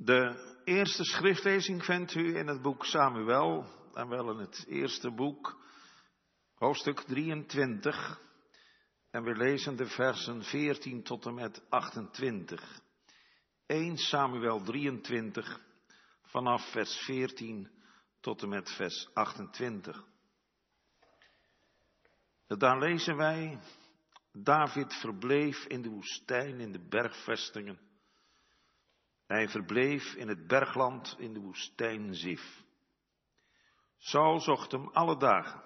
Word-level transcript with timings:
De 0.00 0.56
eerste 0.64 1.04
schriftlezing 1.04 1.84
vindt 1.84 2.14
u 2.14 2.36
in 2.36 2.46
het 2.46 2.62
boek 2.62 2.84
Samuel, 2.84 3.64
en 3.94 4.08
wel 4.08 4.30
in 4.30 4.38
het 4.38 4.64
eerste 4.68 5.10
boek, 5.10 5.60
hoofdstuk 6.54 7.00
23. 7.00 8.20
En 9.10 9.22
we 9.22 9.36
lezen 9.36 9.76
de 9.76 9.86
versen 9.86 10.42
14 10.42 11.02
tot 11.02 11.26
en 11.26 11.34
met 11.34 11.62
28. 11.68 12.80
1 13.66 13.96
Samuel 13.96 14.62
23, 14.62 15.60
vanaf 16.22 16.70
vers 16.70 16.96
14 16.96 17.70
tot 18.20 18.42
en 18.42 18.48
met 18.48 18.70
vers 18.70 19.08
28. 19.14 20.04
Daar 22.46 22.78
lezen 22.78 23.16
wij, 23.16 23.58
David 24.32 24.94
verbleef 24.94 25.64
in 25.64 25.82
de 25.82 25.88
woestijn, 25.88 26.60
in 26.60 26.72
de 26.72 26.88
bergvestingen. 26.88 27.87
Hij 29.28 29.48
verbleef 29.48 30.14
in 30.14 30.28
het 30.28 30.46
bergland 30.46 31.16
in 31.18 31.32
de 31.32 31.40
woestijn 31.40 32.14
Zif. 32.14 32.64
Saul 33.96 34.40
zocht 34.40 34.72
hem 34.72 34.88
alle 34.88 35.16
dagen, 35.16 35.62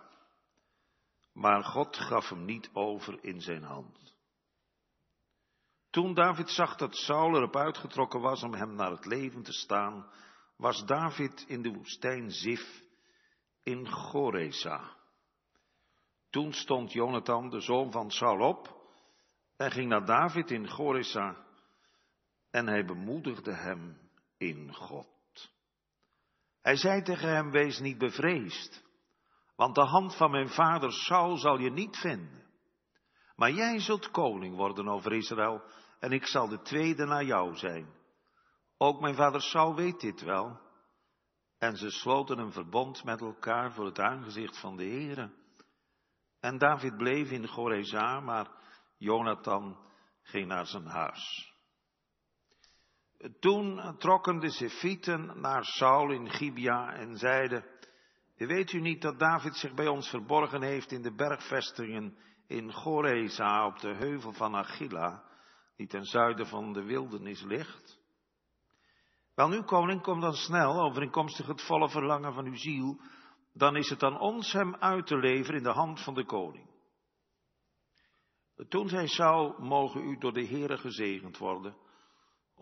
maar 1.32 1.64
God 1.64 1.96
gaf 1.96 2.28
hem 2.28 2.45
niet 2.45 2.70
over 2.72 3.24
in 3.24 3.41
zijn 3.41 3.62
hand. 3.62 4.16
Toen 5.91 6.14
David 6.14 6.50
zag 6.50 6.77
dat 6.77 6.96
Saul 6.96 7.36
erop 7.36 7.56
uitgetrokken 7.56 8.20
was 8.20 8.42
om 8.42 8.55
hem 8.55 8.74
naar 8.74 8.91
het 8.91 9.06
leven 9.06 9.42
te 9.42 9.52
staan, 9.52 10.10
was 10.56 10.84
David 10.86 11.44
in 11.48 11.62
de 11.62 11.72
woestijn 11.72 12.30
Zif 12.30 12.83
in 13.62 13.88
Goresa. 13.88 14.97
Toen 16.30 16.52
stond 16.52 16.92
Jonathan, 16.92 17.50
de 17.50 17.60
zoon 17.60 17.92
van 17.92 18.10
Saul, 18.10 18.48
op 18.48 18.80
en 19.56 19.70
ging 19.70 19.88
naar 19.88 20.05
David 20.05 20.50
in 20.50 20.69
Goresa 20.69 21.50
en 22.52 22.66
hij 22.66 22.84
bemoedigde 22.84 23.55
hem 23.55 23.98
in 24.37 24.74
God. 24.74 25.52
Hij 26.62 26.77
zei 26.77 27.02
tegen 27.02 27.28
hem, 27.28 27.51
wees 27.51 27.78
niet 27.78 27.98
bevreesd, 27.98 28.84
want 29.56 29.75
de 29.75 29.84
hand 29.84 30.17
van 30.17 30.31
mijn 30.31 30.48
vader 30.48 30.92
Saul 30.92 31.36
zal 31.36 31.59
je 31.59 31.70
niet 31.70 31.97
vinden. 31.97 32.47
Maar 33.36 33.50
jij 33.50 33.81
zult 33.81 34.11
koning 34.11 34.56
worden 34.56 34.89
over 34.89 35.12
Israël 35.12 35.62
en 35.98 36.12
ik 36.12 36.27
zal 36.27 36.48
de 36.48 36.62
tweede 36.62 37.05
na 37.05 37.22
jou 37.22 37.56
zijn. 37.56 37.94
Ook 38.77 39.00
mijn 39.00 39.14
vader 39.14 39.41
Saul 39.41 39.75
weet 39.75 40.00
dit 40.00 40.20
wel. 40.20 40.61
En 41.59 41.77
ze 41.77 41.91
sloten 41.91 42.39
een 42.39 42.53
verbond 42.53 43.05
met 43.05 43.20
elkaar 43.20 43.72
voor 43.72 43.84
het 43.84 43.98
aangezicht 43.98 44.61
van 44.61 44.77
de 44.77 44.84
Heere. 44.84 45.31
En 46.41 46.59
David 46.59 46.97
bleef 46.97 47.31
in 47.31 47.48
Goreza, 47.48 48.20
maar 48.20 48.50
Jonathan 48.98 49.78
ging 50.22 50.47
naar 50.47 50.66
zijn 50.66 50.87
huis. 50.87 51.52
Toen 53.41 53.97
trokken 53.98 54.39
de 54.39 54.51
Sefieten 54.51 55.41
naar 55.41 55.65
Saul 55.65 56.11
in 56.11 56.31
Gibea 56.31 56.92
en 56.92 57.17
zeiden, 57.17 57.65
weet 58.37 58.73
u 58.73 58.81
niet 58.81 59.03
dat 59.03 59.19
David 59.19 59.56
zich 59.56 59.75
bij 59.75 59.87
ons 59.87 60.09
verborgen 60.09 60.62
heeft 60.62 60.92
in 60.92 61.03
de 61.03 61.15
bergvestingen 61.15 62.17
in 62.47 62.73
Goreza 62.73 63.67
op 63.67 63.78
de 63.78 63.95
heuvel 63.95 64.33
van 64.33 64.55
Achilla, 64.55 65.25
die 65.77 65.87
ten 65.87 66.05
zuiden 66.05 66.47
van 66.47 66.73
de 66.73 66.83
wildernis 66.83 67.43
ligt? 67.43 68.00
Wel 69.34 69.48
nu, 69.48 69.62
koning, 69.62 70.03
kom 70.03 70.20
dan 70.20 70.34
snel, 70.34 70.83
overeenkomstig 70.83 71.47
het 71.47 71.62
volle 71.62 71.89
verlangen 71.89 72.33
van 72.33 72.45
uw 72.45 72.56
ziel, 72.56 73.00
dan 73.53 73.77
is 73.77 73.91
het 73.91 74.03
aan 74.03 74.20
ons 74.20 74.53
hem 74.53 74.75
uit 74.75 75.06
te 75.06 75.17
leveren 75.17 75.56
in 75.56 75.62
de 75.62 75.73
hand 75.73 76.03
van 76.03 76.15
de 76.15 76.25
koning. 76.25 76.70
Toen 78.69 78.89
zei 78.89 79.09
Saul, 79.09 79.55
mogen 79.59 80.05
u 80.05 80.19
door 80.19 80.33
de 80.33 80.47
Heere 80.47 80.78
gezegend 80.78 81.39
worden, 81.39 81.77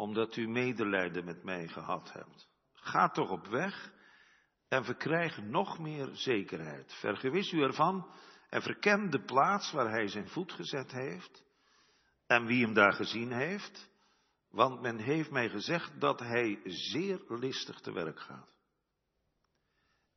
omdat 0.01 0.37
u 0.37 0.49
medelijden 0.49 1.25
met 1.25 1.43
mij 1.45 1.69
gehad 1.69 2.13
hebt. 2.13 2.49
Ga 2.73 3.09
toch 3.09 3.31
op 3.31 3.47
weg 3.47 3.93
en 4.69 4.85
verkrijg 4.85 5.43
nog 5.43 5.79
meer 5.79 6.09
zekerheid. 6.13 6.93
Vergewis 6.95 7.53
u 7.53 7.63
ervan 7.63 8.11
en 8.49 8.63
verken 8.63 9.11
de 9.11 9.25
plaats 9.25 9.73
waar 9.73 9.91
hij 9.91 10.09
zijn 10.09 10.29
voet 10.29 10.53
gezet 10.53 10.93
heeft 10.93 11.45
en 12.27 12.47
wie 12.47 12.65
hem 12.65 12.75
daar 12.75 12.93
gezien 12.93 13.33
heeft, 13.33 13.91
want 14.51 14.81
men 14.81 14.99
heeft 14.99 15.31
mij 15.31 15.49
gezegd 15.49 16.01
dat 16.01 16.21
hij 16.21 16.61
zeer 16.65 17.21
listig 17.29 17.81
te 17.81 17.93
werk 17.93 18.21
gaat. 18.21 18.59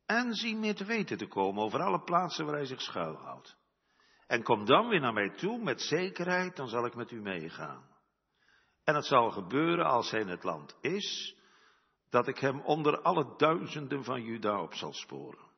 En 0.06 0.34
zie 0.34 0.56
meer 0.56 0.74
te 0.74 0.84
weten 0.84 1.18
te 1.18 1.26
komen 1.26 1.62
over 1.62 1.80
alle 1.80 2.02
plaatsen 2.02 2.44
waar 2.44 2.54
hij 2.54 2.66
zich 2.66 2.82
schuilhoudt. 2.82 3.56
En 4.26 4.42
kom 4.42 4.64
dan 4.64 4.88
weer 4.88 5.00
naar 5.00 5.12
mij 5.12 5.30
toe 5.30 5.62
met 5.62 5.80
zekerheid, 5.80 6.56
dan 6.56 6.68
zal 6.68 6.86
ik 6.86 6.94
met 6.94 7.10
u 7.10 7.20
meegaan. 7.20 7.93
En 8.84 8.94
het 8.94 9.06
zal 9.06 9.30
gebeuren 9.30 9.84
als 9.86 10.10
hij 10.10 10.20
in 10.20 10.28
het 10.28 10.44
land 10.44 10.76
is, 10.80 11.36
dat 12.10 12.28
ik 12.28 12.38
hem 12.38 12.60
onder 12.60 13.00
alle 13.02 13.34
duizenden 13.36 14.04
van 14.04 14.22
Juda 14.22 14.62
op 14.62 14.74
zal 14.74 14.92
sporen. 14.92 15.52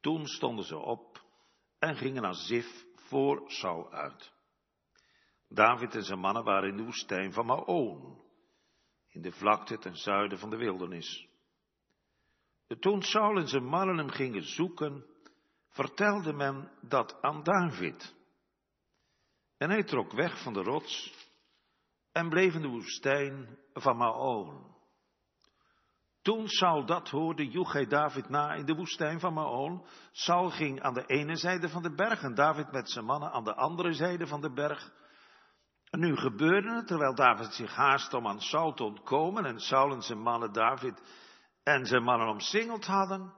Toen 0.00 0.26
stonden 0.26 0.64
ze 0.64 0.76
op 0.76 1.24
en 1.78 1.96
gingen 1.96 2.22
naar 2.22 2.34
Zif 2.34 2.84
voor 2.94 3.42
Saul 3.46 3.92
uit. 3.92 4.32
David 5.48 5.94
en 5.94 6.02
zijn 6.02 6.18
mannen 6.18 6.44
waren 6.44 6.68
in 6.68 6.76
de 6.76 6.84
woestijn 6.84 7.32
van 7.32 7.46
Maon, 7.46 8.22
in 9.08 9.22
de 9.22 9.32
vlakte 9.32 9.78
ten 9.78 9.96
zuiden 9.96 10.38
van 10.38 10.50
de 10.50 10.56
wildernis. 10.56 11.28
Toen 12.80 13.02
Saul 13.02 13.36
en 13.36 13.48
zijn 13.48 13.64
mannen 13.64 13.96
hem 13.96 14.08
gingen 14.08 14.42
zoeken, 14.42 15.06
vertelde 15.68 16.32
men 16.32 16.72
dat 16.80 17.22
aan 17.22 17.42
David. 17.42 18.14
En 19.56 19.70
hij 19.70 19.84
trok 19.84 20.12
weg 20.12 20.42
van 20.42 20.52
de 20.52 20.62
rots 20.62 21.19
en 22.12 22.28
bleef 22.28 22.54
in 22.54 22.62
de 22.62 22.68
woestijn 22.68 23.58
van 23.72 23.96
Maon. 23.96 24.68
Toen 26.22 26.48
Saul 26.48 26.86
dat 26.86 27.08
hoorde, 27.08 27.46
joeg 27.46 27.72
hij 27.72 27.86
David 27.86 28.28
na 28.28 28.52
in 28.52 28.64
de 28.64 28.74
woestijn 28.74 29.20
van 29.20 29.32
Maon. 29.32 29.86
Saul 30.12 30.50
ging 30.50 30.82
aan 30.82 30.94
de 30.94 31.06
ene 31.06 31.36
zijde 31.36 31.68
van 31.68 31.82
de 31.82 31.94
berg 31.94 32.22
en 32.22 32.34
David 32.34 32.72
met 32.72 32.90
zijn 32.90 33.04
mannen 33.04 33.32
aan 33.32 33.44
de 33.44 33.54
andere 33.54 33.92
zijde 33.92 34.26
van 34.26 34.40
de 34.40 34.52
berg. 34.52 34.92
En 35.90 36.00
nu 36.00 36.16
gebeurde 36.16 36.74
het, 36.74 36.86
terwijl 36.86 37.14
David 37.14 37.54
zich 37.54 37.74
haast 37.74 38.14
om 38.14 38.26
aan 38.26 38.40
Saul 38.40 38.72
te 38.72 38.84
ontkomen 38.84 39.44
en 39.44 39.58
Saul 39.58 39.92
en 39.92 40.02
zijn 40.02 40.20
mannen 40.20 40.52
David 40.52 41.02
en 41.62 41.86
zijn 41.86 42.02
mannen 42.02 42.28
omsingeld 42.28 42.86
hadden, 42.86 43.34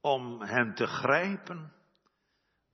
om 0.00 0.42
hen 0.42 0.74
te 0.74 0.86
grijpen, 0.86 1.72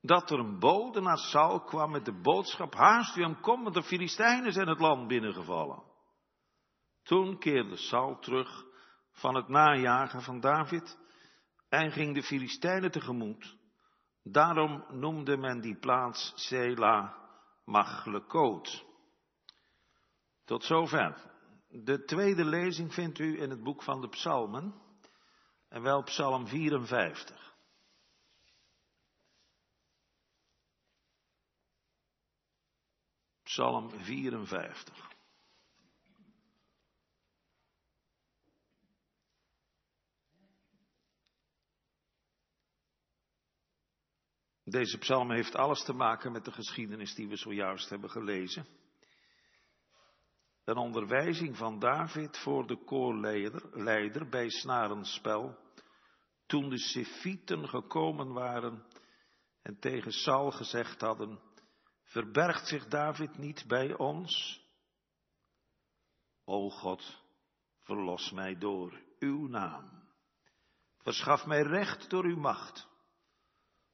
dat 0.07 0.31
er 0.31 0.39
een 0.39 0.59
bode 0.59 1.01
naar 1.01 1.19
Saul 1.19 1.61
kwam 1.61 1.91
met 1.91 2.05
de 2.05 2.21
boodschap, 2.21 2.75
haast 2.75 3.17
u 3.17 3.23
hem 3.23 3.41
kom, 3.41 3.63
want 3.63 3.75
de 3.75 3.83
Filistijnen 3.83 4.53
zijn 4.53 4.69
het 4.69 4.81
land 4.81 5.09
binnengevallen. 5.09 5.83
Toen 7.03 7.39
keerde 7.39 7.77
Saul 7.77 8.19
terug 8.19 8.65
van 9.13 9.35
het 9.35 9.49
najagen 9.49 10.23
van 10.23 10.41
David 10.41 10.99
en 11.69 11.93
ging 11.93 12.15
de 12.15 12.23
Filistijnen 12.23 12.91
tegemoet. 12.91 13.57
Daarom 14.23 14.85
noemde 14.89 15.37
men 15.37 15.61
die 15.61 15.79
plaats 15.79 16.33
Sela 16.35 17.17
Machlekoot. 17.65 18.85
Tot 20.45 20.65
zover. 20.65 21.35
De 21.69 22.05
tweede 22.05 22.45
lezing 22.45 22.95
vindt 22.95 23.19
u 23.19 23.41
in 23.41 23.51
het 23.51 23.63
boek 23.63 23.83
van 23.83 24.01
de 24.01 24.09
Psalmen, 24.09 24.75
en 25.69 25.83
wel 25.83 26.03
Psalm 26.03 26.47
54. 26.47 27.56
Psalm 33.57 33.91
54. 33.91 35.11
Deze 44.65 44.99
psalm 44.99 45.31
heeft 45.31 45.55
alles 45.55 45.85
te 45.85 45.93
maken 45.93 46.33
met 46.33 46.45
de 46.45 46.53
geschiedenis 46.53 47.15
die 47.15 47.29
we 47.29 47.37
zojuist 47.37 47.89
hebben 47.89 48.11
gelezen. 48.11 48.67
Een 50.65 50.77
onderwijzing 50.77 51.57
van 51.57 51.79
David 51.79 52.39
voor 52.39 52.67
de 52.67 52.85
koorleider 52.85 54.29
bij 54.29 54.51
snarenspel, 54.51 55.59
toen 56.47 56.69
de 56.69 56.79
Sefieten 56.79 57.69
gekomen 57.69 58.33
waren 58.33 58.87
en 59.63 59.79
tegen 59.79 60.13
Saul 60.13 60.51
gezegd 60.51 61.01
hadden, 61.01 61.55
verbergt 62.07 62.69
zich 62.69 62.89
David 62.89 63.39
niet 63.39 63.65
bij 63.67 63.95
ons? 63.95 64.65
O 66.45 66.71
God, 66.71 67.23
verlos 67.81 68.31
mij 68.31 68.59
door 68.59 69.01
uw 69.19 69.47
naam. 69.47 70.05
Verschaf 70.99 71.47
mij 71.47 71.63
recht 71.63 72.11
door 72.11 72.25
uw 72.25 72.39
macht. 72.39 72.89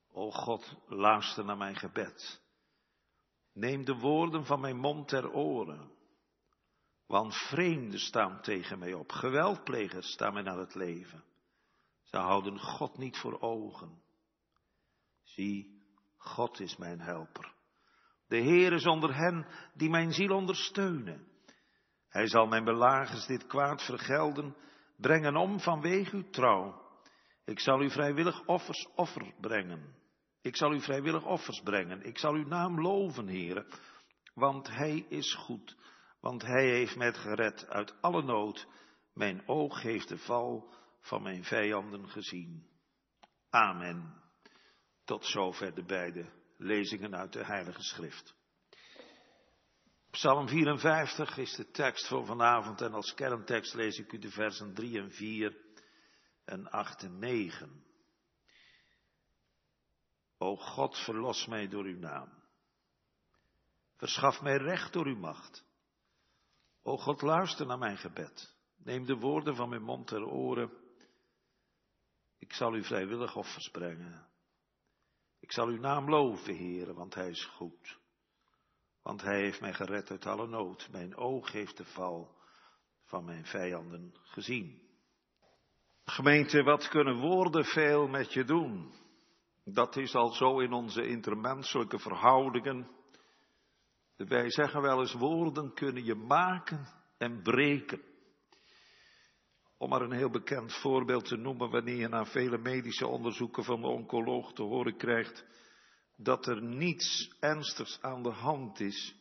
O 0.08 0.30
God, 0.30 0.76
luister 0.86 1.44
naar 1.44 1.56
mijn 1.56 1.76
gebed. 1.76 2.42
Neem 3.52 3.84
de 3.84 3.94
woorden 3.94 4.44
van 4.46 4.60
mijn 4.60 4.76
mond 4.76 5.08
ter 5.08 5.32
oren. 5.32 5.90
Want 7.06 7.34
vreemden 7.34 8.00
staan 8.00 8.40
tegen 8.42 8.78
mij 8.78 8.94
op, 8.94 9.10
geweldplegers 9.10 10.12
staan 10.12 10.32
mij 10.32 10.42
naar 10.42 10.58
het 10.58 10.74
leven. 10.74 11.24
Ze 12.02 12.16
houden 12.16 12.58
God 12.58 12.98
niet 12.98 13.18
voor 13.18 13.40
ogen. 13.40 14.02
Zie, 15.22 15.82
God 16.16 16.60
is 16.60 16.76
mijn 16.76 17.00
helper. 17.00 17.54
De 18.32 18.38
Heer 18.38 18.72
is 18.72 18.86
onder 18.86 19.16
hen 19.16 19.46
die 19.74 19.90
mijn 19.90 20.12
ziel 20.12 20.36
ondersteunen. 20.36 21.26
Hij 22.08 22.26
zal 22.26 22.46
mijn 22.46 22.64
belagers 22.64 23.26
dit 23.26 23.46
kwaad 23.46 23.82
vergelden, 23.82 24.56
brengen 24.96 25.36
om 25.36 25.60
vanwege 25.60 26.16
uw 26.16 26.30
trouw. 26.30 26.82
Ik 27.44 27.60
zal 27.60 27.82
u 27.82 27.90
vrijwillig 27.90 28.46
offers 28.46 28.88
offer 28.94 29.34
brengen. 29.40 29.94
Ik 30.42 30.56
zal 30.56 30.72
u 30.72 30.80
vrijwillig 30.80 31.24
offers 31.24 31.60
brengen. 31.60 32.02
Ik 32.02 32.18
zal 32.18 32.34
uw 32.34 32.46
naam 32.46 32.80
loven, 32.80 33.26
heren, 33.26 33.66
want 34.34 34.68
hij 34.68 35.06
is 35.08 35.34
goed, 35.34 35.76
want 36.20 36.42
hij 36.42 36.68
heeft 36.68 36.96
mij 36.96 37.12
gered 37.12 37.66
uit 37.68 37.94
alle 38.00 38.22
nood. 38.22 38.66
Mijn 39.14 39.48
oog 39.48 39.82
heeft 39.82 40.08
de 40.08 40.18
val 40.18 40.74
van 41.00 41.22
mijn 41.22 41.44
vijanden 41.44 42.08
gezien. 42.08 42.66
Amen. 43.50 44.22
Tot 45.04 45.24
zover 45.24 45.74
de 45.74 45.84
beide 45.84 46.40
lezingen 46.62 47.16
uit 47.16 47.32
de 47.32 47.44
Heilige 47.44 47.82
Schrift. 47.82 48.34
Psalm 50.10 50.48
54 50.48 51.36
is 51.36 51.54
de 51.54 51.70
tekst 51.70 52.06
voor 52.06 52.26
vanavond 52.26 52.80
en 52.80 52.92
als 52.92 53.14
kerntekst 53.14 53.74
lees 53.74 53.98
ik 53.98 54.12
u 54.12 54.18
de 54.18 54.30
versen 54.30 54.74
3 54.74 54.98
en 54.98 55.10
4 55.10 55.56
en 56.44 56.70
8 56.70 57.02
en 57.02 57.18
9. 57.18 57.84
O 60.38 60.56
God, 60.56 60.98
verlos 60.98 61.46
mij 61.46 61.68
door 61.68 61.84
uw 61.84 61.98
naam. 61.98 62.42
Verschaf 63.96 64.42
mij 64.42 64.56
recht 64.56 64.92
door 64.92 65.06
uw 65.06 65.18
macht. 65.18 65.64
O 66.82 66.96
God, 66.96 67.22
luister 67.22 67.66
naar 67.66 67.78
mijn 67.78 67.98
gebed. 67.98 68.56
Neem 68.76 69.04
de 69.06 69.16
woorden 69.16 69.56
van 69.56 69.68
mijn 69.68 69.82
mond 69.82 70.06
ter 70.06 70.24
oren. 70.24 70.70
Ik 72.38 72.52
zal 72.52 72.74
u 72.74 72.84
vrijwillig 72.84 73.36
offers 73.36 73.68
brengen. 73.68 74.31
Ik 75.42 75.52
zal 75.52 75.66
uw 75.66 75.80
naam 75.80 76.08
loven, 76.08 76.54
heren, 76.54 76.94
want 76.94 77.14
hij 77.14 77.28
is 77.28 77.44
goed. 77.44 77.98
Want 79.02 79.22
hij 79.22 79.40
heeft 79.40 79.60
mij 79.60 79.74
gered 79.74 80.10
uit 80.10 80.26
alle 80.26 80.46
nood. 80.46 80.88
Mijn 80.90 81.16
oog 81.16 81.52
heeft 81.52 81.76
de 81.76 81.84
val 81.84 82.36
van 83.04 83.24
mijn 83.24 83.46
vijanden 83.46 84.14
gezien. 84.22 84.82
Gemeente, 86.04 86.62
wat 86.62 86.88
kunnen 86.88 87.16
woorden 87.16 87.64
veel 87.64 88.08
met 88.08 88.32
je 88.32 88.44
doen? 88.44 88.94
Dat 89.64 89.96
is 89.96 90.14
al 90.14 90.32
zo 90.32 90.58
in 90.58 90.72
onze 90.72 91.06
intermenselijke 91.06 91.98
verhoudingen. 91.98 92.90
Wij 94.16 94.50
zeggen 94.50 94.82
wel 94.82 95.00
eens, 95.00 95.12
woorden 95.12 95.74
kunnen 95.74 96.04
je 96.04 96.14
maken 96.14 96.86
en 97.18 97.42
breken. 97.42 98.11
Om 99.82 99.88
maar 99.88 100.02
een 100.02 100.12
heel 100.12 100.30
bekend 100.30 100.72
voorbeeld 100.72 101.24
te 101.24 101.36
noemen, 101.36 101.70
wanneer 101.70 101.96
je 101.96 102.08
na 102.08 102.24
vele 102.24 102.58
medische 102.58 103.06
onderzoeken 103.06 103.64
van 103.64 103.80
de 103.80 103.86
oncoloog 103.86 104.52
te 104.52 104.62
horen 104.62 104.96
krijgt 104.96 105.44
dat 106.16 106.46
er 106.46 106.62
niets 106.62 107.36
ernstigs 107.40 107.98
aan 108.02 108.22
de 108.22 108.30
hand 108.30 108.80
is, 108.80 109.14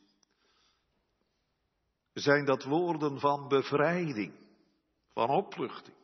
zijn 2.14 2.46
dat 2.46 2.64
woorden 2.64 3.20
van 3.20 3.48
bevrijding, 3.48 4.34
van 5.14 5.30
opluchting. 5.30 5.96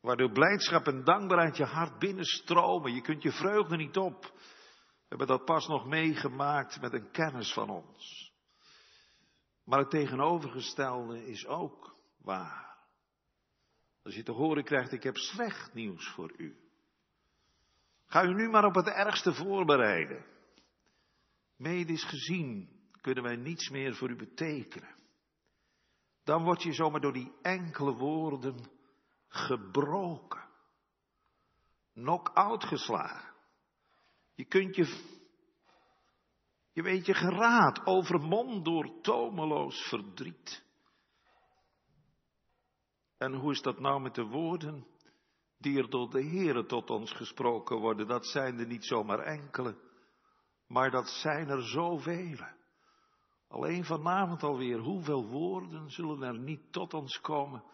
Waardoor 0.00 0.32
blijdschap 0.32 0.86
en 0.86 1.04
dankbaarheid 1.04 1.56
je 1.56 1.64
hart 1.64 1.98
binnenstromen. 1.98 2.94
Je 2.94 3.00
kunt 3.00 3.22
je 3.22 3.32
vreugde 3.32 3.76
niet 3.76 3.96
op. 3.96 4.22
We 4.22 5.06
hebben 5.08 5.26
dat 5.26 5.44
pas 5.44 5.66
nog 5.66 5.86
meegemaakt 5.86 6.80
met 6.80 6.92
een 6.92 7.10
kennis 7.10 7.52
van 7.52 7.70
ons. 7.70 8.32
Maar 9.64 9.78
het 9.78 9.90
tegenovergestelde 9.90 11.26
is 11.26 11.46
ook 11.46 11.96
waar. 12.18 12.69
Als 14.02 14.14
je 14.14 14.22
te 14.22 14.32
horen 14.32 14.64
krijgt, 14.64 14.92
ik 14.92 15.02
heb 15.02 15.16
slecht 15.16 15.74
nieuws 15.74 16.08
voor 16.08 16.32
u. 16.36 16.56
Ga 18.06 18.24
u 18.24 18.34
nu 18.34 18.48
maar 18.48 18.64
op 18.64 18.74
het 18.74 18.86
ergste 18.86 19.34
voorbereiden. 19.34 20.24
Medisch 21.56 22.04
gezien 22.04 22.68
kunnen 23.00 23.22
wij 23.22 23.36
niets 23.36 23.68
meer 23.68 23.94
voor 23.94 24.10
u 24.10 24.16
betekenen. 24.16 24.94
Dan 26.24 26.44
word 26.44 26.62
je 26.62 26.72
zomaar 26.72 27.00
door 27.00 27.12
die 27.12 27.32
enkele 27.42 27.92
woorden 27.92 28.70
gebroken. 29.28 30.48
Knock-out 31.92 32.64
geslagen. 32.64 33.34
Je 34.34 34.44
kunt 34.44 34.76
je, 34.76 35.00
je 36.72 36.82
weet 36.82 37.06
je 37.06 37.14
geraad, 37.14 37.86
overmond 37.86 38.64
door 38.64 39.00
tomeloos 39.00 39.88
verdriet. 39.88 40.64
En 43.20 43.34
hoe 43.34 43.52
is 43.52 43.62
dat 43.62 43.80
nou 43.80 44.00
met 44.00 44.14
de 44.14 44.24
woorden 44.24 44.86
die 45.58 45.78
er 45.78 45.90
door 45.90 46.10
de 46.10 46.24
Heere 46.24 46.66
tot 46.66 46.90
ons 46.90 47.12
gesproken 47.12 47.76
worden? 47.76 48.06
Dat 48.06 48.26
zijn 48.26 48.58
er 48.58 48.66
niet 48.66 48.84
zomaar 48.84 49.18
enkele, 49.18 49.76
maar 50.66 50.90
dat 50.90 51.08
zijn 51.08 51.48
er 51.48 51.62
zoveel. 51.62 52.38
Alleen 53.48 53.84
vanavond 53.84 54.42
alweer, 54.42 54.78
hoeveel 54.78 55.26
woorden 55.26 55.90
zullen 55.90 56.22
er 56.22 56.38
niet 56.38 56.72
tot 56.72 56.94
ons 56.94 57.20
komen, 57.20 57.64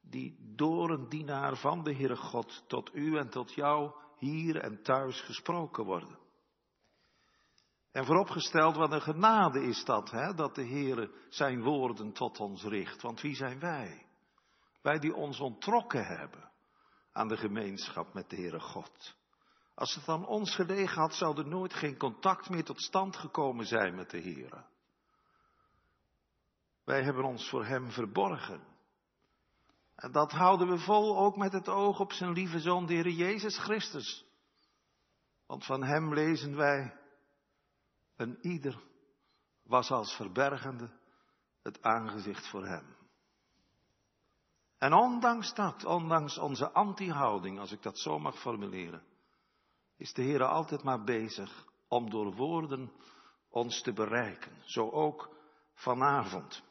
die 0.00 0.54
door 0.56 0.90
een 0.90 1.08
dienaar 1.08 1.56
van 1.56 1.82
de 1.82 1.94
Heere 1.94 2.16
God 2.16 2.64
tot 2.66 2.94
u 2.94 3.16
en 3.16 3.28
tot 3.28 3.54
jou 3.54 3.92
hier 4.16 4.56
en 4.56 4.82
thuis 4.82 5.20
gesproken 5.20 5.84
worden. 5.84 6.18
En 7.92 8.04
vooropgesteld, 8.04 8.76
wat 8.76 8.92
een 8.92 9.02
genade 9.02 9.62
is 9.62 9.84
dat, 9.84 10.10
hè, 10.10 10.34
dat 10.34 10.54
de 10.54 10.66
Heere 10.66 11.10
zijn 11.28 11.62
woorden 11.62 12.12
tot 12.12 12.40
ons 12.40 12.64
richt. 12.64 13.02
Want 13.02 13.20
wie 13.20 13.34
zijn 13.34 13.58
wij? 13.58 14.07
Wij 14.82 14.98
die 14.98 15.14
ons 15.14 15.40
ontrokken 15.40 16.06
hebben 16.06 16.50
aan 17.12 17.28
de 17.28 17.36
gemeenschap 17.36 18.14
met 18.14 18.30
de 18.30 18.36
Heere 18.36 18.60
God. 18.60 19.16
Als 19.74 19.94
het 19.94 20.08
aan 20.08 20.26
ons 20.26 20.54
gelegen 20.54 21.00
had, 21.00 21.14
zou 21.14 21.38
er 21.38 21.48
nooit 21.48 21.74
geen 21.74 21.96
contact 21.96 22.48
meer 22.48 22.64
tot 22.64 22.82
stand 22.82 23.16
gekomen 23.16 23.66
zijn 23.66 23.94
met 23.94 24.10
de 24.10 24.20
Heere. 24.20 24.64
Wij 26.84 27.02
hebben 27.02 27.24
ons 27.24 27.48
voor 27.48 27.64
Hem 27.64 27.90
verborgen. 27.90 28.66
En 29.94 30.12
dat 30.12 30.32
houden 30.32 30.68
we 30.68 30.78
vol 30.78 31.18
ook 31.18 31.36
met 31.36 31.52
het 31.52 31.68
oog 31.68 32.00
op 32.00 32.12
zijn 32.12 32.32
lieve 32.32 32.60
zoon, 32.60 32.86
de 32.86 32.94
Heer 32.94 33.08
Jezus 33.08 33.58
Christus. 33.58 34.26
Want 35.46 35.64
van 35.64 35.82
Hem 35.82 36.14
lezen 36.14 36.56
wij, 36.56 36.96
een 38.16 38.38
ieder 38.40 38.82
was 39.62 39.90
als 39.90 40.16
verbergende 40.16 40.90
het 41.62 41.82
aangezicht 41.82 42.48
voor 42.48 42.66
Hem. 42.66 42.97
En 44.78 44.92
ondanks 44.92 45.54
dat, 45.54 45.84
ondanks 45.84 46.38
onze 46.38 46.72
anti-houding, 46.72 47.58
als 47.58 47.72
ik 47.72 47.82
dat 47.82 47.98
zo 47.98 48.18
mag 48.18 48.38
formuleren, 48.38 49.02
is 49.96 50.12
de 50.12 50.22
Heer 50.22 50.44
altijd 50.44 50.82
maar 50.82 51.04
bezig 51.04 51.64
om 51.88 52.10
door 52.10 52.34
woorden 52.34 52.92
ons 53.50 53.82
te 53.82 53.92
bereiken. 53.92 54.52
Zo 54.64 54.90
ook 54.90 55.36
vanavond. 55.74 56.62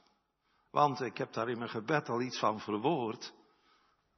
Want 0.72 1.02
ik 1.02 1.18
heb 1.18 1.34
daar 1.34 1.50
in 1.50 1.58
mijn 1.58 1.70
gebed 1.70 2.10
al 2.10 2.22
iets 2.22 2.40
van 2.40 2.60
verwoord. 2.60 3.34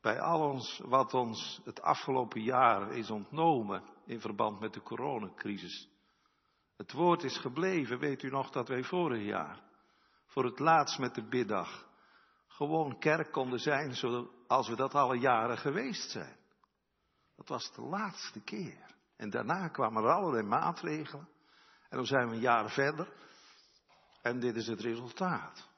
Bij 0.02 0.22
al 0.22 0.50
ons 0.50 0.82
wat 0.84 1.14
ons 1.14 1.62
het 1.64 1.82
afgelopen 1.82 2.42
jaar 2.42 2.92
is 2.92 3.10
ontnomen 3.10 3.84
in 4.06 4.20
verband 4.20 4.60
met 4.60 4.74
de 4.74 4.82
coronacrisis. 4.82 5.90
Het 6.78 6.92
woord 6.92 7.24
is 7.24 7.38
gebleven, 7.38 8.00
weet 8.00 8.24
u 8.24 8.30
nog 8.30 8.50
dat 8.50 8.68
wij 8.68 8.84
vorig 8.84 9.24
jaar 9.24 9.68
voor 10.26 10.46
het 10.46 10.60
laatst 10.60 11.00
met 11.00 11.16
de 11.16 11.28
biddag 11.28 11.89
gewoon 12.60 13.00
kerk 13.00 13.32
konden 13.32 13.60
zijn 13.60 13.96
zoals 13.96 14.68
we 14.68 14.76
dat 14.76 14.96
alle 14.96 15.18
jaren 15.18 15.58
geweest 15.58 16.10
zijn. 16.12 16.36
Dat 17.36 17.48
was 17.48 17.72
de 17.76 17.82
laatste 17.82 18.42
keer. 18.42 18.96
En 19.16 19.30
daarna 19.30 19.68
kwamen 19.68 20.04
er 20.04 20.12
allerlei 20.12 20.44
maatregelen. 20.44 21.30
En 21.90 21.98
dan 21.98 22.06
zijn 22.06 22.30
we 22.30 22.36
een 22.36 22.42
jaar 22.42 22.70
verder. 22.70 23.14
En 24.22 24.40
dit 24.40 24.56
is 24.56 24.68
het 24.68 24.80
resultaat. 24.80 25.70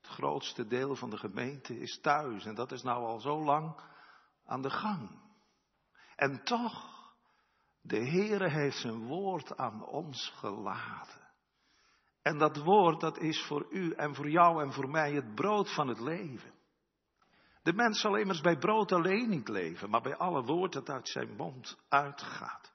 Het 0.00 0.10
grootste 0.10 0.66
deel 0.66 0.96
van 0.96 1.10
de 1.10 1.18
gemeente 1.18 1.80
is 1.80 2.00
thuis. 2.00 2.44
En 2.44 2.54
dat 2.54 2.72
is 2.72 2.82
nou 2.82 3.04
al 3.04 3.20
zo 3.20 3.44
lang 3.44 3.80
aan 4.44 4.62
de 4.62 4.70
gang. 4.70 5.10
En 6.16 6.44
toch, 6.44 7.12
de 7.80 8.08
Heere 8.08 8.50
heeft 8.50 8.78
zijn 8.78 9.06
woord 9.06 9.56
aan 9.56 9.84
ons 9.86 10.32
gelaten. 10.36 11.17
En 12.28 12.38
dat 12.38 12.56
woord, 12.56 13.00
dat 13.00 13.18
is 13.18 13.42
voor 13.46 13.66
u 13.70 13.92
en 13.92 14.14
voor 14.14 14.30
jou 14.30 14.62
en 14.62 14.72
voor 14.72 14.88
mij 14.88 15.12
het 15.12 15.34
brood 15.34 15.74
van 15.74 15.88
het 15.88 16.00
leven. 16.00 16.52
De 17.62 17.72
mens 17.72 18.00
zal 18.00 18.16
immers 18.16 18.40
bij 18.40 18.58
brood 18.58 18.92
alleen 18.92 19.28
niet 19.28 19.48
leven, 19.48 19.90
maar 19.90 20.00
bij 20.00 20.16
alle 20.16 20.42
woord 20.42 20.72
dat 20.72 20.88
uit 20.88 21.08
zijn 21.08 21.36
mond 21.36 21.78
uitgaat. 21.88 22.72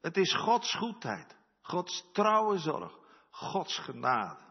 Het 0.00 0.16
is 0.16 0.34
Gods 0.34 0.74
goedheid, 0.74 1.36
Gods 1.60 2.08
trouwe 2.12 2.58
zorg, 2.58 2.98
Gods 3.30 3.78
genade 3.78 4.42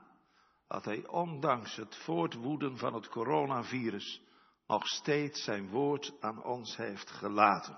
dat 0.67 0.86
hij 0.86 1.08
ondanks 1.08 1.75
het 1.75 1.96
voortwoeden 1.96 2.77
van 2.77 2.93
het 2.93 3.10
coronavirus 3.10 4.22
nog 4.67 4.88
steeds 4.88 5.43
zijn 5.43 5.69
woord 5.69 6.13
aan 6.19 6.43
ons 6.43 6.77
heeft 6.77 7.12
gelaten. 7.12 7.77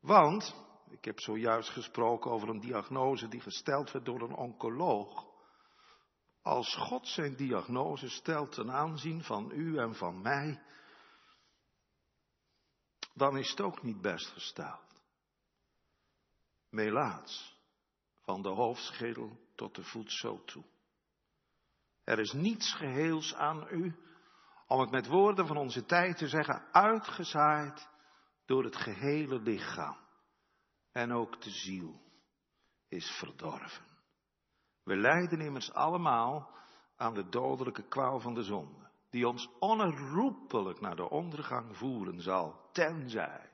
Want, 0.00 0.54
ik 0.90 1.04
heb 1.04 1.20
zojuist 1.20 1.68
gesproken 1.68 2.30
over 2.30 2.48
een 2.48 2.60
diagnose 2.60 3.28
die 3.28 3.40
gesteld 3.40 3.92
werd 3.92 4.04
door 4.04 4.20
een 4.20 4.36
oncoloog. 4.36 5.26
Als 6.42 6.74
God 6.74 7.08
zijn 7.08 7.36
diagnose 7.36 8.08
stelt 8.08 8.52
ten 8.52 8.70
aanzien 8.70 9.22
van 9.22 9.50
u 9.50 9.78
en 9.78 9.94
van 9.94 10.22
mij, 10.22 10.62
dan 13.14 13.38
is 13.38 13.50
het 13.50 13.60
ook 13.60 13.82
niet 13.82 14.00
best 14.00 14.26
gesteld. 14.26 15.02
Melaats, 16.70 17.58
van 18.22 18.42
de 18.42 18.48
hoofdschedel 18.48 19.38
tot 19.54 19.74
de 19.74 19.82
voetzool 19.82 20.44
toe. 20.44 20.64
Er 22.04 22.18
is 22.18 22.32
niets 22.32 22.74
geheels 22.74 23.34
aan 23.34 23.66
u, 23.70 23.94
om 24.66 24.80
het 24.80 24.90
met 24.90 25.06
woorden 25.06 25.46
van 25.46 25.56
onze 25.56 25.84
tijd 25.84 26.16
te 26.16 26.28
zeggen, 26.28 26.72
uitgezaaid 26.72 27.88
door 28.46 28.64
het 28.64 28.76
gehele 28.76 29.40
lichaam. 29.40 30.03
En 30.94 31.12
ook 31.12 31.42
de 31.42 31.50
ziel 31.50 32.00
is 32.88 33.10
verdorven. 33.10 33.84
We 34.82 34.96
lijden 34.96 35.40
immers 35.40 35.72
allemaal 35.72 36.50
aan 36.96 37.14
de 37.14 37.28
dodelijke 37.28 37.88
kwaal 37.88 38.20
van 38.20 38.34
de 38.34 38.42
zonde, 38.42 38.90
die 39.10 39.28
ons 39.28 39.48
onherroepelijk 39.58 40.80
naar 40.80 40.96
de 40.96 41.10
ondergang 41.10 41.76
voeren 41.76 42.20
zal, 42.20 42.68
tenzij, 42.72 43.50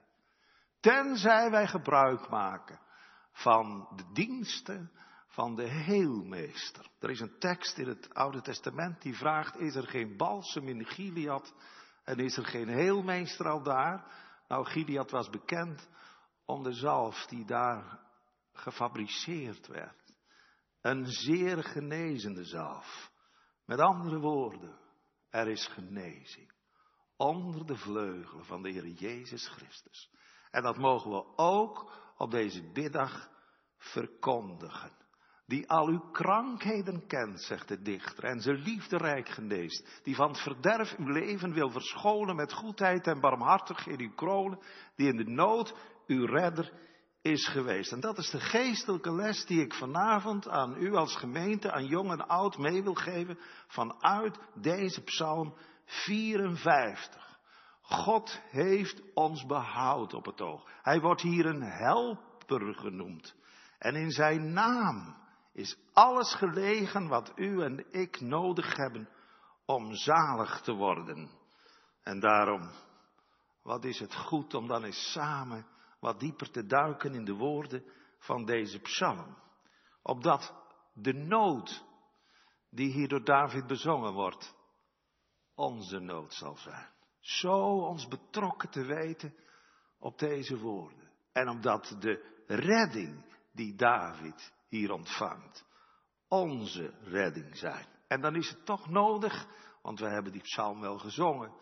tenzij 0.81 1.51
wij 1.51 1.67
gebruik 1.67 2.29
maken 2.29 2.81
van 3.33 3.89
de 3.97 4.05
diensten 4.13 4.91
van 5.27 5.55
de 5.57 5.69
heelmeester. 5.69 6.91
Er 6.99 7.11
is 7.11 7.21
een 7.21 7.39
tekst 7.39 7.79
in 7.79 7.89
het 7.89 8.15
Oude 8.15 8.41
Testament 8.41 9.03
die 9.03 9.17
vraagt, 9.17 9.57
is 9.59 9.75
er 9.75 9.87
geen 9.87 10.17
balsem 10.17 10.69
in 10.69 10.87
Gilead 10.87 11.55
en 12.05 12.19
is 12.19 12.37
er 12.37 12.47
geen 12.47 12.69
heelmeester 12.69 13.49
al 13.49 13.63
daar? 13.63 14.05
Nou, 14.49 14.65
Gilead 14.65 15.11
was 15.11 15.31
bekend 15.31 15.89
om 16.45 16.63
de 16.63 16.73
zalf 16.73 17.27
die 17.27 17.45
daar 17.45 18.01
gefabriceerd 18.53 19.67
werd. 19.67 20.15
Een 20.81 21.07
zeer 21.07 21.65
genezende 21.65 22.45
zalf. 22.45 23.11
Met 23.65 23.81
andere 23.81 24.19
woorden, 24.19 24.79
er 25.31 25.49
is 25.49 25.67
genezing 25.67 26.53
onder 27.21 27.67
de 27.67 27.77
vleugelen 27.77 28.45
van 28.45 28.63
de 28.63 28.71
Heer 28.71 28.87
Jezus 28.87 29.49
Christus. 29.49 30.11
En 30.51 30.63
dat 30.63 30.77
mogen 30.77 31.11
we 31.11 31.37
ook 31.37 31.93
op 32.17 32.31
deze 32.31 32.63
middag 32.73 33.31
verkondigen. 33.77 34.93
Die 35.47 35.69
al 35.69 35.87
uw 35.87 36.11
krankheden 36.11 37.07
kent, 37.07 37.43
zegt 37.43 37.69
de 37.69 37.83
dichter, 37.83 38.25
en 38.25 38.41
ze 38.41 38.53
liefderijk 38.53 39.29
geneest. 39.29 40.01
Die 40.03 40.15
van 40.15 40.29
het 40.29 40.41
verderf 40.41 40.97
uw 40.97 41.07
leven 41.07 41.53
wil 41.53 41.71
verschonen 41.71 42.37
met 42.37 42.53
goedheid 42.53 43.07
en 43.07 43.21
barmhartigheid 43.21 44.01
uw 44.01 44.15
kronen. 44.15 44.59
Die 44.97 45.09
in 45.09 45.17
de 45.17 45.31
nood 45.31 45.75
uw 46.11 46.27
redder 46.27 46.73
is 47.23 47.49
geweest. 47.49 47.93
En 47.93 48.01
dat 48.01 48.19
is 48.19 48.31
de 48.31 48.41
geestelijke 48.41 49.13
les 49.13 49.47
die 49.47 49.61
ik 49.61 49.75
vanavond 49.75 50.49
aan 50.49 50.77
u 50.83 50.95
als 50.95 51.17
gemeente, 51.17 51.73
aan 51.73 51.87
jong 51.87 52.11
en 52.11 52.29
oud 52.29 52.59
mee 52.59 52.83
wil 52.83 52.95
geven 52.95 53.39
vanuit 53.67 54.39
deze 54.55 55.03
psalm 55.03 55.55
54. 55.85 57.39
God 57.83 58.41
heeft 58.51 59.03
ons 59.15 59.47
behoud 59.47 60.15
op 60.15 60.25
het 60.25 60.41
oog. 60.41 60.71
Hij 60.83 61.01
wordt 61.01 61.21
hier 61.21 61.47
een 61.47 61.63
helper 61.63 62.75
genoemd. 62.75 63.35
En 63.79 63.95
in 63.95 64.11
zijn 64.11 64.53
naam 64.53 65.17
is 65.53 65.79
alles 65.93 66.35
gelegen 66.35 67.09
wat 67.09 67.33
u 67.37 67.63
en 67.63 67.87
ik 67.91 68.21
nodig 68.21 68.77
hebben 68.77 69.09
om 69.67 69.95
zalig 69.95 70.61
te 70.61 70.73
worden. 70.73 71.31
En 72.03 72.21
daarom, 72.21 72.71
wat 73.63 73.85
is 73.85 73.99
het 73.99 74.15
goed 74.15 74.55
om 74.55 74.67
dan 74.67 74.85
eens 74.85 75.13
samen 75.13 75.67
wat 76.01 76.21
dieper 76.21 76.51
te 76.51 76.67
duiken 76.67 77.15
in 77.15 77.25
de 77.25 77.35
woorden 77.35 77.85
van 78.19 78.45
deze 78.45 78.79
psalm. 78.79 79.37
Opdat 80.03 80.55
de 80.95 81.13
nood 81.13 81.85
die 82.71 82.93
hier 82.93 83.09
door 83.09 83.25
David 83.25 83.67
bezongen 83.67 84.13
wordt, 84.13 84.55
onze 85.55 85.99
nood 85.99 86.35
zal 86.35 86.57
zijn. 86.57 86.89
Zo 87.21 87.87
ons 87.87 88.09
betrokken 88.09 88.71
te 88.71 88.85
weten 88.85 89.35
op 89.99 90.19
deze 90.19 90.59
woorden. 90.59 91.11
En 91.33 91.49
omdat 91.49 91.97
de 92.01 92.43
redding 92.47 93.25
die 93.53 93.75
David 93.75 94.53
hier 94.69 94.93
ontvangt, 94.93 95.65
onze 96.29 96.95
redding 97.03 97.57
zijn. 97.57 97.87
En 98.09 98.21
dan 98.21 98.37
is 98.37 98.49
het 98.49 98.65
toch 98.65 98.89
nodig, 98.89 99.47
want 99.83 100.01
we 100.01 100.09
hebben 100.09 100.33
die 100.33 100.43
psalm 100.43 100.81
wel 100.81 100.99
gezongen, 100.99 101.53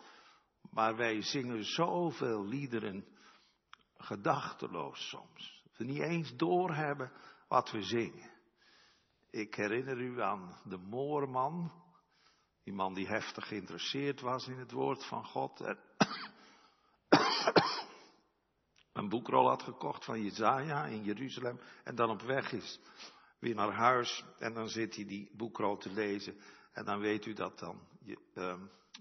maar 0.71 0.95
wij 0.95 1.21
zingen 1.21 1.63
zoveel 1.63 2.45
liederen 2.45 3.17
gedachteloos 3.99 5.09
soms. 5.09 5.63
We 5.77 5.83
niet 5.83 6.01
eens 6.01 6.35
doorhebben 6.35 7.11
wat 7.47 7.71
we 7.71 7.83
zingen. 7.83 8.31
Ik 9.29 9.55
herinner 9.55 9.97
u 9.97 10.21
aan 10.21 10.57
de 10.63 10.77
moorman, 10.77 11.71
die 12.63 12.73
man 12.73 12.93
die 12.93 13.07
heftig 13.07 13.47
geïnteresseerd 13.47 14.21
was 14.21 14.47
in 14.47 14.57
het 14.57 14.71
woord 14.71 15.05
van 15.05 15.25
God. 15.25 15.61
En 15.61 15.77
een 18.93 19.09
boekrol 19.09 19.47
had 19.47 19.63
gekocht 19.63 20.05
van 20.05 20.21
Jezaja 20.21 20.85
in 20.85 21.03
Jeruzalem 21.03 21.59
en 21.83 21.95
dan 21.95 22.09
op 22.09 22.21
weg 22.21 22.51
is 22.51 22.79
weer 23.39 23.55
naar 23.55 23.73
huis 23.73 24.25
en 24.37 24.53
dan 24.53 24.69
zit 24.69 24.95
hij 24.95 25.05
die 25.05 25.31
boekrol 25.33 25.77
te 25.77 25.91
lezen 25.91 26.39
en 26.71 26.85
dan 26.85 26.99
weet 26.99 27.25
u 27.25 27.33
dat 27.33 27.59
dan 27.59 27.87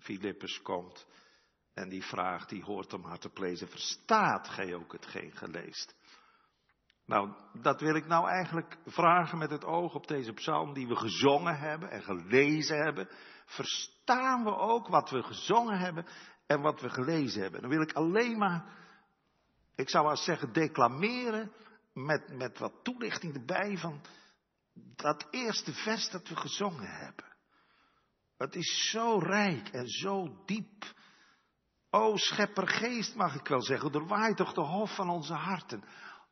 Filippus 0.01 0.55
ehm, 0.55 0.63
komt 0.63 1.07
en 1.79 1.89
die 1.89 2.05
vraagt, 2.05 2.49
die 2.49 2.63
hoort 2.63 2.93
om 2.93 3.05
haar 3.05 3.19
te 3.19 3.29
plezen, 3.29 3.69
verstaat 3.69 4.49
gij 4.49 4.75
ook 4.75 4.93
hetgeen 4.93 5.37
geleest? 5.37 5.97
Nou, 7.07 7.33
dat 7.61 7.81
wil 7.81 7.95
ik 7.95 8.07
nou 8.07 8.29
eigenlijk 8.29 8.79
vragen 8.87 9.39
met 9.39 9.51
het 9.51 9.65
oog 9.65 9.95
op 9.95 10.07
deze 10.07 10.33
psalm 10.33 10.73
die 10.73 10.89
we 10.89 10.97
gezongen 10.97 11.59
hebben 11.59 11.91
en 11.91 12.03
gelezen 12.03 12.77
hebben. 12.77 13.09
Verstaan 13.45 14.45
we 14.45 14.57
ook 14.57 14.89
wat 14.89 15.11
we 15.11 15.23
gezongen 15.23 15.79
hebben 15.79 16.07
en 16.47 16.61
wat 16.61 16.81
we 16.81 16.91
gelezen 16.91 17.43
hebben? 17.43 17.61
Dan 17.61 17.71
wil 17.71 17.83
ik 17.83 17.93
alleen 17.93 18.39
maar, 18.39 18.65
ik 19.75 19.91
zou 19.91 20.07
wel 20.07 20.17
zeggen, 20.17 20.53
declameren 20.53 21.53
met, 21.93 22.37
met 22.37 22.59
wat 22.59 22.73
toelichting 22.83 23.35
erbij 23.35 23.77
van 23.77 24.01
dat 24.75 25.27
eerste 25.31 25.73
vers 25.73 26.11
dat 26.11 26.29
we 26.29 26.37
gezongen 26.37 26.91
hebben. 26.91 27.27
Het 28.37 28.55
is 28.55 28.91
zo 28.91 29.19
rijk 29.19 29.69
en 29.69 29.89
zo 29.89 30.43
diep. 30.47 30.97
O 31.91 32.17
scheppergeest, 32.17 33.15
mag 33.15 33.35
ik 33.35 33.49
wel 33.49 33.63
zeggen, 33.63 33.93
doorwaai 33.93 34.35
toch 34.35 34.53
de 34.53 34.61
hof 34.61 34.95
van 34.95 35.11
onze 35.11 35.35
harten, 35.35 35.85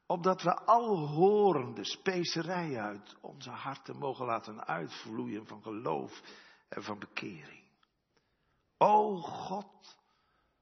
opdat 0.07 0.43
we 0.43 0.55
al 0.55 1.09
horende 1.09 1.85
specerij 1.85 2.81
uit 2.81 3.17
onze 3.21 3.51
harten 3.51 3.99
mogen 3.99 4.27
laten 4.27 4.67
uitvloeien 4.67 5.47
van 5.47 5.63
geloof 5.63 6.23
en 6.69 6.83
van 6.83 6.99
bekering. 6.99 7.65
O 8.79 9.17
God, 9.17 9.99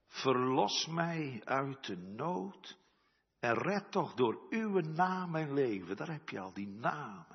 verlos 0.06 0.86
mij 0.86 1.42
uit 1.44 1.86
de 1.86 1.96
nood 1.96 2.78
en 3.40 3.54
red 3.54 3.90
toch 3.90 4.14
door 4.14 4.46
uw 4.50 4.80
naam 4.80 5.30
mijn 5.30 5.54
leven. 5.54 5.96
Daar 5.96 6.10
heb 6.10 6.28
je 6.28 6.40
al 6.40 6.52
die 6.52 6.68
naam. 6.68 7.26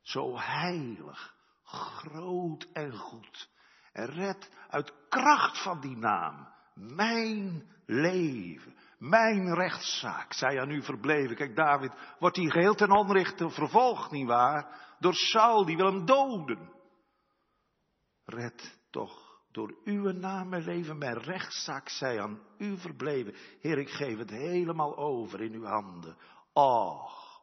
Zo 0.00 0.38
heilig, 0.38 1.34
groot 1.62 2.68
en 2.72 2.92
goed. 2.92 3.50
En 3.92 4.06
red 4.06 4.50
uit 4.68 4.92
kracht 5.08 5.62
van 5.62 5.80
die 5.80 5.96
naam 5.96 6.51
mijn 6.74 7.66
leven, 7.86 8.76
mijn 8.98 9.54
rechtszaak, 9.54 10.32
zij 10.32 10.60
aan 10.60 10.70
u 10.70 10.82
verbleven. 10.82 11.36
Kijk, 11.36 11.56
David 11.56 11.92
wordt 12.18 12.36
hier 12.36 12.50
geheel 12.50 12.74
ten 12.74 12.90
onrechte 12.90 13.50
vervolgd, 13.50 14.10
nietwaar? 14.10 14.80
Door 14.98 15.14
Saul, 15.14 15.64
die 15.64 15.76
wil 15.76 15.86
hem 15.86 16.04
doden. 16.04 16.72
Red 18.24 18.78
toch 18.90 19.32
door 19.52 19.74
uw 19.84 20.10
naam 20.12 20.48
mijn 20.48 20.64
leven, 20.64 20.98
mijn 20.98 21.18
rechtszaak 21.18 21.88
zij 21.88 22.20
aan 22.20 22.40
u 22.58 22.78
verbleven. 22.78 23.34
Heer, 23.60 23.78
ik 23.78 23.90
geef 23.90 24.18
het 24.18 24.30
helemaal 24.30 24.96
over 24.96 25.40
in 25.40 25.52
uw 25.52 25.64
handen. 25.64 26.16
Och, 26.52 27.40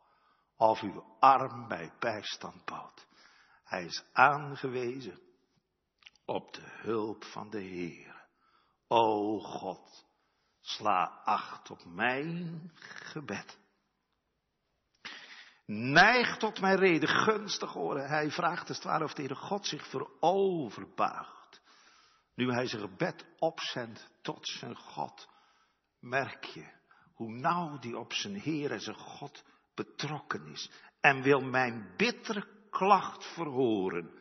of 0.58 0.82
uw 0.82 1.04
arm 1.20 1.68
bij 1.68 1.92
bijstand 2.00 2.66
bouwt. 2.66 3.08
Hij 3.64 3.86
is 3.86 4.04
aangewezen 4.14 5.20
op 6.26 6.54
de 6.54 6.66
hulp 6.66 7.24
van 7.24 7.50
de 7.50 7.62
Heer. 7.62 8.09
O 8.92 9.40
God, 9.40 10.06
sla 10.62 11.22
acht 11.24 11.72
op 11.72 11.86
mijn 11.86 12.72
gebed. 12.84 13.58
Neig 15.66 16.38
tot 16.38 16.62
mijn 16.62 16.78
reden, 16.78 17.10
gunstig 17.10 17.76
oren. 17.76 18.08
Hij 18.08 18.32
vraagt 18.32 18.68
als 18.68 18.78
het 18.78 18.86
ware 18.86 19.04
of 19.04 19.14
de 19.14 19.36
God 19.36 19.68
zich 19.68 19.88
veroverbuigt. 19.88 21.62
Nu 22.36 22.52
hij 22.52 22.68
zijn 22.68 22.82
gebed 22.82 23.26
opzendt 23.40 24.12
tot 24.22 24.48
zijn 24.48 24.76
God, 24.76 25.28
merk 26.00 26.44
je 26.44 26.78
hoe 27.14 27.32
nauw 27.32 27.80
die 27.80 27.98
op 27.98 28.14
zijn 28.14 28.36
Heer 28.36 28.72
en 28.72 28.82
zijn 28.82 28.98
God 28.98 29.44
betrokken 29.76 30.48
is. 30.48 30.72
En 31.02 31.22
wil 31.22 31.42
mijn 31.42 31.94
bittere 31.98 32.48
klacht 32.70 33.34
verhoren. 33.34 34.12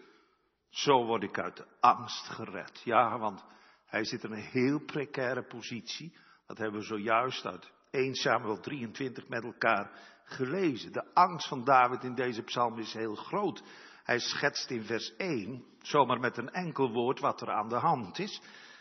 Zo 0.70 1.04
word 1.04 1.22
ik 1.22 1.38
uit 1.38 1.56
de 1.56 1.66
angst 1.80 2.28
gered. 2.28 2.80
Ja, 2.84 3.18
want 3.18 3.44
hij 3.88 4.04
zit 4.04 4.24
in 4.24 4.32
een 4.32 4.48
heel 4.50 4.78
precaire 4.84 5.42
positie. 5.42 6.16
Dat 6.46 6.58
hebben 6.58 6.80
we 6.80 6.86
zojuist 6.86 7.46
uit 7.46 7.72
1 7.90 8.14
Samuel 8.14 8.60
23 8.60 9.28
met 9.28 9.44
elkaar 9.44 9.90
gelezen. 10.24 10.92
De 10.92 11.14
angst 11.14 11.48
van 11.48 11.64
David 11.64 12.04
in 12.04 12.14
deze 12.14 12.42
psalm 12.42 12.78
is 12.78 12.92
heel 12.92 13.14
groot. 13.14 13.62
Hij 14.02 14.18
schetst 14.18 14.70
in 14.70 14.84
vers 14.84 15.16
1, 15.16 15.64
zomaar 15.78 16.20
met 16.20 16.36
een 16.36 16.50
enkel 16.50 16.92
woord, 16.92 17.20
wat 17.20 17.40
er 17.40 17.50
aan 17.50 17.68
de 17.68 17.78
hand 17.78 18.18
is. 18.18 18.40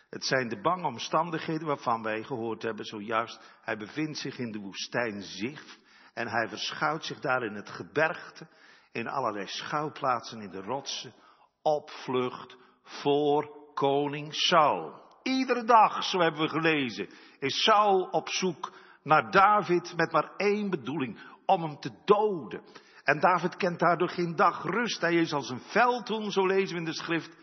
Het 0.09 0.25
zijn 0.25 0.47
de 0.47 0.61
bange 0.61 0.87
omstandigheden 0.87 1.67
waarvan 1.67 2.03
wij 2.03 2.23
gehoord 2.23 2.61
hebben 2.61 2.85
zojuist. 2.85 3.39
Hij 3.61 3.77
bevindt 3.77 4.17
zich 4.17 4.37
in 4.37 4.51
de 4.51 4.59
woestijn 4.59 5.21
Zif 5.21 5.77
en 6.13 6.27
hij 6.27 6.47
verschuilt 6.47 7.05
zich 7.05 7.19
daar 7.19 7.43
in 7.43 7.53
het 7.53 7.69
gebergte, 7.69 8.47
in 8.91 9.07
allerlei 9.07 9.47
schuilplaatsen 9.47 10.41
in 10.41 10.51
de 10.51 10.61
rotsen, 10.61 11.13
opvlucht 11.61 12.57
voor 12.83 13.56
koning 13.77 14.33
Saul. 14.33 15.05
Iedere 15.23 15.63
dag, 15.63 16.03
zo 16.03 16.19
hebben 16.19 16.41
we 16.41 16.49
gelezen, 16.49 17.09
is 17.39 17.63
Saul 17.63 18.01
op 18.01 18.29
zoek 18.29 18.71
naar 19.03 19.31
David 19.31 19.93
met 19.95 20.11
maar 20.11 20.31
één 20.37 20.69
bedoeling, 20.69 21.19
om 21.45 21.61
hem 21.61 21.79
te 21.79 21.91
doden. 22.05 22.61
En 23.03 23.19
David 23.19 23.55
kent 23.55 23.79
daardoor 23.79 24.09
geen 24.09 24.35
dag 24.35 24.63
rust. 24.63 25.01
Hij 25.01 25.15
is 25.15 25.33
als 25.33 25.49
een 25.49 25.59
veldhoen, 25.59 26.31
zo 26.31 26.45
lezen 26.45 26.73
we 26.73 26.79
in 26.79 26.85
de 26.85 26.93
schrift, 26.93 27.37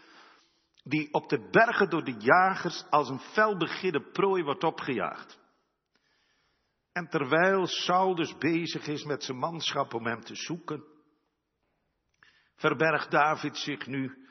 die 0.82 1.12
op 1.12 1.28
de 1.28 1.48
bergen 1.50 1.90
door 1.90 2.04
de 2.04 2.16
jagers 2.18 2.84
als 2.90 3.08
een 3.08 3.20
felbegidde 3.20 4.10
prooi 4.10 4.42
wordt 4.42 4.64
opgejaagd. 4.64 5.42
En 6.92 7.08
terwijl 7.08 7.66
Saul 7.66 8.14
dus 8.14 8.36
bezig 8.38 8.86
is 8.86 9.04
met 9.04 9.24
zijn 9.24 9.38
manschap 9.38 9.94
om 9.94 10.06
hem 10.06 10.20
te 10.20 10.34
zoeken, 10.34 10.84
verbergt 12.56 13.10
David 13.10 13.56
zich 13.56 13.86
nu 13.86 14.26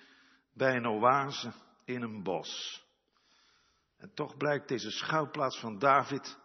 bij 0.53 0.75
een 0.75 0.87
oase 0.87 1.53
in 1.85 2.01
een 2.01 2.23
bos. 2.23 2.83
En 3.97 4.13
toch 4.13 4.37
blijkt 4.37 4.67
deze 4.67 4.91
schuilplaats 4.91 5.59
van 5.59 5.79
David 5.79 6.37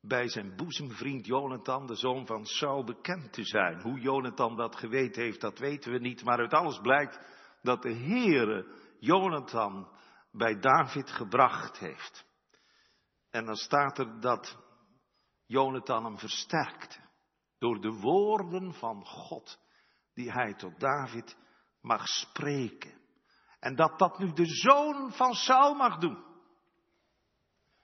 bij 0.00 0.28
zijn 0.28 0.56
boezemvriend 0.56 1.26
Jonathan, 1.26 1.86
de 1.86 1.94
zoon 1.94 2.26
van 2.26 2.46
Saul, 2.46 2.84
bekend 2.84 3.32
te 3.32 3.44
zijn. 3.44 3.80
Hoe 3.80 4.00
Jonathan 4.00 4.56
dat 4.56 4.76
geweten 4.76 5.22
heeft, 5.22 5.40
dat 5.40 5.58
weten 5.58 5.92
we 5.92 5.98
niet, 5.98 6.24
maar 6.24 6.38
uit 6.38 6.54
alles 6.54 6.78
blijkt 6.80 7.18
dat 7.62 7.82
de 7.82 7.94
Heere 7.94 8.66
Jonathan 8.98 9.88
bij 10.32 10.58
David 10.58 11.10
gebracht 11.10 11.78
heeft. 11.78 12.26
En 13.30 13.44
dan 13.44 13.56
staat 13.56 13.98
er 13.98 14.20
dat 14.20 14.58
Jonathan 15.46 16.04
hem 16.04 16.18
versterkte 16.18 16.98
door 17.58 17.80
de 17.80 17.92
woorden 17.92 18.74
van 18.74 19.06
God 19.06 19.58
die 20.14 20.32
hij 20.32 20.54
tot 20.54 20.80
David 20.80 21.36
mag 21.80 22.06
spreken. 22.06 23.00
En 23.62 23.74
dat 23.74 23.98
dat 23.98 24.18
nu 24.18 24.32
de 24.32 24.46
zoon 24.46 25.12
van 25.12 25.34
Saul 25.34 25.74
mag 25.74 25.98
doen. 25.98 26.24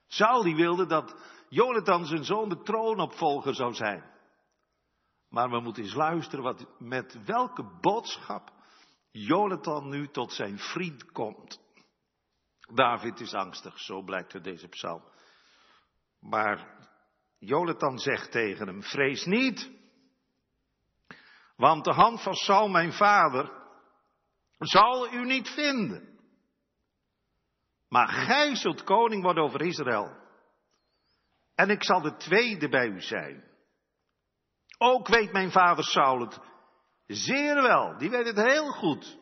Saul 0.06 0.42
die 0.42 0.56
wilde 0.56 0.87
dat 0.87 1.14
Jonathan 1.49 2.04
zijn 2.04 2.25
zoon 2.25 2.49
de 2.49 2.62
troonopvolger 2.62 3.54
zou 3.54 3.75
zijn. 3.75 4.04
Maar 5.28 5.50
we 5.50 5.61
moeten 5.61 5.82
eens 5.82 5.94
luisteren 5.94 6.44
wat, 6.44 6.66
met 6.78 7.25
welke 7.25 7.78
boodschap 7.80 8.52
Jonathan 9.11 9.88
nu 9.88 10.08
tot 10.08 10.32
zijn 10.32 10.58
vriend 10.58 11.12
komt. 11.12 11.61
David 12.75 13.20
is 13.20 13.35
angstig, 13.35 13.78
zo 13.78 14.02
blijkt 14.02 14.35
uit 14.35 14.44
deze 14.44 14.68
psalm. 14.68 15.02
Maar 16.20 16.88
Jonathan 17.38 17.99
zegt 17.99 18.30
tegen 18.30 18.66
hem, 18.66 18.82
vrees 18.82 19.25
niet, 19.25 19.70
want 21.56 21.85
de 21.85 21.92
hand 21.92 22.23
van 22.23 22.35
Saul, 22.35 22.68
mijn 22.68 22.92
vader, 22.92 23.67
zal 24.58 25.12
u 25.12 25.24
niet 25.24 25.48
vinden. 25.48 26.18
Maar 27.88 28.08
gij 28.08 28.54
zult 28.54 28.84
koning 28.84 29.22
worden 29.22 29.42
over 29.42 29.62
Israël. 29.62 30.16
En 31.54 31.70
ik 31.70 31.84
zal 31.84 32.00
de 32.00 32.16
tweede 32.16 32.68
bij 32.68 32.86
u 32.86 33.00
zijn. 33.00 33.44
Ook 34.78 35.08
weet 35.08 35.32
mijn 35.32 35.50
vader 35.50 35.84
Saul 35.84 36.20
het 36.20 36.40
zeer 37.06 37.62
wel. 37.62 37.98
Die 37.98 38.10
weet 38.10 38.26
het 38.26 38.46
heel 38.46 38.70
goed. 38.70 39.18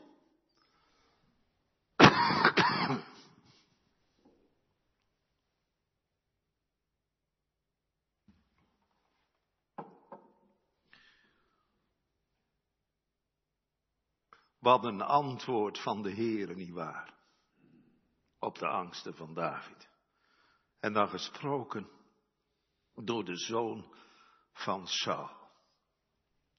Wat 14.67 14.85
een 14.85 15.01
antwoord 15.01 15.79
van 15.79 16.03
de 16.03 16.11
Heer, 16.11 16.57
nietwaar? 16.57 17.15
Op 18.39 18.59
de 18.59 18.67
angsten 18.67 19.15
van 19.15 19.35
David. 19.35 19.89
En 20.81 20.93
dan 20.93 21.09
gesproken 21.09 21.89
door 22.95 23.25
de 23.25 23.37
zoon 23.37 23.95
van 24.53 24.87
Saul. 24.87 25.31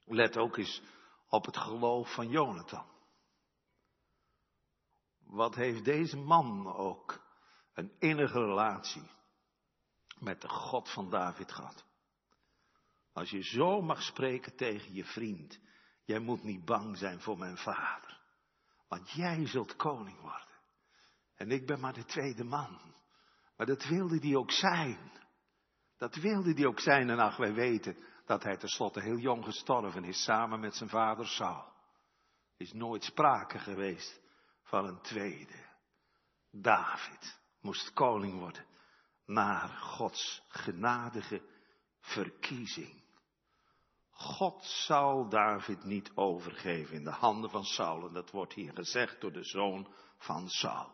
Let 0.04 0.36
ook 0.36 0.56
eens 0.56 0.82
op 1.28 1.44
het 1.44 1.56
geloof 1.56 2.14
van 2.14 2.28
Jonathan. 2.28 2.86
Wat 5.18 5.54
heeft 5.54 5.84
deze 5.84 6.16
man 6.16 6.72
ook 6.74 7.20
een 7.72 7.92
innige 7.98 8.44
relatie 8.44 9.10
met 10.18 10.40
de 10.40 10.48
God 10.48 10.92
van 10.92 11.10
David 11.10 11.52
gehad? 11.52 11.84
Als 13.12 13.30
je 13.30 13.42
zo 13.42 13.80
mag 13.80 14.02
spreken 14.02 14.56
tegen 14.56 14.94
je 14.94 15.04
vriend, 15.04 15.60
jij 16.08 16.18
moet 16.18 16.42
niet 16.42 16.64
bang 16.64 16.98
zijn 16.98 17.20
voor 17.20 17.38
mijn 17.38 17.56
vader, 17.56 18.20
want 18.88 19.10
jij 19.10 19.46
zult 19.46 19.76
koning 19.76 20.20
worden. 20.20 20.56
En 21.36 21.50
ik 21.50 21.66
ben 21.66 21.80
maar 21.80 21.92
de 21.92 22.04
tweede 22.04 22.44
man. 22.44 22.94
Maar 23.56 23.66
dat 23.66 23.84
wilde 23.84 24.18
hij 24.18 24.36
ook 24.36 24.50
zijn. 24.50 25.12
Dat 25.96 26.14
wilde 26.14 26.52
hij 26.52 26.66
ook 26.66 26.80
zijn. 26.80 27.10
En 27.10 27.18
ach, 27.18 27.36
wij 27.36 27.52
weten 27.54 27.96
dat 28.26 28.42
hij 28.42 28.56
tenslotte 28.56 29.00
heel 29.00 29.16
jong 29.16 29.44
gestorven 29.44 30.04
is 30.04 30.24
samen 30.24 30.60
met 30.60 30.74
zijn 30.74 30.88
vader 30.88 31.26
Saul. 31.26 31.72
Is 32.56 32.72
nooit 32.72 33.04
sprake 33.04 33.58
geweest 33.58 34.20
van 34.62 34.84
een 34.84 35.00
tweede. 35.00 35.66
David 36.50 37.40
moest 37.60 37.92
koning 37.92 38.38
worden 38.38 38.66
naar 39.26 39.68
Gods 39.68 40.42
genadige 40.48 41.42
verkiezing. 42.00 43.02
God 44.18 44.64
zal 44.64 45.28
David 45.28 45.84
niet 45.84 46.10
overgeven 46.14 46.94
in 46.94 47.04
de 47.04 47.10
handen 47.10 47.50
van 47.50 47.64
Saul. 47.64 48.06
En 48.06 48.12
dat 48.12 48.30
wordt 48.30 48.52
hier 48.52 48.72
gezegd 48.72 49.20
door 49.20 49.32
de 49.32 49.44
zoon 49.44 49.94
van 50.18 50.48
Saul. 50.48 50.92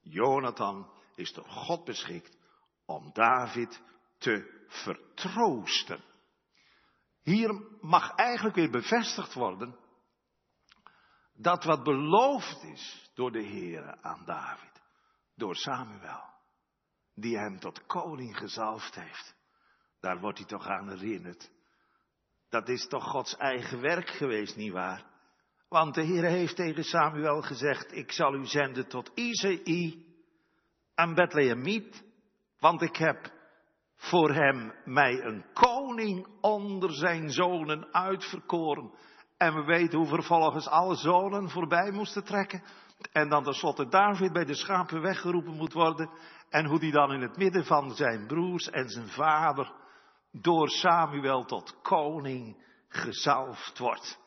Jonathan 0.00 0.90
is 1.14 1.32
door 1.32 1.48
God 1.48 1.84
beschikt 1.84 2.36
om 2.84 3.12
David 3.12 3.82
te 4.18 4.64
vertroosten. 4.68 6.04
Hier 7.22 7.76
mag 7.80 8.14
eigenlijk 8.14 8.56
weer 8.56 8.70
bevestigd 8.70 9.34
worden 9.34 9.78
dat 11.34 11.64
wat 11.64 11.82
beloofd 11.82 12.62
is 12.62 13.10
door 13.14 13.32
de 13.32 13.42
Heer 13.42 14.02
aan 14.02 14.24
David, 14.24 14.82
door 15.34 15.56
Samuel, 15.56 16.24
die 17.14 17.38
hem 17.38 17.58
tot 17.58 17.86
koning 17.86 18.36
gezalfd 18.36 18.94
heeft, 18.94 19.34
daar 20.00 20.20
wordt 20.20 20.38
hij 20.38 20.46
toch 20.46 20.66
aan 20.66 20.88
herinnerd. 20.88 21.54
Dat 22.48 22.68
is 22.68 22.88
toch 22.88 23.04
Gods 23.04 23.36
eigen 23.36 23.80
werk 23.80 24.08
geweest, 24.08 24.56
nietwaar? 24.56 25.04
Want 25.68 25.94
de 25.94 26.02
Heer 26.02 26.24
heeft 26.24 26.56
tegen 26.56 26.84
Samuel 26.84 27.42
gezegd, 27.42 27.92
ik 27.92 28.12
zal 28.12 28.34
u 28.34 28.46
zenden 28.46 28.88
tot 28.88 29.10
Isaï 29.14 30.04
en 30.94 31.14
Bethlehemiet, 31.14 32.04
want 32.58 32.82
ik 32.82 32.96
heb 32.96 33.32
voor 33.96 34.32
hem 34.32 34.72
mij 34.84 35.24
een 35.24 35.44
koning 35.52 36.26
onder 36.40 36.92
zijn 36.92 37.30
zonen 37.30 37.92
uitverkoren. 37.94 38.94
En 39.36 39.54
we 39.54 39.64
weten 39.64 39.98
hoe 39.98 40.08
vervolgens 40.08 40.68
alle 40.68 40.94
zonen 40.94 41.50
voorbij 41.50 41.90
moesten 41.90 42.24
trekken. 42.24 42.62
En 43.12 43.28
dan 43.28 43.44
tenslotte 43.44 43.88
David 43.88 44.32
bij 44.32 44.44
de 44.44 44.54
schapen 44.54 45.02
weggeroepen 45.02 45.56
moet 45.56 45.72
worden. 45.72 46.10
En 46.48 46.66
hoe 46.66 46.78
die 46.78 46.92
dan 46.92 47.12
in 47.12 47.20
het 47.20 47.36
midden 47.36 47.64
van 47.64 47.94
zijn 47.94 48.26
broers 48.26 48.70
en 48.70 48.88
zijn 48.88 49.08
vader 49.08 49.72
door 50.40 50.68
Samuel 50.68 51.44
tot 51.44 51.80
koning 51.82 52.64
gezalfd 52.88 53.78
wordt. 53.78 54.24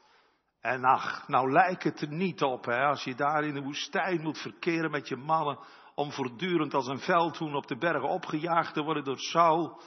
En 0.61 0.83
ach, 0.83 1.27
nou 1.27 1.51
lijkt 1.51 1.83
het 1.83 2.01
er 2.01 2.11
niet 2.11 2.41
op, 2.43 2.65
hè, 2.65 2.85
als 2.85 3.03
je 3.03 3.15
daar 3.15 3.43
in 3.43 3.53
de 3.53 3.61
woestijn 3.61 4.21
moet 4.21 4.37
verkeren 4.37 4.91
met 4.91 5.07
je 5.07 5.15
mannen 5.15 5.59
om 5.95 6.11
voortdurend 6.11 6.73
als 6.73 6.87
een 6.87 6.99
veldhoen 6.99 7.55
op 7.55 7.67
de 7.67 7.77
bergen 7.77 8.09
opgejaagd 8.09 8.73
te 8.73 8.81
worden 8.81 9.03
door 9.03 9.19
Saul. 9.19 9.81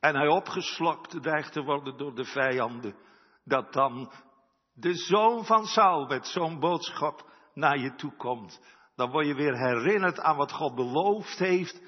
En 0.00 0.14
hij 0.14 0.28
opgeslokt 0.28 1.22
dreigt 1.22 1.52
te 1.52 1.62
worden 1.62 1.96
door 1.96 2.14
de 2.14 2.24
vijanden. 2.24 2.96
Dat 3.44 3.72
dan 3.72 4.12
de 4.74 4.94
zoon 4.94 5.44
van 5.44 5.64
Saul 5.66 6.06
met 6.06 6.26
zo'n 6.26 6.60
boodschap 6.60 7.30
naar 7.54 7.78
je 7.78 7.94
toe 7.94 8.16
komt. 8.16 8.60
Dan 8.96 9.10
word 9.10 9.26
je 9.26 9.34
weer 9.34 9.56
herinnerd 9.56 10.20
aan 10.20 10.36
wat 10.36 10.52
God 10.52 10.74
beloofd 10.74 11.38
heeft 11.38 11.82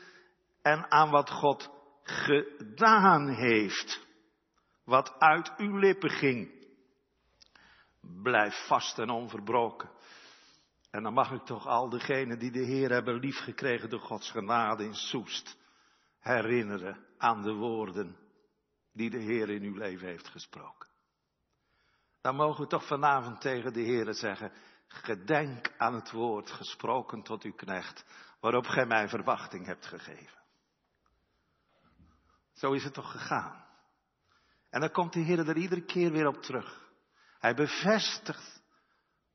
en 0.62 0.90
aan 0.90 1.10
wat 1.10 1.30
God 1.30 1.75
gedaan 2.06 3.28
heeft. 3.28 4.06
Wat 4.84 5.18
uit 5.18 5.52
uw 5.56 5.76
lippen 5.76 6.10
ging. 6.10 6.68
Blijf 8.22 8.66
vast 8.66 8.98
en 8.98 9.10
onverbroken. 9.10 9.90
En 10.90 11.02
dan 11.02 11.12
mag 11.12 11.30
ik 11.30 11.44
toch 11.44 11.66
al 11.66 11.88
degenen 11.88 12.38
die 12.38 12.50
de 12.50 12.64
Heer 12.64 12.90
hebben 12.90 13.18
liefgekregen 13.18 13.90
door 13.90 14.00
Gods 14.00 14.30
genade 14.30 14.84
in 14.84 14.94
Soest 14.94 15.58
herinneren 16.18 17.06
aan 17.18 17.42
de 17.42 17.52
woorden 17.52 18.16
die 18.92 19.10
de 19.10 19.18
Heer 19.18 19.50
in 19.50 19.62
uw 19.62 19.74
leven 19.74 20.08
heeft 20.08 20.28
gesproken. 20.28 20.88
Dan 22.20 22.36
mogen 22.36 22.62
we 22.62 22.68
toch 22.68 22.86
vanavond 22.86 23.40
tegen 23.40 23.72
de 23.72 23.80
Heer 23.80 24.14
zeggen, 24.14 24.52
gedenk 24.86 25.74
aan 25.78 25.94
het 25.94 26.10
woord 26.10 26.50
gesproken 26.50 27.22
tot 27.22 27.42
uw 27.42 27.54
knecht, 27.54 28.04
waarop 28.40 28.66
gij 28.66 28.86
mij 28.86 29.08
verwachting 29.08 29.66
hebt 29.66 29.86
gegeven. 29.86 30.45
Zo 32.56 32.72
is 32.72 32.84
het 32.84 32.94
toch 32.94 33.10
gegaan. 33.10 33.64
En 34.70 34.80
dan 34.80 34.90
komt 34.90 35.12
de 35.12 35.20
Heer 35.20 35.48
er 35.48 35.56
iedere 35.56 35.84
keer 35.84 36.12
weer 36.12 36.26
op 36.26 36.42
terug. 36.42 36.90
Hij 37.38 37.54
bevestigt 37.54 38.62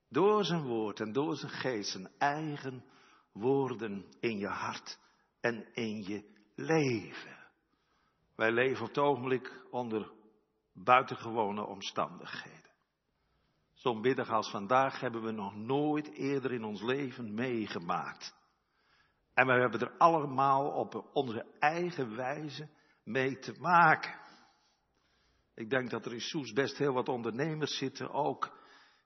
door 0.09 0.43
zijn 0.43 0.61
woord 0.61 0.99
en 0.99 1.11
door 1.11 1.35
zijn 1.35 1.51
geest 1.51 1.91
zijn 1.91 2.09
eigen 2.17 2.85
woorden 3.31 4.05
in 4.19 4.37
je 4.37 4.47
hart 4.47 4.99
en 5.39 5.73
in 5.73 6.03
je 6.03 6.23
leven. 6.55 7.37
Wij 8.35 8.51
leven 8.51 8.81
op 8.81 8.87
het 8.87 8.97
ogenblik 8.97 9.65
onder 9.69 10.11
buitengewone 10.73 11.65
omstandigheden. 11.65 12.71
Zo'n 13.73 14.01
middag 14.01 14.29
als 14.29 14.49
vandaag 14.49 14.99
hebben 14.99 15.23
we 15.23 15.31
nog 15.31 15.55
nooit 15.55 16.11
eerder 16.11 16.51
in 16.51 16.63
ons 16.63 16.81
leven 16.81 17.33
meegemaakt. 17.33 18.35
En 19.33 19.45
we 19.45 19.51
hebben 19.53 19.79
er 19.79 19.97
allemaal 19.97 20.71
op 20.71 21.09
onze 21.13 21.45
eigen 21.59 22.15
wijze 22.15 22.69
mee 23.03 23.39
te 23.39 23.53
maken. 23.59 24.19
Ik 25.55 25.69
denk 25.69 25.89
dat 25.89 26.05
er 26.05 26.13
in 26.13 26.21
Soes 26.21 26.53
best 26.53 26.77
heel 26.77 26.93
wat 26.93 27.09
ondernemers 27.09 27.77
zitten, 27.77 28.11
ook 28.11 28.57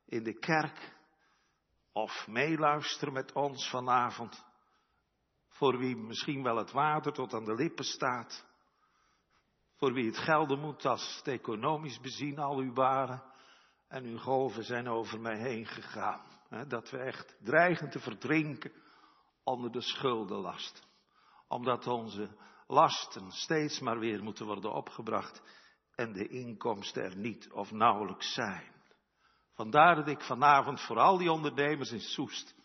in 0.05 0.23
de 0.23 0.39
kerk, 0.39 0.95
of 1.91 2.27
meeluisteren 2.27 3.13
met 3.13 3.31
ons 3.31 3.69
vanavond, 3.69 4.45
voor 5.47 5.77
wie 5.77 5.95
misschien 5.95 6.43
wel 6.43 6.57
het 6.57 6.71
water 6.71 7.13
tot 7.13 7.33
aan 7.33 7.45
de 7.45 7.55
lippen 7.55 7.85
staat, 7.85 8.45
voor 9.75 9.93
wie 9.93 10.05
het 10.05 10.17
gelden 10.17 10.59
moet 10.59 10.85
als 10.85 11.15
het 11.17 11.27
economisch 11.27 11.99
bezien 11.99 12.39
al 12.39 12.57
uw 12.57 12.73
waren 12.73 13.23
en 13.87 14.03
uw 14.03 14.17
golven 14.17 14.63
zijn 14.63 14.87
over 14.87 15.19
mij 15.19 15.37
heen 15.37 15.65
gegaan. 15.65 16.21
dat 16.67 16.89
we 16.89 16.97
echt 16.97 17.37
dreigen 17.39 17.89
te 17.89 17.99
verdrinken 17.99 18.71
onder 19.43 19.71
de 19.71 19.81
schuldenlast. 19.81 20.87
Omdat 21.47 21.87
onze 21.87 22.29
lasten 22.67 23.31
steeds 23.31 23.79
maar 23.79 23.99
weer 23.99 24.23
moeten 24.23 24.45
worden 24.45 24.73
opgebracht 24.73 25.41
en 25.95 26.13
de 26.13 26.27
inkomsten 26.27 27.03
er 27.03 27.17
niet 27.17 27.51
of 27.51 27.71
nauwelijks 27.71 28.33
zijn. 28.33 28.73
Vandaar 29.53 29.95
dat 29.95 30.07
ik 30.07 30.21
vanavond 30.21 30.81
voor 30.81 30.99
al 30.99 31.17
die 31.17 31.31
ondernemers 31.31 31.91
in 31.91 32.01
Soest 32.01 32.55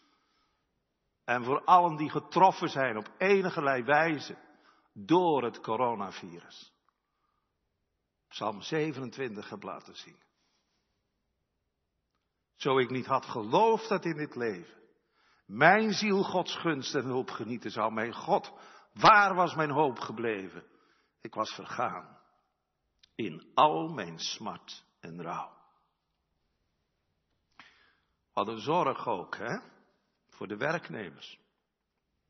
en 1.24 1.44
voor 1.44 1.64
allen 1.64 1.96
die 1.96 2.10
getroffen 2.10 2.68
zijn 2.68 2.96
op 2.96 3.10
enige 3.18 3.82
wijze 3.84 4.38
door 4.92 5.42
het 5.42 5.60
coronavirus, 5.60 6.72
Psalm 8.28 8.62
27 8.62 9.50
heb 9.50 9.62
laten 9.62 9.96
zien. 9.96 10.18
Zo 12.54 12.78
ik 12.78 12.90
niet 12.90 13.06
had 13.06 13.24
geloofd 13.24 13.88
dat 13.88 14.04
in 14.04 14.16
dit 14.16 14.34
leven 14.34 14.80
mijn 15.50 15.92
ziel 15.92 16.22
Gods 16.22 16.56
gunst 16.56 16.94
en 16.94 17.04
hulp 17.04 17.30
genieten 17.30 17.70
zou. 17.70 17.92
Mijn 17.92 18.14
God, 18.14 18.52
waar 18.92 19.34
was 19.34 19.54
mijn 19.54 19.70
hoop 19.70 19.98
gebleven? 19.98 20.64
Ik 21.20 21.34
was 21.34 21.54
vergaan 21.54 22.18
in 23.14 23.50
al 23.54 23.88
mijn 23.88 24.18
smart 24.18 24.84
en 25.00 25.22
rouw. 25.22 25.58
Wat 28.32 28.48
een 28.48 28.60
zorg 28.60 29.06
ook, 29.06 29.36
hè? 29.36 29.58
Voor 30.28 30.46
de 30.46 30.56
werknemers. 30.56 31.38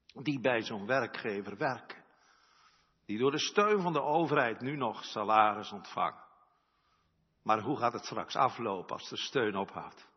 Die 0.06 0.40
bij 0.40 0.62
zo'n 0.62 0.86
werkgever 0.86 1.56
werken. 1.56 2.04
Die 3.06 3.18
door 3.18 3.30
de 3.30 3.38
steun 3.38 3.80
van 3.80 3.92
de 3.92 4.02
overheid 4.02 4.60
nu 4.60 4.76
nog 4.76 5.04
salaris 5.04 5.72
ontvangen. 5.72 6.24
Maar 7.42 7.60
hoe 7.60 7.76
gaat 7.76 7.92
het 7.92 8.04
straks 8.04 8.36
aflopen 8.36 8.96
als 8.96 9.08
de 9.08 9.16
steun 9.16 9.56
ophoudt? 9.56 10.08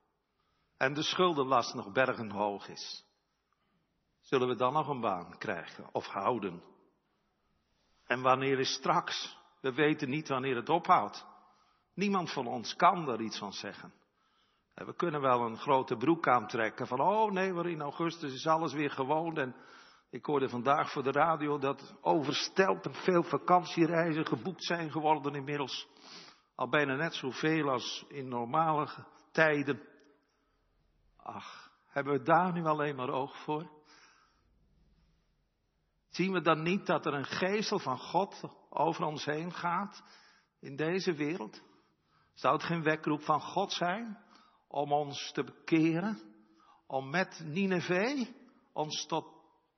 En 0.77 0.93
de 0.93 1.03
schuldenlast 1.03 1.73
nog 1.73 1.91
bergenhoog 1.91 2.67
is. 2.67 3.05
Zullen 4.33 4.47
we 4.47 4.55
dan 4.55 4.73
nog 4.73 4.87
een 4.87 4.99
baan 4.99 5.37
krijgen 5.37 5.89
of 5.91 6.07
houden? 6.07 6.63
En 8.05 8.21
wanneer 8.21 8.59
is 8.59 8.73
straks? 8.73 9.37
We 9.61 9.73
weten 9.73 10.09
niet 10.09 10.27
wanneer 10.27 10.55
het 10.55 10.69
ophoudt. 10.69 11.25
Niemand 11.93 12.31
van 12.31 12.47
ons 12.47 12.75
kan 12.75 13.05
daar 13.05 13.21
iets 13.21 13.37
van 13.37 13.53
zeggen. 13.53 13.93
We 14.73 14.95
kunnen 14.95 15.21
wel 15.21 15.41
een 15.41 15.57
grote 15.57 15.95
broek 15.95 16.27
aantrekken 16.27 16.87
van, 16.87 16.99
oh 16.99 17.31
nee, 17.31 17.53
maar 17.53 17.65
in 17.65 17.81
augustus 17.81 18.33
is 18.33 18.47
alles 18.47 18.73
weer 18.73 18.91
gewoon. 18.91 19.37
En 19.37 19.55
ik 20.09 20.25
hoorde 20.25 20.49
vandaag 20.49 20.91
voor 20.91 21.03
de 21.03 21.11
radio 21.11 21.57
dat 21.57 21.95
overstelpend 22.01 22.97
veel 22.97 23.23
vakantiereizen 23.23 24.25
geboekt 24.25 24.65
zijn 24.65 24.91
geworden 24.91 25.35
inmiddels. 25.35 25.87
Al 26.55 26.69
bijna 26.69 26.95
net 26.95 27.13
zoveel 27.13 27.69
als 27.69 28.05
in 28.07 28.27
normale 28.27 28.87
tijden. 29.31 29.81
Ach, 31.17 31.71
hebben 31.87 32.13
we 32.13 32.21
daar 32.21 32.53
nu 32.53 32.65
alleen 32.65 32.95
maar 32.95 33.09
oog 33.09 33.37
voor? 33.43 33.81
Zien 36.13 36.31
we 36.31 36.41
dan 36.41 36.61
niet 36.61 36.85
dat 36.85 37.05
er 37.05 37.13
een 37.13 37.25
geestel 37.25 37.79
van 37.79 37.97
God 37.97 38.43
over 38.69 39.05
ons 39.05 39.25
heen 39.25 39.53
gaat 39.53 40.03
in 40.59 40.75
deze 40.75 41.13
wereld? 41.13 41.61
Zou 42.33 42.53
het 42.53 42.63
geen 42.63 42.83
wekroep 42.83 43.23
van 43.23 43.41
God 43.41 43.71
zijn 43.71 44.17
om 44.67 44.91
ons 44.91 45.31
te 45.31 45.43
bekeren? 45.43 46.21
Om 46.87 47.09
met 47.09 47.41
Nineveh 47.45 48.27
ons 48.73 49.05
tot 49.05 49.25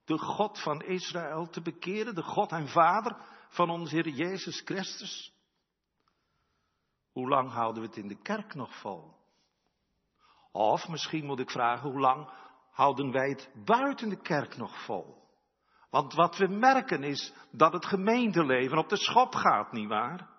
de 0.05 0.17
God 0.17 0.61
van 0.61 0.81
Israël 0.81 1.49
te 1.49 1.61
bekeren, 1.61 2.15
de 2.15 2.23
God 2.23 2.51
en 2.51 2.67
Vader 2.67 3.17
van 3.49 3.69
onze 3.69 3.95
Heer 3.95 4.09
Jezus 4.09 4.61
Christus? 4.65 5.33
Hoe 7.11 7.29
lang 7.29 7.51
houden 7.51 7.81
we 7.81 7.87
het 7.87 7.97
in 7.97 8.07
de 8.07 8.21
kerk 8.21 8.53
nog 8.53 8.79
vol? 8.79 9.13
Of 10.51 10.87
misschien 10.87 11.25
moet 11.25 11.39
ik 11.39 11.49
vragen, 11.49 11.91
hoe 11.91 11.99
lang 11.99 12.29
houden 12.71 13.11
wij 13.11 13.29
het 13.29 13.51
buiten 13.65 14.09
de 14.09 14.21
kerk 14.21 14.57
nog 14.57 14.83
vol? 14.85 15.24
Want 15.95 16.13
wat 16.13 16.37
we 16.37 16.47
merken 16.47 17.03
is 17.03 17.33
dat 17.51 17.73
het 17.73 17.85
gemeenteleven 17.85 18.77
op 18.77 18.89
de 18.89 18.97
schop 18.97 19.35
gaat, 19.35 19.71
nietwaar? 19.71 20.29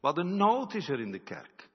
Wat 0.00 0.18
een 0.18 0.36
nood 0.36 0.74
is 0.74 0.88
er 0.88 1.00
in 1.00 1.10
de 1.10 1.22
kerk. 1.22 1.70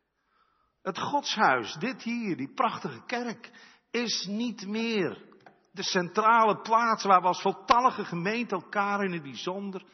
Het 0.82 1.00
godshuis, 1.00 1.74
dit 1.74 2.04
hier, 2.04 2.38
die 2.38 2.54
prachtige 2.54 3.06
kerk, 3.06 3.52
is 3.92 4.26
niet 4.26 4.68
meer 4.68 5.24
de 5.72 5.84
centrale 5.84 6.62
plaats 6.62 7.04
waar 7.04 7.22
we 7.22 7.28
als 7.28 7.42
voltallige 7.42 8.06
gemeente 8.06 8.56
elkaar 8.56 9.04
in 9.04 9.12
het 9.12 9.24
bijzonder 9.24 9.86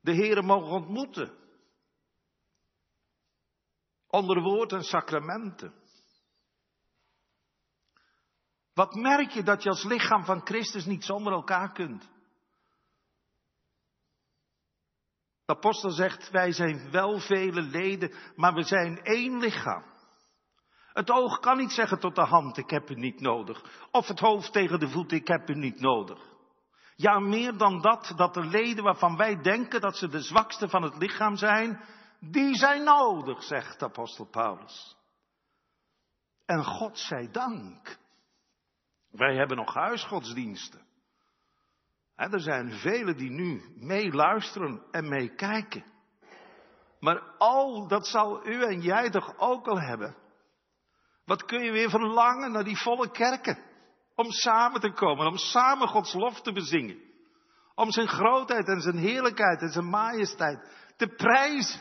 de 0.00 0.12
Heren 0.12 0.44
mogen 0.44 0.70
ontmoeten. 0.70 1.32
Onder 4.06 4.42
woord 4.42 4.72
en 4.72 4.82
sacramenten. 4.82 5.74
Wat 8.80 8.94
merk 8.94 9.30
je 9.30 9.42
dat 9.42 9.62
je 9.62 9.68
als 9.68 9.84
lichaam 9.84 10.24
van 10.24 10.40
Christus 10.44 10.84
niet 10.84 11.04
zonder 11.04 11.32
elkaar 11.32 11.72
kunt? 11.72 12.08
De 15.44 15.54
apostel 15.54 15.90
zegt, 15.90 16.30
wij 16.30 16.52
zijn 16.52 16.90
wel 16.90 17.18
vele 17.18 17.62
leden, 17.62 18.14
maar 18.36 18.54
we 18.54 18.62
zijn 18.62 19.02
één 19.02 19.38
lichaam. 19.38 19.84
Het 20.92 21.10
oog 21.10 21.38
kan 21.38 21.56
niet 21.56 21.72
zeggen 21.72 21.98
tot 21.98 22.14
de 22.14 22.24
hand, 22.24 22.56
ik 22.56 22.70
heb 22.70 22.90
u 22.90 22.94
niet 22.94 23.20
nodig. 23.20 23.88
Of 23.90 24.08
het 24.08 24.20
hoofd 24.20 24.52
tegen 24.52 24.80
de 24.80 24.88
voet, 24.88 25.12
ik 25.12 25.28
heb 25.28 25.50
u 25.50 25.54
niet 25.54 25.80
nodig. 25.80 26.18
Ja, 26.94 27.18
meer 27.18 27.56
dan 27.56 27.80
dat, 27.80 28.12
dat 28.16 28.34
de 28.34 28.44
leden 28.44 28.84
waarvan 28.84 29.16
wij 29.16 29.42
denken 29.42 29.80
dat 29.80 29.96
ze 29.96 30.08
de 30.08 30.20
zwakste 30.20 30.68
van 30.68 30.82
het 30.82 30.96
lichaam 30.96 31.36
zijn, 31.36 31.80
die 32.20 32.54
zijn 32.54 32.84
nodig, 32.84 33.42
zegt 33.42 33.82
apostel 33.82 34.26
Paulus. 34.26 34.96
En 36.46 36.64
God 36.64 36.98
zij 36.98 37.30
dank. 37.30 37.98
Wij 39.10 39.34
hebben 39.34 39.56
nog 39.56 39.74
huisgodsdiensten. 39.74 40.80
er 42.16 42.40
zijn 42.40 42.72
velen 42.72 43.16
die 43.16 43.30
nu 43.30 43.62
meeluisteren 43.76 44.82
en 44.90 45.08
meekijken. 45.08 45.84
Maar 47.00 47.20
al 47.38 47.88
dat 47.88 48.06
zal 48.06 48.46
u 48.46 48.62
en 48.62 48.80
jij 48.80 49.10
toch 49.10 49.38
ook 49.38 49.66
al 49.66 49.80
hebben. 49.80 50.16
Wat 51.24 51.44
kun 51.44 51.62
je 51.62 51.72
weer 51.72 51.90
verlangen 51.90 52.52
naar 52.52 52.64
die 52.64 52.78
volle 52.78 53.10
kerken? 53.10 53.58
Om 54.14 54.30
samen 54.30 54.80
te 54.80 54.92
komen, 54.92 55.26
om 55.26 55.36
samen 55.36 55.88
Gods 55.88 56.12
lof 56.12 56.40
te 56.40 56.52
bezingen. 56.52 56.98
Om 57.74 57.90
zijn 57.90 58.08
grootheid 58.08 58.68
en 58.68 58.80
zijn 58.80 58.96
heerlijkheid 58.96 59.60
en 59.60 59.70
zijn 59.70 59.88
majesteit 59.88 60.92
te 60.96 61.06
prijzen. 61.06 61.80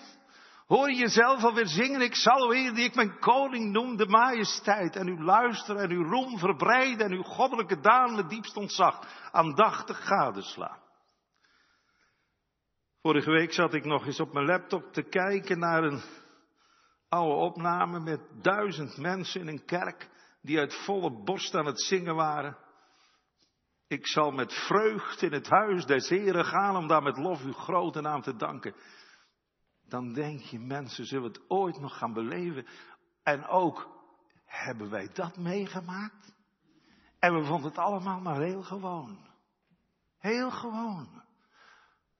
Hoor 0.69 0.89
je 0.89 0.95
jezelf 0.95 1.43
alweer 1.43 1.67
zingen, 1.67 2.01
ik 2.01 2.15
zal 2.15 2.49
weer 2.49 2.73
die 2.73 2.83
ik 2.83 2.95
mijn 2.95 3.19
koning 3.19 3.71
noem, 3.71 3.97
de 3.97 4.07
majesteit. 4.07 4.95
En 4.95 5.07
u 5.07 5.23
luisteren 5.23 5.81
en 5.81 5.91
uw 5.91 6.03
roem 6.03 6.37
verbreiden 6.37 7.05
en 7.05 7.11
uw 7.11 7.23
goddelijke 7.23 7.79
daan 7.79 8.15
met 8.15 8.29
diepst 8.29 8.57
ontzag 8.57 8.99
aandachtig 9.31 10.05
gadeslaan. 10.05 10.79
Vorige 13.01 13.31
week 13.31 13.53
zat 13.53 13.73
ik 13.73 13.85
nog 13.85 14.05
eens 14.05 14.19
op 14.19 14.33
mijn 14.33 14.45
laptop 14.45 14.93
te 14.93 15.01
kijken 15.01 15.59
naar 15.59 15.83
een 15.83 16.01
oude 17.07 17.35
opname 17.35 17.99
met 17.99 18.21
duizend 18.41 18.97
mensen 18.97 19.41
in 19.41 19.47
een 19.47 19.65
kerk 19.65 20.09
die 20.41 20.59
uit 20.59 20.83
volle 20.85 21.23
borst 21.23 21.55
aan 21.55 21.65
het 21.65 21.81
zingen 21.81 22.15
waren. 22.15 22.57
Ik 23.87 24.07
zal 24.07 24.31
met 24.31 24.53
vreugd 24.53 25.21
in 25.21 25.33
het 25.33 25.49
huis 25.49 25.85
des 25.85 26.09
Heren 26.09 26.45
gaan 26.45 26.75
om 26.75 26.87
daar 26.87 27.03
met 27.03 27.17
lof 27.17 27.43
uw 27.43 27.53
grote 27.53 28.01
naam 28.01 28.21
te 28.21 28.35
danken 28.35 28.75
dan 29.89 30.13
denk 30.13 30.41
je, 30.41 30.59
mensen 30.59 31.05
zullen 31.05 31.31
het 31.31 31.49
ooit 31.49 31.79
nog 31.79 31.97
gaan 31.97 32.13
beleven. 32.13 32.67
En 33.23 33.47
ook, 33.47 33.89
hebben 34.45 34.89
wij 34.89 35.09
dat 35.13 35.37
meegemaakt? 35.37 36.33
En 37.19 37.33
we 37.33 37.45
vonden 37.45 37.69
het 37.69 37.79
allemaal 37.79 38.19
maar 38.19 38.41
heel 38.41 38.63
gewoon. 38.63 39.27
Heel 40.17 40.51
gewoon. 40.51 41.23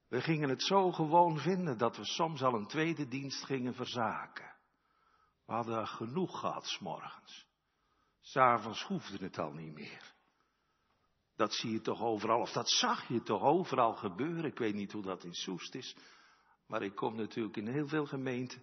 We 0.08 0.20
gingen 0.20 0.48
het 0.48 0.62
zo 0.62 0.92
gewoon 0.92 1.38
vinden 1.38 1.78
dat 1.78 1.96
we 1.96 2.04
soms 2.04 2.42
al 2.42 2.54
een 2.54 2.66
tweede 2.66 3.08
dienst 3.08 3.44
gingen 3.44 3.74
verzaken. 3.74 4.52
We 5.46 5.52
hadden 5.52 5.86
genoeg 5.86 6.40
gehad 6.40 6.66
s'morgens. 6.66 7.46
S'avonds 8.20 8.84
hoefde 8.84 9.24
het 9.24 9.38
al 9.38 9.52
niet 9.52 9.74
meer. 9.74 10.14
Dat 11.36 11.54
zie 11.54 11.72
je 11.72 11.80
toch 11.80 12.00
overal, 12.00 12.40
of 12.40 12.52
dat 12.52 12.70
zag 12.70 13.08
je 13.08 13.22
toch 13.22 13.42
overal 13.42 13.92
gebeuren. 13.92 14.44
Ik 14.44 14.58
weet 14.58 14.74
niet 14.74 14.92
hoe 14.92 15.02
dat 15.02 15.24
in 15.24 15.34
Soest 15.34 15.74
is, 15.74 15.96
maar 16.70 16.82
ik 16.82 16.94
kom 16.94 17.16
natuurlijk 17.16 17.56
in 17.56 17.66
heel 17.66 17.88
veel 17.88 18.06
gemeenten. 18.06 18.62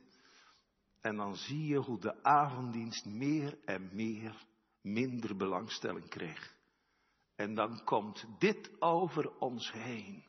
En 1.01 1.15
dan 1.15 1.35
zie 1.35 1.65
je 1.65 1.77
hoe 1.77 1.99
de 1.99 2.23
avonddienst 2.23 3.05
meer 3.05 3.57
en 3.65 3.89
meer 3.93 4.45
minder 4.81 5.35
belangstelling 5.35 6.09
kreeg. 6.09 6.55
En 7.35 7.55
dan 7.55 7.83
komt 7.83 8.25
dit 8.39 8.71
over 8.79 9.37
ons 9.39 9.71
heen. 9.71 10.25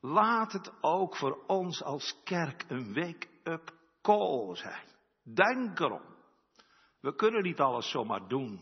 Laat 0.00 0.52
het 0.52 0.72
ook 0.80 1.16
voor 1.16 1.44
ons 1.46 1.82
als 1.82 2.20
kerk 2.24 2.64
een 2.68 2.94
wake-up 2.94 3.74
call 4.02 4.56
zijn. 4.56 4.86
Denk 5.22 5.80
erom. 5.80 6.14
We 7.00 7.14
kunnen 7.14 7.42
niet 7.42 7.60
alles 7.60 7.90
zomaar 7.90 8.28
doen. 8.28 8.60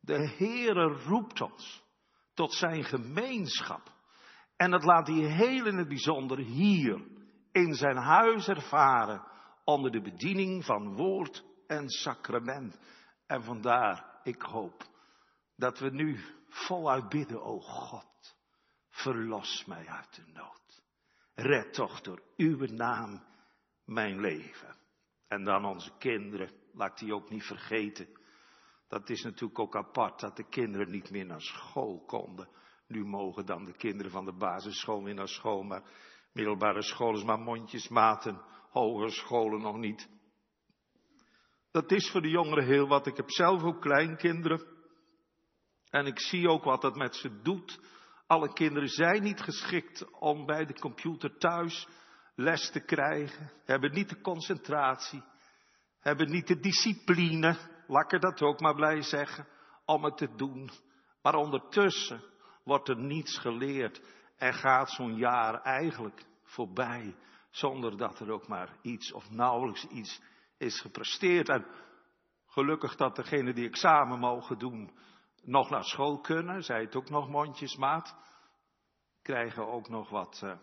De 0.00 0.34
Heere 0.36 0.86
roept 0.86 1.40
ons 1.40 1.82
tot 2.34 2.52
zijn 2.52 2.84
gemeenschap. 2.84 3.95
En 4.56 4.70
dat 4.70 4.84
laat 4.84 5.06
hij 5.06 5.16
heel 5.16 5.66
in 5.66 5.76
het 5.76 5.88
bijzonder 5.88 6.38
hier 6.38 7.06
in 7.52 7.74
zijn 7.74 7.96
huis 7.96 8.48
ervaren 8.48 9.22
onder 9.64 9.90
de 9.90 10.00
bediening 10.00 10.64
van 10.64 10.96
woord 10.96 11.44
en 11.66 11.88
sacrament. 11.88 12.78
En 13.26 13.42
vandaar, 13.42 14.20
ik 14.22 14.42
hoop 14.42 14.84
dat 15.56 15.78
we 15.78 15.90
nu 15.90 16.20
voluit 16.48 17.08
bidden, 17.08 17.42
o 17.42 17.60
God, 17.60 18.36
verlos 18.88 19.64
mij 19.64 19.86
uit 19.86 20.14
de 20.14 20.32
nood. 20.32 20.82
Red 21.34 21.72
toch 21.72 22.00
door 22.00 22.22
uw 22.36 22.66
naam 22.66 23.24
mijn 23.84 24.20
leven. 24.20 24.76
En 25.28 25.44
dan 25.44 25.64
onze 25.64 25.92
kinderen, 25.98 26.50
laat 26.72 26.98
die 26.98 27.14
ook 27.14 27.30
niet 27.30 27.44
vergeten. 27.44 28.08
Dat 28.88 29.10
is 29.10 29.22
natuurlijk 29.22 29.58
ook 29.58 29.76
apart 29.76 30.20
dat 30.20 30.36
de 30.36 30.48
kinderen 30.48 30.90
niet 30.90 31.10
meer 31.10 31.26
naar 31.26 31.40
school 31.40 32.04
konden. 32.04 32.48
Nu 32.88 33.04
mogen 33.04 33.46
dan 33.46 33.64
de 33.64 33.76
kinderen 33.76 34.10
van 34.10 34.24
de 34.24 34.32
basisschool 34.32 35.04
weer 35.04 35.14
naar 35.14 35.28
school, 35.28 35.62
maar 35.62 35.82
middelbare 36.32 36.82
school 36.82 37.16
is 37.16 37.24
maar 37.24 37.38
mondjesmaten, 37.38 38.40
hogescholen 38.70 39.60
nog 39.60 39.76
niet. 39.76 40.08
Dat 41.70 41.90
is 41.90 42.10
voor 42.10 42.22
de 42.22 42.28
jongeren 42.28 42.64
heel 42.64 42.88
wat. 42.88 43.06
Ik 43.06 43.16
heb 43.16 43.30
zelf 43.30 43.62
ook 43.62 43.80
kleinkinderen. 43.80 44.66
En 45.90 46.06
ik 46.06 46.20
zie 46.20 46.48
ook 46.48 46.64
wat 46.64 46.80
dat 46.80 46.96
met 46.96 47.16
ze 47.16 47.40
doet. 47.42 47.80
Alle 48.26 48.52
kinderen 48.52 48.88
zijn 48.88 49.22
niet 49.22 49.40
geschikt 49.40 50.18
om 50.18 50.46
bij 50.46 50.64
de 50.64 50.74
computer 50.74 51.38
thuis 51.38 51.88
les 52.34 52.70
te 52.70 52.80
krijgen. 52.80 53.50
Hebben 53.64 53.92
niet 53.92 54.08
de 54.08 54.20
concentratie. 54.20 55.22
Hebben 56.00 56.30
niet 56.30 56.46
de 56.46 56.60
discipline. 56.60 57.56
Laat 57.86 58.12
ik 58.12 58.20
dat 58.20 58.42
ook 58.42 58.60
maar 58.60 58.74
blij 58.74 59.02
zeggen. 59.02 59.46
Om 59.84 60.04
het 60.04 60.16
te 60.16 60.34
doen. 60.36 60.70
Maar 61.22 61.34
ondertussen 61.34 62.22
wordt 62.66 62.88
er 62.88 62.96
niets 62.96 63.38
geleerd. 63.38 64.00
En 64.36 64.54
gaat 64.54 64.90
zo'n 64.90 65.16
jaar 65.16 65.62
eigenlijk 65.62 66.26
voorbij. 66.42 67.16
Zonder 67.50 67.96
dat 67.96 68.20
er 68.20 68.30
ook 68.30 68.48
maar 68.48 68.76
iets 68.82 69.12
of 69.12 69.30
nauwelijks 69.30 69.86
iets 69.86 70.22
is 70.58 70.80
gepresteerd. 70.80 71.48
En 71.48 71.66
gelukkig 72.46 72.96
dat 72.96 73.16
degenen 73.16 73.54
die 73.54 73.68
examen 73.68 74.18
mogen 74.18 74.58
doen 74.58 74.98
nog 75.42 75.70
naar 75.70 75.84
school 75.84 76.20
kunnen, 76.20 76.62
zij 76.62 76.80
het 76.80 76.96
ook 76.96 77.10
nog 77.10 77.28
mondjesmaat, 77.28 78.16
krijgen 79.22 79.66
ook 79.66 79.88
nog 79.88 80.08
wat, 80.08 80.40
uh, 80.44 80.56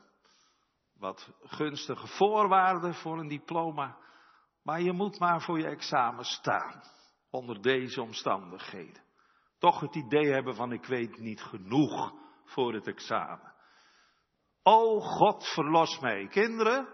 wat 0.98 1.30
gunstige 1.44 2.08
voorwaarden 2.08 2.94
voor 2.94 3.20
een 3.20 3.28
diploma. 3.28 3.98
Maar 4.64 4.82
je 4.82 4.92
moet 4.92 5.20
maar 5.20 5.42
voor 5.42 5.60
je 5.60 5.68
examen 5.68 6.26
staan, 6.26 6.82
onder 7.30 7.62
deze 7.62 8.02
omstandigheden. 8.02 9.04
Toch 9.64 9.80
het 9.80 9.96
idee 9.96 10.32
hebben 10.32 10.56
van 10.56 10.72
ik 10.72 10.86
weet 10.86 11.18
niet 11.18 11.42
genoeg 11.42 12.14
voor 12.46 12.74
het 12.74 12.88
examen. 12.88 13.54
O 14.64 15.00
God, 15.00 15.48
verlos 15.48 16.00
mij. 16.00 16.28
Kinderen, 16.28 16.88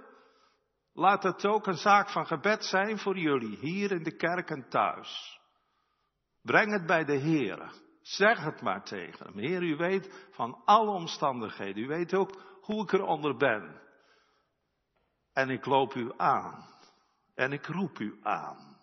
laat 0.93 1.23
het 1.23 1.45
ook 1.45 1.67
een 1.67 1.77
zaak 1.77 2.09
van 2.09 2.25
gebed 2.25 2.65
zijn 2.65 2.99
voor 2.99 3.17
jullie, 3.17 3.57
hier 3.57 3.91
in 3.91 4.03
de 4.03 4.15
kerk 4.15 4.49
en 4.49 4.69
thuis. 4.69 5.39
Breng 6.41 6.71
het 6.71 6.85
bij 6.85 7.05
de 7.05 7.15
Heer. 7.15 7.73
Zeg 8.01 8.43
het 8.43 8.61
maar 8.61 8.83
tegen 8.83 9.25
hem. 9.25 9.37
Heer, 9.37 9.63
u 9.63 9.75
weet 9.75 10.29
van 10.31 10.61
alle 10.65 10.91
omstandigheden. 10.91 11.83
U 11.83 11.87
weet 11.87 12.13
ook 12.13 12.41
hoe 12.61 12.83
ik 12.83 12.91
eronder 12.91 13.37
ben. 13.37 13.81
En 15.33 15.49
ik 15.49 15.65
loop 15.65 15.93
u 15.93 16.11
aan. 16.17 16.65
En 17.35 17.51
ik 17.51 17.65
roep 17.65 17.99
u 17.99 18.19
aan. 18.21 18.78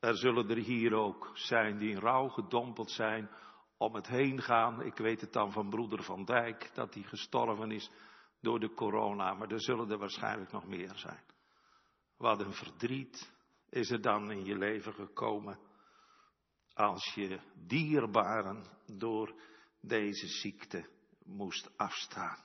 Er 0.00 0.16
zullen 0.16 0.50
er 0.50 0.56
hier 0.56 0.94
ook 0.94 1.30
zijn 1.34 1.78
die 1.78 1.90
in 1.90 1.98
rouw 1.98 2.28
gedompeld 2.28 2.90
zijn 2.90 3.30
om 3.76 3.94
het 3.94 4.06
heen 4.06 4.42
gaan. 4.42 4.82
Ik 4.82 4.96
weet 4.96 5.20
het 5.20 5.32
dan 5.32 5.52
van 5.52 5.70
broeder 5.70 6.02
Van 6.02 6.24
Dijk 6.24 6.70
dat 6.74 6.94
hij 6.94 7.02
gestorven 7.02 7.70
is 7.70 7.90
door 8.40 8.60
de 8.60 8.74
corona. 8.74 9.34
Maar 9.34 9.50
er 9.50 9.62
zullen 9.62 9.90
er 9.90 9.98
waarschijnlijk 9.98 10.52
nog 10.52 10.66
meer 10.66 10.92
zijn. 10.94 11.24
Wat 12.16 12.40
een 12.40 12.52
verdriet 12.52 13.32
is 13.68 13.90
er 13.90 14.00
dan 14.00 14.30
in 14.30 14.44
je 14.44 14.58
leven 14.58 14.92
gekomen 14.94 15.58
als 16.74 17.12
je 17.14 17.40
dierbaren 17.54 18.64
door 18.86 19.34
deze 19.80 20.26
ziekte 20.26 20.88
moest 21.24 21.70
afstaan. 21.76 22.38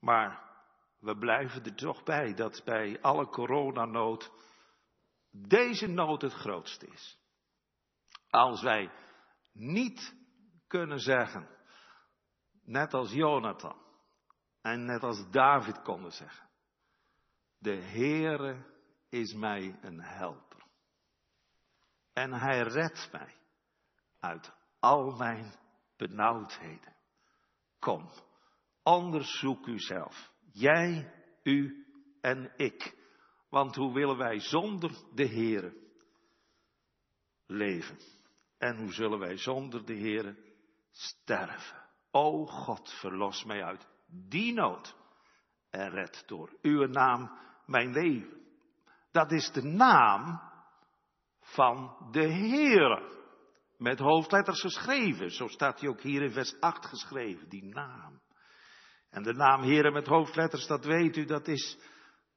Maar 0.00 0.50
we 0.98 1.16
blijven 1.16 1.64
er 1.64 1.74
toch 1.74 2.02
bij 2.02 2.34
dat 2.34 2.62
bij 2.64 3.00
alle 3.00 3.26
coronanood 3.26 4.30
deze 5.30 5.86
nood 5.86 6.22
het 6.22 6.32
grootste 6.32 6.86
is. 6.86 7.18
Als 8.30 8.62
wij 8.62 8.90
niet 9.52 10.14
kunnen 10.66 11.00
zeggen, 11.00 11.48
net 12.62 12.94
als 12.94 13.12
Jonathan 13.12 13.76
en 14.60 14.84
net 14.84 15.02
als 15.02 15.30
David 15.30 15.82
konden 15.82 16.12
zeggen, 16.12 16.48
de 17.58 17.74
Heere 17.74 18.64
is 19.08 19.34
mij 19.34 19.78
een 19.80 20.00
helper. 20.00 20.62
En 22.12 22.32
hij 22.32 22.62
redt 22.62 23.12
mij 23.12 23.36
uit 24.18 24.52
al 24.78 25.16
mijn 25.16 25.54
benauwdheden. 25.96 26.96
Kom, 27.78 28.10
onderzoek 28.82 29.66
uzelf. 29.66 30.32
Jij, 30.52 31.14
u 31.42 31.86
en 32.20 32.52
ik. 32.56 32.99
Want 33.50 33.76
hoe 33.76 33.92
willen 33.92 34.16
wij 34.16 34.40
zonder 34.40 34.90
de 35.14 35.28
Heere 35.28 35.76
leven? 37.46 37.98
En 38.58 38.76
hoe 38.76 38.92
zullen 38.92 39.18
wij 39.18 39.36
zonder 39.36 39.84
de 39.86 39.96
Heere 39.96 40.36
sterven? 40.90 41.88
O 42.10 42.46
God, 42.46 42.92
verlos 42.92 43.44
mij 43.44 43.64
uit 43.64 43.88
die 44.06 44.52
nood 44.52 44.96
en 45.70 45.90
red 45.90 46.22
door 46.26 46.58
uw 46.62 46.86
naam 46.86 47.38
mijn 47.66 47.92
leven. 47.92 48.40
Dat 49.10 49.32
is 49.32 49.50
de 49.52 49.62
naam 49.62 50.40
van 51.40 52.08
de 52.10 52.32
Heere. 52.32 53.18
Met 53.76 53.98
hoofdletters 53.98 54.60
geschreven. 54.60 55.30
Zo 55.30 55.46
staat 55.46 55.80
hij 55.80 55.88
ook 55.88 56.00
hier 56.00 56.22
in 56.22 56.32
vers 56.32 56.60
8 56.60 56.86
geschreven, 56.86 57.48
die 57.48 57.64
naam. 57.64 58.20
En 59.10 59.22
de 59.22 59.32
naam 59.32 59.62
Heere 59.62 59.90
met 59.90 60.06
hoofdletters, 60.06 60.66
dat 60.66 60.84
weet 60.84 61.16
u, 61.16 61.24
dat 61.24 61.48
is 61.48 61.78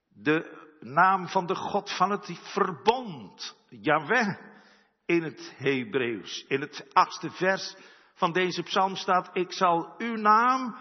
de 0.07 0.62
naam 0.83 1.27
van 1.27 1.45
de 1.45 1.55
God 1.55 1.91
van 1.91 2.11
het 2.11 2.39
verbond. 2.41 3.57
Yahweh 3.69 4.37
in 5.05 5.23
het 5.23 5.53
Hebreeuws. 5.57 6.45
In 6.47 6.61
het 6.61 6.89
achtste 6.93 7.29
vers 7.29 7.75
van 8.13 8.31
deze 8.31 8.63
psalm 8.63 8.95
staat, 8.95 9.29
ik 9.33 9.53
zal 9.53 9.93
uw 9.97 10.15
naam, 10.15 10.75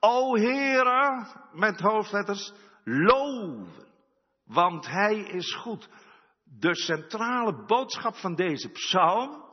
o 0.00 0.36
Heere, 0.36 1.26
met 1.52 1.80
hoofdletters, 1.80 2.52
loven. 2.84 3.88
Want 4.44 4.86
hij 4.86 5.18
is 5.18 5.54
goed. 5.54 5.88
De 6.44 6.74
centrale 6.74 7.64
boodschap 7.64 8.14
van 8.16 8.34
deze 8.34 8.68
psalm 8.68 9.44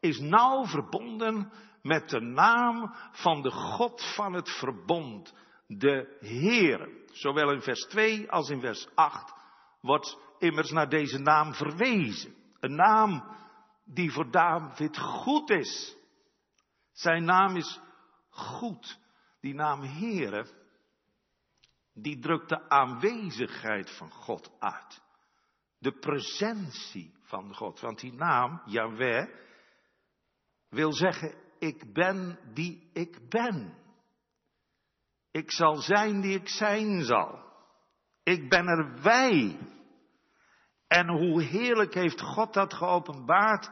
is 0.00 0.18
nauw 0.20 0.64
verbonden 0.64 1.52
met 1.82 2.08
de 2.08 2.20
naam 2.20 2.94
van 3.12 3.42
de 3.42 3.50
God 3.50 4.12
van 4.14 4.32
het 4.32 4.50
verbond, 4.50 5.34
de 5.66 6.16
Heer. 6.20 6.88
Zowel 7.12 7.52
in 7.52 7.60
vers 7.60 7.86
2 7.86 8.30
als 8.30 8.48
in 8.48 8.60
vers 8.60 8.88
8 8.94 9.35
wordt 9.80 10.18
immers 10.38 10.70
naar 10.70 10.88
deze 10.88 11.18
naam 11.18 11.54
verwezen. 11.54 12.34
Een 12.60 12.74
naam 12.74 13.36
die 13.84 14.12
voor 14.12 14.30
David 14.30 14.98
goed 14.98 15.50
is. 15.50 15.96
Zijn 16.92 17.24
naam 17.24 17.56
is 17.56 17.80
goed. 18.30 18.98
Die 19.40 19.54
naam 19.54 19.82
Heere, 19.82 20.46
die 21.94 22.18
drukt 22.18 22.48
de 22.48 22.68
aanwezigheid 22.68 23.90
van 23.90 24.10
God 24.10 24.50
uit 24.58 25.04
de 25.78 25.92
presentie 25.92 27.14
van 27.20 27.54
God. 27.54 27.80
Want 27.80 28.00
die 28.00 28.12
naam, 28.12 28.62
Yahweh, 28.64 29.28
wil 30.68 30.92
zeggen, 30.92 31.34
ik 31.58 31.92
ben 31.92 32.38
die 32.54 32.90
ik 32.92 33.28
ben. 33.28 33.84
Ik 35.30 35.52
zal 35.52 35.76
zijn 35.76 36.20
die 36.20 36.38
ik 36.38 36.48
zijn 36.48 37.04
zal. 37.04 37.45
Ik 38.26 38.48
ben 38.48 38.66
er 38.66 39.02
wij. 39.02 39.58
En 40.86 41.08
hoe 41.08 41.42
heerlijk 41.42 41.94
heeft 41.94 42.20
God 42.20 42.52
dat 42.52 42.74
geopenbaard 42.74 43.68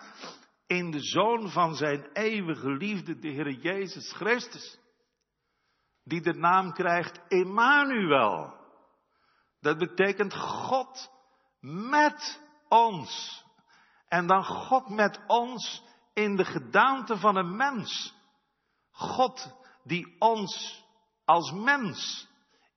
in 0.67 0.91
de 0.91 1.01
Zoon 1.01 1.51
van 1.51 1.75
zijn 1.75 2.13
eeuwige 2.13 2.71
liefde, 2.71 3.19
de 3.19 3.29
Heer 3.29 3.51
Jezus 3.51 4.13
Christus. 4.13 4.79
Die 6.05 6.21
de 6.21 6.33
naam 6.33 6.73
krijgt 6.73 7.21
Emmanuel. 7.29 8.55
Dat 9.61 9.79
betekent 9.79 10.35
God 10.35 11.11
met 11.61 12.43
ons. 12.69 13.45
En 14.09 14.27
dan 14.27 14.45
God 14.45 14.89
met 14.89 15.21
ons 15.27 15.83
in 16.13 16.37
de 16.37 16.45
gedaante 16.45 17.19
van 17.19 17.37
een 17.37 17.57
mens. 17.57 18.15
God 18.91 19.55
die 19.85 20.17
ons 20.19 20.85
als 21.25 21.53
mens 21.53 22.33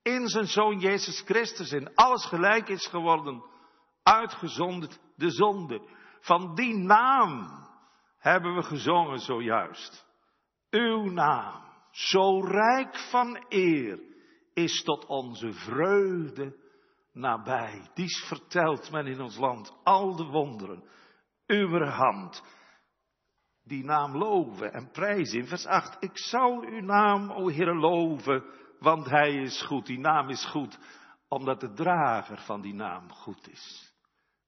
in 0.08 0.28
zijn 0.28 0.46
Zoon 0.46 0.78
Jezus 0.78 1.20
Christus 1.20 1.72
in 1.72 1.94
alles 1.94 2.24
gelijk 2.24 2.68
is 2.68 2.86
geworden, 2.86 3.44
uitgezonderd 4.02 5.00
de 5.16 5.30
zonde. 5.30 5.80
Van 6.20 6.54
die 6.54 6.74
naam 6.76 7.48
hebben 8.18 8.54
we 8.54 8.62
gezongen 8.62 9.18
zojuist. 9.18 10.06
Uw 10.70 11.04
naam, 11.04 11.62
zo 11.90 12.40
rijk 12.40 12.96
van 13.10 13.44
eer, 13.48 14.00
is 14.54 14.82
tot 14.82 15.06
onze 15.06 15.52
vreugde 15.52 16.56
nabij. 17.12 17.90
Dies 17.94 18.24
vertelt 18.26 18.90
men 18.90 19.06
in 19.06 19.20
ons 19.20 19.36
land 19.36 19.76
al 19.84 20.16
de 20.16 20.24
wonderen. 20.24 20.84
Uw 21.46 21.78
hand, 21.78 22.42
die 23.64 23.84
naam 23.84 24.16
loven 24.16 24.72
en 24.72 24.90
prijzen. 24.90 25.38
In 25.38 25.46
vers 25.46 25.66
8, 25.66 25.96
ik 26.00 26.18
zal 26.18 26.62
uw 26.62 26.80
naam, 26.80 27.30
o 27.30 27.48
Heer, 27.48 27.74
loven, 27.74 28.44
want 28.78 29.06
hij 29.06 29.34
is 29.34 29.62
goed. 29.62 29.86
Die 29.86 29.98
naam 29.98 30.28
is 30.28 30.44
goed, 30.44 30.78
omdat 31.28 31.60
de 31.60 31.72
drager 31.72 32.38
van 32.38 32.60
die 32.60 32.74
naam 32.74 33.12
goed 33.12 33.48
is. 33.50 33.94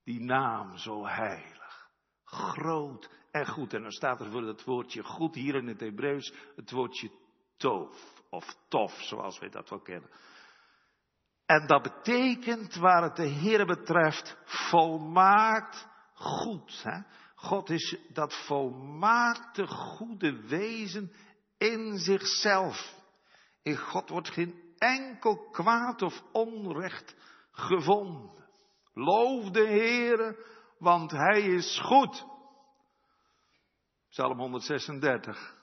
Die 0.04 0.20
naam 0.20 0.76
zo 0.76 1.06
heilig, 1.06 1.90
groot 2.24 3.10
en 3.30 3.46
goed. 3.46 3.74
En 3.74 3.82
dan 3.82 3.92
staat 3.92 4.20
er 4.20 4.30
voor 4.30 4.46
het 4.46 4.64
woordje 4.64 5.02
goed 5.02 5.34
hier 5.34 5.54
in 5.54 5.66
het 5.66 5.80
Hebreeuws 5.80 6.32
het 6.56 6.70
woordje 6.70 7.10
tof 7.56 8.22
of 8.30 8.56
tof, 8.68 8.92
zoals 9.02 9.38
wij 9.38 9.50
dat 9.50 9.68
wel 9.68 9.80
kennen. 9.80 10.10
En 11.46 11.66
dat 11.66 11.82
betekent, 11.82 12.74
waar 12.74 13.02
het 13.02 13.16
de 13.16 13.26
Heer 13.26 13.66
betreft, 13.66 14.36
volmaakt 14.44 15.88
goed. 16.14 16.82
Hè? 16.82 17.00
God 17.34 17.70
is 17.70 17.96
dat 18.12 18.44
volmaakte 18.46 19.66
goede 19.66 20.46
wezen 20.46 21.12
in 21.58 21.98
zichzelf. 21.98 22.99
In 23.62 23.76
God 23.76 24.08
wordt 24.08 24.30
geen 24.30 24.74
enkel 24.78 25.48
kwaad 25.50 26.02
of 26.02 26.22
onrecht 26.32 27.16
gevonden. 27.50 28.48
Loof 28.92 29.50
de 29.50 29.66
Heere, 29.66 30.46
want 30.78 31.10
Hij 31.10 31.40
is 31.40 31.80
goed. 31.80 32.26
Psalm 34.08 34.38
136. 34.38 35.58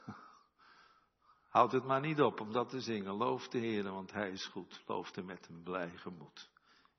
Houd 1.49 1.71
het 1.71 1.83
maar 1.83 2.01
niet 2.01 2.21
op 2.21 2.39
om 2.39 2.51
dat 2.51 2.69
te 2.69 2.79
zingen. 2.79 3.13
Loof 3.13 3.47
de 3.47 3.57
Heer, 3.57 3.91
want 3.91 4.11
Hij 4.11 4.29
is 4.29 4.45
goed. 4.45 4.83
Loof 4.85 5.15
hem 5.15 5.25
met 5.25 5.47
een 5.47 5.63
blij 5.63 5.91
gemoed. 5.95 6.49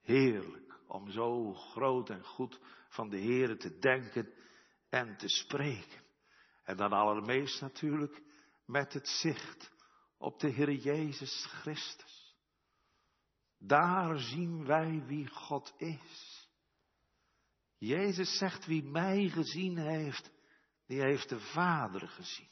Heerlijk 0.00 0.78
om 0.86 1.10
zo 1.10 1.54
groot 1.54 2.10
en 2.10 2.24
goed 2.24 2.60
van 2.88 3.08
de 3.08 3.16
Heer 3.16 3.58
te 3.58 3.78
denken 3.78 4.32
en 4.88 5.16
te 5.16 5.28
spreken. 5.28 6.02
En 6.64 6.76
dan 6.76 6.92
allermeest 6.92 7.60
natuurlijk 7.60 8.22
met 8.66 8.92
het 8.92 9.08
zicht 9.08 9.72
op 10.18 10.40
de 10.40 10.48
Heer 10.48 10.72
Jezus 10.72 11.46
Christus. 11.46 12.36
Daar 13.58 14.18
zien 14.18 14.66
wij 14.66 15.02
wie 15.06 15.28
God 15.28 15.74
is. 15.76 16.48
Jezus 17.78 18.38
zegt 18.38 18.66
wie 18.66 18.84
mij 18.84 19.28
gezien 19.28 19.76
heeft, 19.76 20.30
die 20.86 21.00
heeft 21.00 21.28
de 21.28 21.40
Vader 21.40 22.08
gezien. 22.08 22.48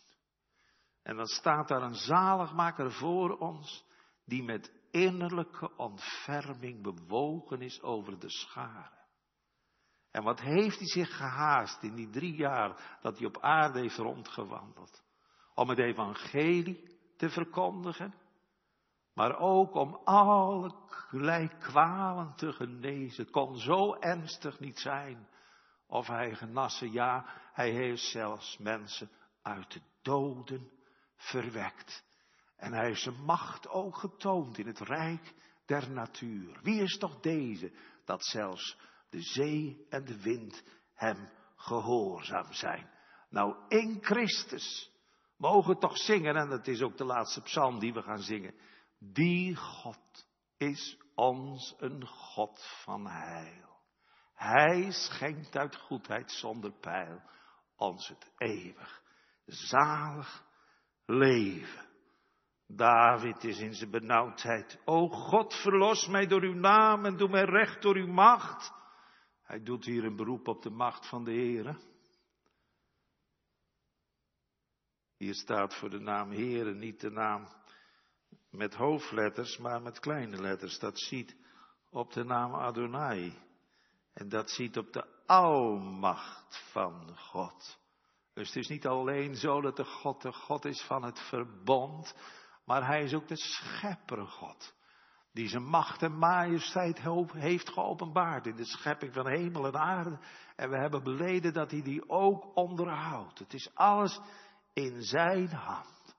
En 1.03 1.17
dan 1.17 1.27
staat 1.27 1.69
daar 1.69 1.83
een 1.83 1.95
zaligmaker 1.95 2.93
voor 2.93 3.39
ons, 3.39 3.85
die 4.25 4.43
met 4.43 4.73
innerlijke 4.91 5.77
ontferming 5.77 6.83
bewogen 6.83 7.61
is 7.61 7.83
over 7.83 8.19
de 8.19 8.31
scharen. 8.31 9.05
En 10.11 10.23
wat 10.23 10.41
heeft 10.41 10.79
hij 10.79 10.89
zich 10.89 11.17
gehaast 11.17 11.83
in 11.83 11.95
die 11.95 12.11
drie 12.11 12.35
jaar 12.35 12.99
dat 13.01 13.19
hij 13.19 13.27
op 13.27 13.41
aarde 13.41 13.81
heeft 13.81 13.97
rondgewandeld? 13.97 15.03
Om 15.55 15.69
het 15.69 15.79
evangelie 15.79 16.96
te 17.17 17.31
verkondigen, 17.31 18.15
maar 19.15 19.39
ook 19.39 19.75
om 19.75 20.01
alle 20.05 20.75
kwalen 21.59 22.35
te 22.35 22.53
genezen. 22.53 23.23
Het 23.23 23.33
kon 23.33 23.59
zo 23.59 23.95
ernstig 23.95 24.61
niet 24.61 24.79
zijn 24.79 25.29
of 25.87 26.07
hij 26.07 26.35
genassen. 26.35 26.93
Ja, 26.93 27.27
hij 27.53 27.71
heeft 27.71 28.03
zelfs 28.03 28.59
mensen 28.59 29.11
uit 29.43 29.73
de 29.73 29.81
doden 30.03 30.71
verwekt. 31.17 32.05
En 32.57 32.73
hij 32.73 32.87
heeft 32.87 33.03
zijn 33.03 33.25
macht 33.25 33.69
ook 33.69 33.97
getoond 33.97 34.59
in 34.59 34.67
het 34.67 34.81
rijk 34.81 35.35
der 35.67 35.91
natuur. 35.91 36.61
Wie 36.63 36.83
is 36.83 36.99
toch 36.99 37.21
deze 37.21 37.73
dat 38.05 38.25
zelfs 38.25 38.79
de 39.11 39.23
zee 39.23 39.87
en 39.89 40.05
de 40.05 40.23
wind 40.23 40.63
hem 40.95 41.29
gehoorzaam 41.57 42.53
zijn? 42.53 42.91
Nou, 43.29 43.57
in 43.69 43.99
Christus 44.01 44.91
mogen 45.37 45.79
toch 45.79 45.97
zingen, 45.97 46.37
en 46.37 46.49
dat 46.49 46.67
is 46.67 46.83
ook 46.83 46.97
de 46.97 47.05
laatste 47.05 47.43
psalm 47.43 47.79
die 47.79 47.93
we 47.93 48.03
gaan 48.03 48.23
zingen. 48.23 48.55
Die 48.99 49.57
God 49.57 50.27
is 50.57 50.99
ons 51.15 51.75
een 51.79 52.07
God 52.07 52.81
van 52.85 53.07
heil. 53.07 53.81
Hij 54.35 54.91
schenkt 54.91 55.57
uit 55.57 55.77
goedheid 55.77 56.33
zonder 56.33 56.73
pijl 56.73 57.23
ons 57.77 58.09
het 58.09 58.33
eeuwig, 58.37 59.03
zalig 59.47 60.45
leven. 61.07 61.85
David 62.67 63.45
is 63.45 63.59
in 63.59 63.75
zijn 63.75 63.91
benauwdheid. 63.91 64.79
O 64.85 65.09
God, 65.09 65.55
verlos 65.55 66.07
mij 66.07 66.27
door 66.27 66.43
uw 66.43 66.55
naam 66.55 67.05
en 67.05 67.17
doe 67.17 67.29
mij 67.29 67.45
recht 67.45 67.83
door 67.83 67.97
uw 67.97 68.13
macht. 68.13 68.73
Hij 69.43 69.63
doet 69.63 69.85
hier 69.85 70.05
een 70.05 70.17
beroep 70.17 70.49
op 70.49 70.63
de 70.63 70.71
macht 70.71 71.09
van 71.09 71.25
de 71.25 71.31
Heere. 71.31 71.77
Hier 75.17 75.35
staat 75.35 75.75
voor 75.75 75.91
de 75.91 76.01
naam 76.01 76.31
Heere 76.31 76.75
niet 76.75 77.01
de 77.01 77.11
naam 77.11 77.47
met 78.51 78.75
hoofdletters, 78.75 79.59
maar 79.59 79.83
met 79.83 80.01
kleine 80.01 80.41
letters. 80.41 80.79
Dat 80.79 80.99
ziet 80.99 81.37
op 81.91 82.13
de 82.13 82.25
naam 82.25 82.55
Adonai. 82.55 83.39
En 84.13 84.29
dat 84.29 84.51
ziet 84.51 84.77
op 84.77 84.93
de 84.93 85.25
almacht 85.27 86.63
van 86.73 87.17
God. 87.17 87.79
Dus 88.35 88.47
het 88.47 88.57
is 88.57 88.69
niet 88.69 88.87
alleen 88.87 89.35
zo 89.35 89.61
dat 89.61 89.77
de 89.77 89.85
God 89.85 90.23
de 90.23 90.33
God 90.33 90.65
is 90.65 90.83
van 90.83 91.03
het 91.03 91.21
verbond, 91.21 92.15
maar 92.65 92.87
hij 92.87 93.03
is 93.03 93.15
ook 93.15 93.29
de 93.29 93.37
schepper 93.37 94.27
God. 94.27 94.75
Die 95.33 95.49
zijn 95.49 95.65
macht 95.65 96.03
en 96.03 96.19
majesteit 96.19 97.01
heeft 97.33 97.69
geopenbaard 97.69 98.47
in 98.47 98.57
de 98.57 98.65
schepping 98.65 99.13
van 99.13 99.29
hemel 99.29 99.67
en 99.67 99.79
aarde. 99.79 100.19
En 100.57 100.71
we 100.71 100.77
hebben 100.77 101.03
beleden 101.03 101.53
dat 101.53 101.71
hij 101.71 101.83
die 101.83 102.09
ook 102.09 102.57
onderhoudt. 102.57 103.39
Het 103.39 103.55
is 103.55 103.71
alles 103.75 104.21
in 104.77 105.03
zijn 105.03 105.49
hand. 105.49 106.17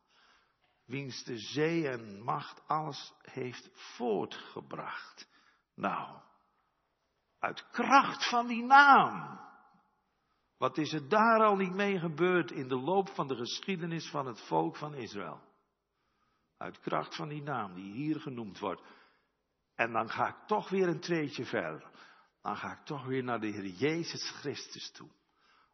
Wiens 0.85 1.23
de 1.23 1.37
zee 1.37 1.89
en 1.89 2.23
macht 2.23 2.67
alles 2.67 3.13
heeft 3.21 3.69
voortgebracht. 3.73 5.27
Nou, 5.75 6.19
uit 7.39 7.69
kracht 7.71 8.29
van 8.29 8.47
die 8.47 8.63
naam. 8.63 9.39
Wat 10.57 10.77
is 10.77 10.93
er 10.93 11.09
daar 11.09 11.43
al 11.43 11.55
niet 11.55 11.73
mee 11.73 11.99
gebeurd 11.99 12.51
in 12.51 12.67
de 12.67 12.75
loop 12.77 13.09
van 13.09 13.27
de 13.27 13.35
geschiedenis 13.35 14.09
van 14.09 14.25
het 14.25 14.41
volk 14.41 14.75
van 14.75 14.93
Israël? 14.93 15.41
Uit 16.57 16.79
kracht 16.79 17.15
van 17.15 17.27
die 17.27 17.41
naam 17.41 17.73
die 17.73 17.91
hier 17.91 18.19
genoemd 18.19 18.59
wordt. 18.59 18.81
En 19.75 19.91
dan 19.91 20.09
ga 20.09 20.27
ik 20.27 20.47
toch 20.47 20.69
weer 20.69 20.87
een 20.87 20.99
treetje 20.99 21.45
verder. 21.45 21.89
Dan 22.41 22.57
ga 22.57 22.71
ik 22.71 22.85
toch 22.85 23.05
weer 23.05 23.23
naar 23.23 23.39
de 23.39 23.47
Heer 23.47 23.65
Jezus 23.65 24.29
Christus 24.29 24.91
toe. 24.91 25.09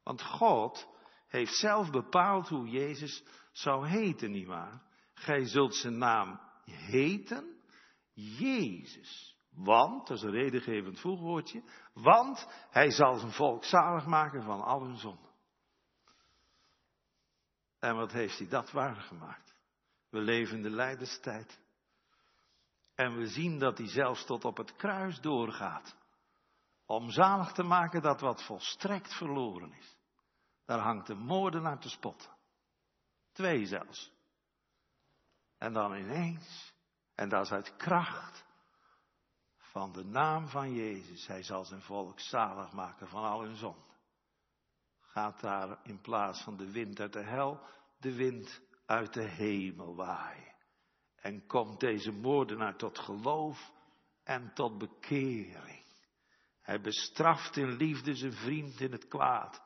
Want 0.04 0.22
God 0.22 0.93
heeft 1.34 1.56
zelf 1.56 1.92
bepaald 1.92 2.48
hoe 2.48 2.68
Jezus 2.68 3.24
zou 3.52 3.88
heten, 3.88 4.32
nietwaar? 4.32 4.82
Gij 5.14 5.46
zult 5.46 5.76
zijn 5.76 5.98
naam 5.98 6.40
heten 6.66 7.62
Jezus. 8.14 9.38
Want, 9.50 10.08
dat 10.08 10.18
is 10.18 10.24
een 10.24 10.32
redengevend 10.32 11.00
voegwoordje, 11.00 11.64
want 11.94 12.48
hij 12.70 12.92
zal 12.92 13.18
zijn 13.18 13.32
volk 13.32 13.64
zalig 13.64 14.06
maken 14.06 14.44
van 14.44 14.62
al 14.62 14.84
hun 14.84 14.98
zonden. 14.98 15.32
En 17.80 17.96
wat 17.96 18.12
heeft 18.12 18.38
hij 18.38 18.48
dat 18.48 18.72
waargemaakt? 18.72 19.56
We 20.10 20.20
leven 20.20 20.56
in 20.56 20.62
de 20.62 20.70
lijdenstijd. 20.70 21.60
En 22.96 23.18
we 23.18 23.28
zien 23.28 23.60
dat 23.60 23.78
hij 23.78 23.88
zelfs 23.88 24.26
tot 24.26 24.46
op 24.46 24.58
het 24.58 24.76
kruis 24.76 25.20
doorgaat. 25.20 25.96
Om 26.86 27.10
zalig 27.10 27.52
te 27.52 27.64
maken 27.64 28.02
dat 28.02 28.20
wat 28.20 28.44
volstrekt 28.44 29.14
verloren 29.14 29.74
is. 29.74 30.02
Daar 30.66 30.80
hangt 30.80 31.08
de 31.08 31.16
moordenaar 31.16 31.80
te 31.80 31.90
spotten. 31.90 32.32
Twee 33.32 33.66
zelfs. 33.66 34.12
En 35.58 35.74
dan 35.74 35.96
ineens, 35.96 36.74
en 37.16 37.30
dat 37.30 37.46
is 37.46 37.52
uit 37.52 37.76
kracht 37.76 38.46
van 39.58 39.92
de 39.92 40.06
naam 40.06 40.48
van 40.48 40.74
Jezus. 40.74 41.28
Hij 41.28 41.44
zal 41.44 41.66
zijn 41.66 41.82
volk 41.82 42.20
zalig 42.20 42.72
maken 42.72 43.08
van 43.08 43.24
al 43.24 43.42
hun 43.42 43.56
zonden. 43.56 43.98
Gaat 45.00 45.40
daar 45.40 45.80
in 45.84 46.02
plaats 46.02 46.42
van 46.42 46.58
de 46.58 46.72
wind 46.72 47.00
uit 47.00 47.14
de 47.14 47.24
hel, 47.24 47.60
de 47.98 48.16
wind 48.16 48.62
uit 48.86 49.14
de 49.14 49.24
hemel 49.24 49.96
waaien. 49.96 50.56
En 51.16 51.46
komt 51.48 51.80
deze 51.80 52.12
moordenaar 52.12 52.76
tot 52.76 53.00
geloof 53.00 53.72
en 54.24 54.54
tot 54.54 54.78
bekering. 54.78 55.86
Hij 56.62 56.82
bestraft 56.82 57.58
in 57.58 57.76
liefde 57.76 58.16
zijn 58.16 58.34
vriend 58.34 58.80
in 58.80 58.92
het 58.92 59.08
kwaad. 59.08 59.62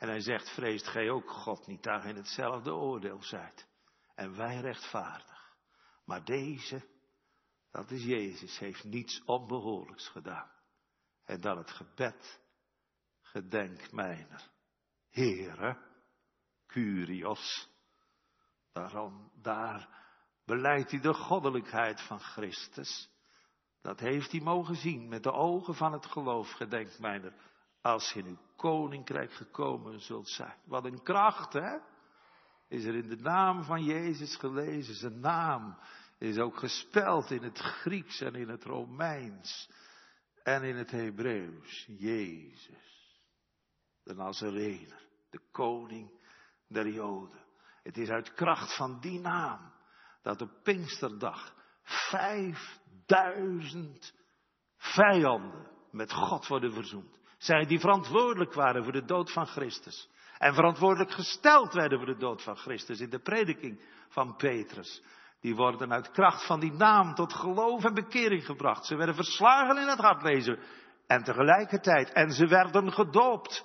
En 0.00 0.08
hij 0.08 0.20
zegt, 0.20 0.54
vreest 0.54 0.86
gij 0.86 1.10
ook 1.10 1.30
God 1.30 1.66
niet 1.66 1.82
daar 1.82 2.04
in 2.04 2.16
hetzelfde 2.16 2.74
oordeel 2.74 3.22
zijt. 3.22 3.68
En 4.14 4.36
wij 4.36 4.60
rechtvaardig. 4.60 5.56
Maar 6.04 6.24
deze, 6.24 6.88
dat 7.70 7.90
is 7.90 8.04
Jezus, 8.04 8.58
heeft 8.58 8.84
niets 8.84 9.22
onbehoorlijks 9.24 10.08
gedaan. 10.08 10.50
En 11.24 11.40
dan 11.40 11.58
het 11.58 11.70
gebed, 11.70 12.40
gedenk 13.20 13.92
mijner. 13.92 14.50
Curios. 16.66 17.68
Daarom, 18.72 19.32
daar 19.42 19.88
beleidt 20.44 20.90
hij 20.90 21.00
de 21.00 21.14
goddelijkheid 21.14 22.00
van 22.00 22.20
Christus. 22.20 23.10
Dat 23.82 24.00
heeft 24.00 24.32
hij 24.32 24.40
mogen 24.40 24.76
zien 24.76 25.08
met 25.08 25.22
de 25.22 25.32
ogen 25.32 25.74
van 25.74 25.92
het 25.92 26.06
geloof, 26.06 26.50
gedenk 26.50 26.98
mijner, 26.98 27.34
als 27.82 28.12
je 28.12 28.18
in 28.18 28.26
uw 28.26 28.38
koninkrijk 28.56 29.32
gekomen 29.32 30.00
zult 30.00 30.28
zijn. 30.28 30.56
Wat 30.64 30.84
een 30.84 31.02
kracht, 31.02 31.52
hè? 31.52 31.78
Is 32.68 32.84
er 32.84 32.94
in 32.94 33.08
de 33.08 33.16
naam 33.16 33.64
van 33.64 33.84
Jezus 33.84 34.36
gelezen. 34.36 34.94
Zijn 34.94 35.20
naam 35.20 35.78
is 36.18 36.38
ook 36.38 36.56
gespeld 36.56 37.30
in 37.30 37.42
het 37.42 37.58
Grieks 37.58 38.20
en 38.20 38.34
in 38.34 38.48
het 38.48 38.64
Romeins 38.64 39.70
en 40.42 40.62
in 40.62 40.76
het 40.76 40.90
Hebreeuws. 40.90 41.86
Jezus, 41.98 43.18
de 44.02 44.14
Nazarener, 44.14 45.08
de 45.30 45.40
koning 45.50 46.20
der 46.68 46.88
Joden. 46.88 47.44
Het 47.82 47.96
is 47.96 48.08
uit 48.08 48.34
kracht 48.34 48.76
van 48.76 49.00
die 49.00 49.20
naam 49.20 49.72
dat 50.22 50.42
op 50.42 50.50
Pinksterdag 50.62 51.54
vijfduizend 51.82 54.14
vijanden 54.76 55.68
met 55.90 56.12
God 56.12 56.46
worden 56.46 56.72
verzoend. 56.72 57.19
Zij 57.40 57.66
die 57.66 57.80
verantwoordelijk 57.80 58.54
waren 58.54 58.82
voor 58.84 58.92
de 58.92 59.04
dood 59.04 59.32
van 59.32 59.46
Christus. 59.46 60.08
En 60.38 60.54
verantwoordelijk 60.54 61.10
gesteld 61.10 61.72
werden 61.72 61.98
voor 61.98 62.06
de 62.06 62.16
dood 62.16 62.42
van 62.42 62.56
Christus 62.56 63.00
in 63.00 63.10
de 63.10 63.18
prediking 63.18 63.80
van 64.08 64.36
Petrus. 64.36 65.02
Die 65.40 65.54
worden 65.54 65.92
uit 65.92 66.10
kracht 66.10 66.46
van 66.46 66.60
die 66.60 66.72
naam 66.72 67.14
tot 67.14 67.32
geloof 67.32 67.84
en 67.84 67.94
bekering 67.94 68.44
gebracht. 68.44 68.86
Ze 68.86 68.96
werden 68.96 69.14
verslagen 69.14 69.78
in 69.78 69.88
het 69.88 69.98
hartlezen. 69.98 70.58
En 71.06 71.22
tegelijkertijd, 71.22 72.12
en 72.12 72.30
ze 72.30 72.46
werden 72.46 72.92
gedoopt. 72.92 73.64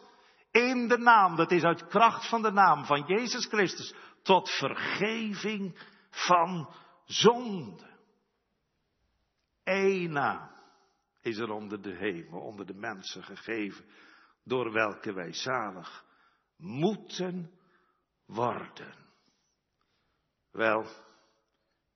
In 0.51 0.87
de 0.87 0.97
naam, 0.97 1.35
dat 1.35 1.51
is 1.51 1.63
uit 1.63 1.87
kracht 1.87 2.29
van 2.29 2.41
de 2.41 2.51
naam 2.51 2.85
van 2.85 3.03
Jezus 3.07 3.45
Christus. 3.45 3.93
Tot 4.23 4.49
vergeving 4.49 5.79
van 6.09 6.73
zonde. 7.05 7.93
Eén 9.63 10.11
naam 10.11 10.54
is 11.25 11.37
er 11.37 11.51
onder 11.51 11.81
de 11.81 11.95
hemel, 11.95 12.39
onder 12.39 12.65
de 12.65 12.73
mensen 12.73 13.23
gegeven, 13.23 13.85
door 14.43 14.71
welke 14.71 15.13
wij 15.13 15.33
zalig 15.33 16.05
moeten 16.57 17.51
worden. 18.25 18.95
Wel, 20.51 20.85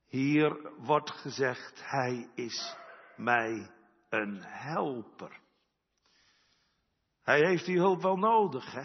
hier 0.07 0.71
wordt 0.77 1.11
gezegd, 1.11 1.89
hij 1.89 2.29
is 2.35 2.75
mij 3.15 3.71
een 4.09 4.43
helper. 4.43 5.39
Hij 7.21 7.45
heeft 7.45 7.65
die 7.65 7.77
hulp 7.77 8.01
wel 8.01 8.17
nodig, 8.17 8.71
hè? 8.71 8.83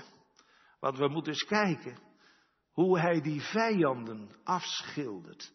Want 0.80 0.98
we 0.98 1.08
moeten 1.08 1.32
eens 1.32 1.44
kijken 1.44 1.98
hoe 2.72 2.98
hij 2.98 3.20
die 3.20 3.40
vijanden 3.40 4.30
afschildert 4.42 5.54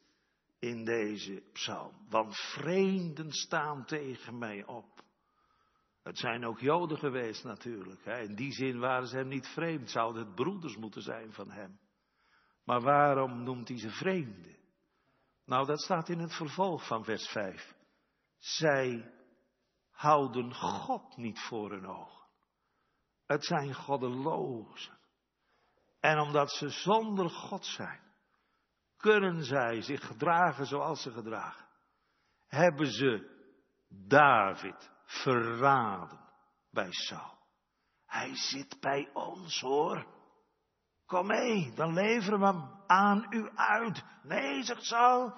in 0.60 0.86
deze 0.86 1.44
psalm. 1.54 2.06
Want 2.10 2.36
vreemden 2.36 3.32
staan 3.32 3.86
tegen 3.86 4.38
mij 4.38 4.66
op. 4.66 5.04
Het 6.04 6.18
zijn 6.18 6.46
ook 6.46 6.60
Joden 6.60 6.98
geweest 6.98 7.44
natuurlijk. 7.44 8.06
Hè. 8.06 8.22
In 8.22 8.36
die 8.36 8.52
zin 8.52 8.80
waren 8.80 9.08
ze 9.08 9.18
hem 9.18 9.28
niet 9.28 9.48
vreemd. 9.48 9.90
Zouden 9.90 10.26
het 10.26 10.36
broeders 10.36 10.76
moeten 10.76 11.02
zijn 11.02 11.34
van 11.34 11.52
hem. 11.52 11.80
Maar 12.64 12.82
waarom 12.82 13.44
noemt 13.44 13.68
hij 13.68 13.80
ze 13.80 13.90
vreemden? 13.90 14.58
Nou, 15.46 15.66
dat 15.66 15.82
staat 15.82 16.10
in 16.10 16.20
het 16.20 16.36
vervolg 16.36 16.88
van 16.88 17.04
vers 17.04 17.28
5. 17.28 17.76
Zij 18.38 19.14
houden 19.92 20.54
God 20.54 21.18
niet 21.18 21.40
voor 21.40 21.72
hun 21.72 21.86
ogen. 21.86 22.26
Het 23.26 23.46
zijn 23.46 23.74
goddelozen. 23.74 24.98
En 26.00 26.20
omdat 26.20 26.52
ze 26.52 26.70
zonder 26.70 27.30
God 27.30 27.66
zijn, 27.66 28.02
kunnen 29.00 29.44
zij 29.44 29.82
zich 29.82 30.06
gedragen 30.06 30.66
zoals 30.66 31.02
ze 31.02 31.12
gedragen. 31.12 31.66
Hebben 32.48 32.88
ze 32.92 33.38
David 33.90 34.92
verraden 35.06 36.20
bij 36.72 36.92
Saul. 36.92 37.38
Hij 38.06 38.36
zit 38.36 38.80
bij 38.80 39.10
ons 39.14 39.62
hoor. 39.62 40.06
Kom 41.06 41.28
mee, 41.28 41.74
dan 41.76 41.94
leveren 41.94 42.40
we 42.40 42.46
hem 42.46 42.72
aan 42.88 43.26
u 43.30 43.50
uit. 43.56 44.04
Nee, 44.24 44.64
zegt 44.64 44.84
Saul. 44.84 45.34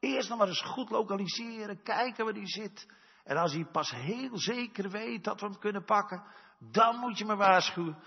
Eerst 0.00 0.28
nog 0.28 0.38
maar 0.38 0.48
eens 0.48 0.62
goed 0.62 0.90
lokaliseren, 0.90 1.82
kijken 1.82 2.24
waar 2.24 2.34
hij 2.34 2.48
zit. 2.48 2.86
En 3.24 3.36
als 3.36 3.52
hij 3.52 3.64
pas 3.64 3.90
heel 3.90 4.38
zeker 4.38 4.90
weet 4.90 5.24
dat 5.24 5.40
we 5.40 5.46
hem 5.46 5.58
kunnen 5.58 5.84
pakken, 5.84 6.22
dan 6.58 6.96
moet 6.96 7.18
je 7.18 7.24
me 7.24 7.36
waarschuwen. 7.36 7.98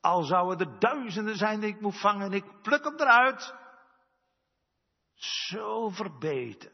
Al 0.00 0.22
zouden 0.22 0.66
er 0.66 0.78
duizenden 0.78 1.36
zijn 1.36 1.60
die 1.60 1.74
ik 1.74 1.80
moet 1.80 2.00
vangen 2.00 2.26
en 2.26 2.32
ik 2.32 2.62
pluk 2.62 2.84
hem 2.84 2.94
eruit. 2.94 3.54
Zo 5.18 5.88
verbeten. 5.88 6.72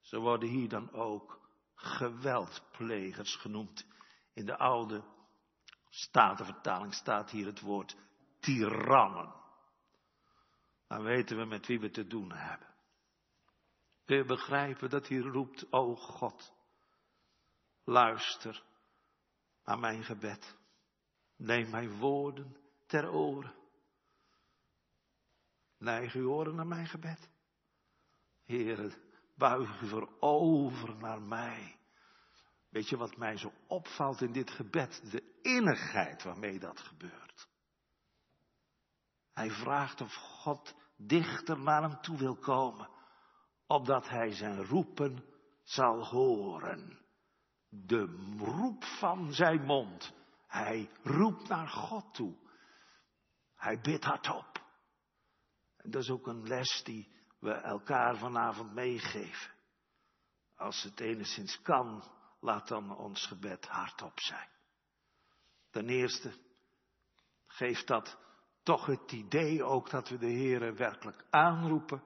Ze 0.00 0.18
worden 0.18 0.48
hier 0.48 0.68
dan 0.68 0.92
ook 0.92 1.40
geweldplegers 1.74 3.36
genoemd. 3.36 3.86
In 4.32 4.46
de 4.46 4.56
oude 4.56 5.04
statenvertaling 5.88 6.94
staat 6.94 7.30
hier 7.30 7.46
het 7.46 7.60
woord 7.60 7.96
tirannen. 8.40 9.34
Dan 10.86 11.02
weten 11.02 11.36
we 11.36 11.44
met 11.44 11.66
wie 11.66 11.80
we 11.80 11.90
te 11.90 12.06
doen 12.06 12.32
hebben. 12.32 12.74
Kun 14.04 14.16
je 14.16 14.24
begrijpen 14.24 14.90
dat 14.90 15.08
hij 15.08 15.18
roept, 15.18 15.72
o 15.72 15.94
God, 15.94 16.52
luister 17.84 18.64
naar 19.64 19.78
mijn 19.78 20.04
gebed. 20.04 20.56
Neem 21.36 21.70
mijn 21.70 21.98
woorden 21.98 22.56
ter 22.86 23.10
oren. 23.10 23.54
Neig 25.78 26.14
uw 26.14 26.30
oren 26.30 26.54
naar 26.54 26.66
mijn 26.66 26.86
gebed. 26.86 27.30
Heer, 28.48 28.98
buig 29.34 29.80
u 29.80 29.88
voorover 29.88 30.96
naar 30.96 31.22
mij. 31.22 31.78
Weet 32.68 32.88
je 32.88 32.96
wat 32.96 33.16
mij 33.16 33.36
zo 33.36 33.52
opvalt 33.66 34.20
in 34.20 34.32
dit 34.32 34.50
gebed? 34.50 35.10
De 35.10 35.38
innigheid 35.42 36.22
waarmee 36.22 36.58
dat 36.58 36.80
gebeurt. 36.80 37.48
Hij 39.32 39.50
vraagt 39.50 40.00
of 40.00 40.14
God 40.14 40.74
dichter 40.96 41.58
naar 41.58 41.82
hem 41.82 42.00
toe 42.00 42.16
wil 42.16 42.36
komen, 42.36 42.90
opdat 43.66 44.08
hij 44.08 44.32
zijn 44.32 44.64
roepen 44.64 45.24
zal 45.62 46.04
horen. 46.04 46.98
De 47.68 48.34
roep 48.38 48.84
van 48.84 49.32
zijn 49.32 49.64
mond. 49.64 50.12
Hij 50.46 50.90
roept 51.02 51.48
naar 51.48 51.68
God 51.68 52.14
toe. 52.14 52.36
Hij 53.54 53.80
bidt 53.80 54.04
hardop. 54.04 54.66
En 55.76 55.90
dat 55.90 56.02
is 56.02 56.10
ook 56.10 56.26
een 56.26 56.46
les 56.46 56.82
die 56.84 57.17
we 57.38 57.50
elkaar 57.50 58.16
vanavond 58.16 58.74
meegeven. 58.74 59.50
Als 60.56 60.82
het 60.82 61.00
enigszins 61.00 61.62
kan, 61.62 62.02
laat 62.40 62.68
dan 62.68 62.96
ons 62.96 63.26
gebed 63.26 63.66
hardop 63.66 64.20
zijn. 64.20 64.48
Ten 65.70 65.88
eerste 65.88 66.32
geeft 67.46 67.86
dat 67.86 68.18
toch 68.62 68.86
het 68.86 69.12
idee 69.12 69.62
ook 69.62 69.90
dat 69.90 70.08
we 70.08 70.18
de 70.18 70.26
Heer 70.26 70.74
werkelijk 70.74 71.24
aanroepen. 71.30 72.02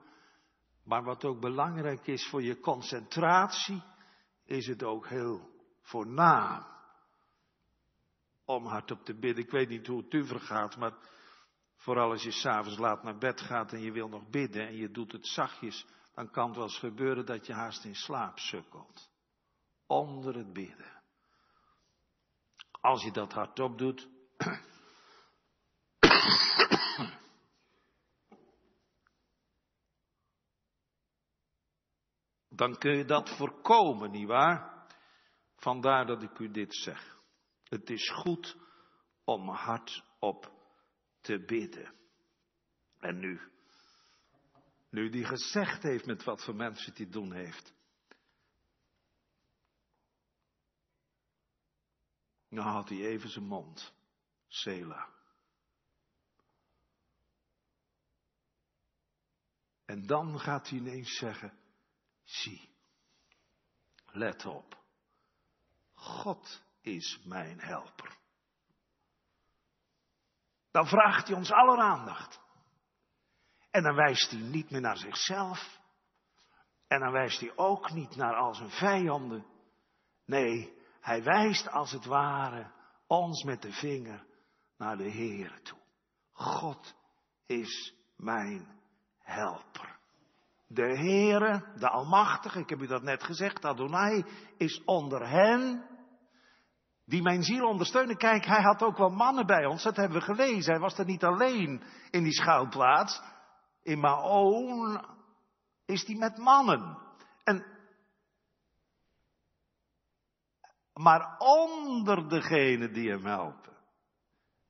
Maar 0.84 1.02
wat 1.02 1.24
ook 1.24 1.40
belangrijk 1.40 2.06
is 2.06 2.28
voor 2.28 2.42
je 2.42 2.60
concentratie, 2.60 3.82
is 4.44 4.66
het 4.66 4.82
ook 4.82 5.06
heel 5.06 5.50
voornaam 5.80 6.66
om 8.44 8.66
hardop 8.66 9.04
te 9.04 9.14
bidden. 9.14 9.44
Ik 9.44 9.50
weet 9.50 9.68
niet 9.68 9.86
hoe 9.86 10.02
het 10.02 10.12
u 10.12 10.26
vergaat, 10.26 10.76
maar 10.76 10.92
Vooral 11.82 12.10
als 12.10 12.22
je 12.22 12.30
s'avonds 12.30 12.78
laat 12.78 13.02
naar 13.02 13.18
bed 13.18 13.40
gaat 13.40 13.72
en 13.72 13.80
je 13.80 13.92
wil 13.92 14.08
nog 14.08 14.28
bidden 14.28 14.66
en 14.66 14.76
je 14.76 14.90
doet 14.90 15.12
het 15.12 15.26
zachtjes, 15.26 15.86
dan 16.14 16.30
kan 16.30 16.46
het 16.46 16.56
wel 16.56 16.64
eens 16.64 16.78
gebeuren 16.78 17.26
dat 17.26 17.46
je 17.46 17.52
haast 17.52 17.84
in 17.84 17.94
slaap 17.94 18.38
sukkelt. 18.38 19.10
Onder 19.86 20.34
het 20.34 20.52
bidden. 20.52 21.02
Als 22.70 23.02
je 23.02 23.10
dat 23.10 23.32
hardop 23.32 23.78
doet, 23.78 24.08
dan 32.48 32.78
kun 32.78 32.96
je 32.96 33.04
dat 33.04 33.36
voorkomen, 33.36 34.10
nietwaar? 34.10 34.86
Vandaar 35.56 36.06
dat 36.06 36.22
ik 36.22 36.38
u 36.38 36.50
dit 36.50 36.74
zeg. 36.74 37.18
Het 37.64 37.90
is 37.90 38.10
goed 38.10 38.56
om 39.24 39.48
hardop 39.48 40.61
te 41.22 41.44
bidden. 41.44 41.94
En 42.98 43.18
nu, 43.18 43.40
nu 44.90 45.08
die 45.08 45.24
gezegd 45.24 45.82
heeft 45.82 46.06
met 46.06 46.24
wat 46.24 46.44
voor 46.44 46.54
mensen 46.54 46.92
hij 46.96 47.08
doen 47.08 47.32
heeft. 47.32 47.72
Nou 52.48 52.68
had 52.68 52.88
hij 52.88 53.06
even 53.06 53.30
zijn 53.30 53.44
mond. 53.44 53.92
Sela. 54.48 55.08
En 59.84 60.06
dan 60.06 60.40
gaat 60.40 60.68
hij 60.68 60.78
ineens 60.78 61.16
zeggen, 61.16 61.58
zie, 62.24 62.68
let 64.06 64.46
op, 64.46 64.84
God 65.94 66.62
is 66.80 67.20
mijn 67.24 67.60
helper. 67.60 68.18
Dan 70.72 70.86
vraagt 70.86 71.28
hij 71.28 71.36
ons 71.36 71.52
aller 71.52 71.78
aandacht. 71.78 72.40
En 73.70 73.82
dan 73.82 73.94
wijst 73.94 74.30
hij 74.30 74.40
niet 74.40 74.70
meer 74.70 74.80
naar 74.80 74.96
zichzelf. 74.96 75.80
En 76.86 77.00
dan 77.00 77.12
wijst 77.12 77.40
hij 77.40 77.52
ook 77.56 77.90
niet 77.90 78.16
naar 78.16 78.34
al 78.34 78.54
zijn 78.54 78.70
vijanden. 78.70 79.46
Nee, 80.26 80.76
hij 81.00 81.22
wijst 81.22 81.70
als 81.70 81.90
het 81.90 82.04
ware 82.04 82.70
ons 83.06 83.42
met 83.44 83.62
de 83.62 83.72
vinger 83.72 84.26
naar 84.76 84.96
de 84.96 85.08
Heer 85.08 85.60
toe. 85.62 85.78
God 86.32 86.94
is 87.46 87.94
mijn 88.16 88.66
helper. 89.18 89.98
De 90.66 90.96
Heere, 90.96 91.72
de 91.78 91.88
Almachtige, 91.88 92.58
ik 92.58 92.68
heb 92.68 92.80
u 92.80 92.86
dat 92.86 93.02
net 93.02 93.22
gezegd, 93.22 93.64
Adonai, 93.64 94.24
is 94.56 94.82
onder 94.84 95.28
hen 95.28 95.91
die 97.04 97.22
mijn 97.22 97.42
ziel 97.42 97.68
ondersteunen. 97.68 98.16
Kijk, 98.16 98.44
hij 98.44 98.62
had 98.62 98.82
ook 98.82 98.96
wel 98.96 99.10
mannen 99.10 99.46
bij 99.46 99.66
ons, 99.66 99.82
dat 99.82 99.96
hebben 99.96 100.18
we 100.18 100.24
gelezen. 100.24 100.72
Hij 100.72 100.80
was 100.80 100.98
er 100.98 101.04
niet 101.04 101.24
alleen 101.24 101.82
in 102.10 102.22
die 102.22 102.32
schuilplaats. 102.32 103.22
In 103.82 104.00
Maon 104.00 105.06
is 105.86 106.06
hij 106.06 106.16
met 106.16 106.38
mannen. 106.38 106.98
En, 107.44 107.64
maar 110.92 111.36
onder 111.38 112.28
degene 112.28 112.90
die 112.90 113.10
hem 113.10 113.24
helpen, 113.24 113.76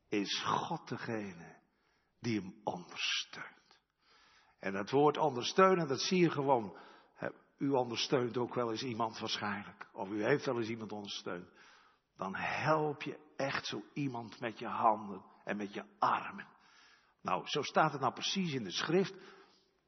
is 0.08 0.42
God 0.44 0.88
degene 0.88 1.56
die 2.20 2.40
hem 2.40 2.54
ondersteunt. 2.64 3.80
En 4.58 4.74
het 4.74 4.90
woord 4.90 5.18
ondersteunen, 5.18 5.88
dat 5.88 6.00
zie 6.00 6.20
je 6.20 6.30
gewoon. 6.30 6.76
U 7.58 7.70
ondersteunt 7.70 8.36
ook 8.36 8.54
wel 8.54 8.70
eens 8.70 8.82
iemand 8.82 9.18
waarschijnlijk. 9.18 9.86
Of 9.92 10.08
u 10.08 10.24
heeft 10.24 10.46
wel 10.46 10.58
eens 10.58 10.68
iemand 10.68 10.92
ondersteund. 10.92 11.48
Dan 12.16 12.34
help 12.34 13.02
je 13.02 13.18
echt 13.36 13.66
zo 13.66 13.82
iemand 13.92 14.40
met 14.40 14.58
je 14.58 14.66
handen 14.66 15.22
en 15.44 15.56
met 15.56 15.74
je 15.74 15.84
armen. 15.98 16.46
Nou, 17.22 17.46
zo 17.46 17.62
staat 17.62 17.92
het 17.92 18.00
nou 18.00 18.12
precies 18.12 18.52
in 18.52 18.64
de 18.64 18.70
schrift. 18.70 19.14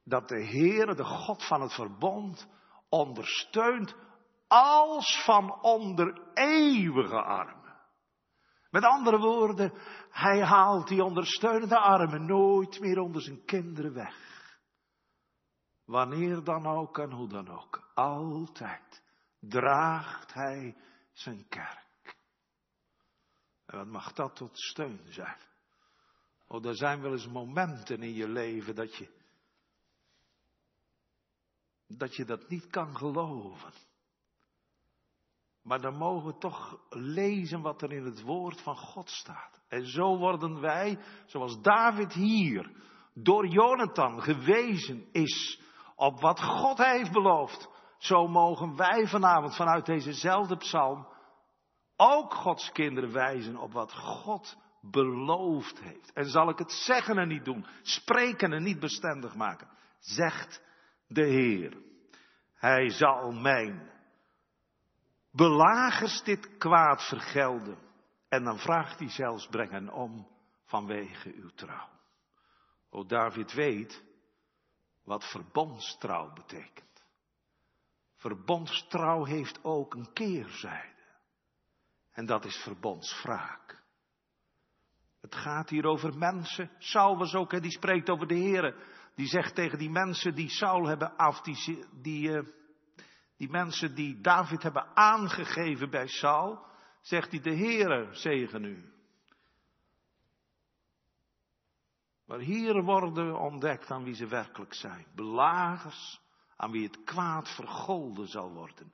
Dat 0.04 0.28
de 0.28 0.44
Heere, 0.44 0.94
de 0.94 1.04
God 1.04 1.46
van 1.46 1.60
het 1.60 1.72
verbond, 1.72 2.48
ondersteunt 2.88 3.94
als 4.48 5.22
van 5.24 5.62
onder 5.62 6.22
eeuwige 6.34 7.22
armen. 7.22 7.62
Met 8.70 8.84
andere 8.84 9.18
woorden, 9.18 9.72
hij 10.10 10.44
haalt 10.44 10.88
die 10.88 11.04
ondersteunende 11.04 11.78
armen 11.78 12.26
nooit 12.26 12.80
meer 12.80 12.98
onder 12.98 13.22
zijn 13.22 13.44
kinderen 13.44 13.92
weg. 13.92 14.14
Wanneer 15.84 16.44
dan 16.44 16.66
ook 16.66 16.98
en 16.98 17.12
hoe 17.12 17.28
dan 17.28 17.48
ook. 17.48 17.90
Altijd 17.94 19.02
draagt 19.40 20.34
hij 20.34 20.76
zijn 21.12 21.48
kerk. 21.48 21.83
En 23.74 23.80
wat 23.80 23.88
mag 23.88 24.12
dat 24.12 24.36
tot 24.36 24.58
steun 24.58 25.00
zijn? 25.08 25.36
Oh, 26.48 26.66
er 26.66 26.76
zijn 26.76 27.00
wel 27.00 27.12
eens 27.12 27.28
momenten 27.28 28.02
in 28.02 28.12
je 28.12 28.28
leven 28.28 28.74
dat 28.74 28.96
je, 28.96 29.08
dat 31.86 32.16
je 32.16 32.24
dat 32.24 32.48
niet 32.48 32.66
kan 32.66 32.96
geloven. 32.96 33.72
Maar 35.62 35.80
dan 35.80 35.96
mogen 35.96 36.26
we 36.26 36.38
toch 36.38 36.80
lezen 36.90 37.60
wat 37.60 37.82
er 37.82 37.92
in 37.92 38.04
het 38.04 38.22
woord 38.22 38.60
van 38.60 38.76
God 38.76 39.10
staat. 39.10 39.60
En 39.68 39.86
zo 39.86 40.16
worden 40.16 40.60
wij, 40.60 40.98
zoals 41.26 41.60
David 41.60 42.12
hier, 42.12 42.70
door 43.14 43.46
Jonathan 43.46 44.22
gewezen 44.22 45.12
is 45.12 45.60
op 45.96 46.20
wat 46.20 46.40
God 46.40 46.78
heeft 46.78 47.12
beloofd, 47.12 47.68
zo 47.98 48.28
mogen 48.28 48.76
wij 48.76 49.06
vanavond 49.06 49.56
vanuit 49.56 49.86
dezezelfde 49.86 50.56
psalm 50.56 51.06
ook 52.04 52.34
Gods 52.34 52.72
kinderen 52.72 53.12
wijzen 53.12 53.56
op 53.56 53.72
wat 53.72 53.92
God 53.92 54.56
beloofd 54.80 55.80
heeft. 55.80 56.12
En 56.12 56.24
zal 56.24 56.48
ik 56.48 56.58
het 56.58 56.72
zeggen 56.72 57.18
en 57.18 57.28
niet 57.28 57.44
doen, 57.44 57.66
spreken 57.82 58.52
en 58.52 58.62
niet 58.62 58.80
bestendig 58.80 59.34
maken, 59.34 59.68
zegt 59.98 60.62
de 61.06 61.24
Heer. 61.24 61.76
Hij 62.54 62.90
zal 62.90 63.32
mijn 63.32 63.90
belagers 65.30 66.22
dit 66.22 66.56
kwaad 66.56 67.08
vergelden. 67.08 67.78
En 68.28 68.44
dan 68.44 68.58
vraagt 68.58 68.98
hij 68.98 69.08
zelfs, 69.08 69.46
breng 69.46 69.70
hen 69.70 69.92
om 69.92 70.28
vanwege 70.64 71.32
uw 71.34 71.50
trouw. 71.54 71.88
O 72.90 73.04
David 73.04 73.52
weet 73.52 74.04
wat 75.04 75.24
verbondstrouw 75.30 76.32
betekent. 76.32 77.04
Verbondstrouw 78.14 79.24
heeft 79.24 79.64
ook 79.64 79.94
een 79.94 80.12
keerzijde. 80.12 80.93
En 82.14 82.26
dat 82.26 82.44
is 82.44 82.56
verbondswraak. 82.56 83.82
Het 85.20 85.34
gaat 85.34 85.68
hier 85.68 85.84
over 85.84 86.18
mensen. 86.18 86.70
Saul 86.78 87.16
was 87.16 87.34
ook, 87.34 87.52
hè, 87.52 87.60
die 87.60 87.70
spreekt 87.70 88.10
over 88.10 88.26
de 88.26 88.34
Heeren. 88.34 88.74
Die 89.14 89.26
zegt 89.26 89.54
tegen 89.54 89.78
die 89.78 89.90
mensen 89.90 90.34
die 90.34 90.48
Saul 90.48 90.86
hebben 90.86 91.16
af, 91.16 91.40
die, 91.40 91.86
die, 92.02 92.28
uh, 92.28 92.46
die 93.36 93.50
mensen 93.50 93.94
die 93.94 94.20
David 94.20 94.62
hebben 94.62 94.96
aangegeven 94.96 95.90
bij 95.90 96.06
Saul, 96.06 96.66
zegt 97.00 97.30
hij 97.30 97.40
de 97.40 97.56
Heere 97.56 98.08
zegen 98.14 98.64
u. 98.64 98.92
Maar 102.26 102.38
hier 102.38 102.82
worden 102.82 103.38
ontdekt 103.38 103.90
aan 103.90 104.04
wie 104.04 104.14
ze 104.14 104.26
werkelijk 104.26 104.74
zijn. 104.74 105.06
Belagers 105.14 106.20
aan 106.56 106.70
wie 106.70 106.84
het 106.84 107.04
kwaad 107.04 107.54
vergolden 107.54 108.28
zal 108.28 108.52
worden. 108.52 108.92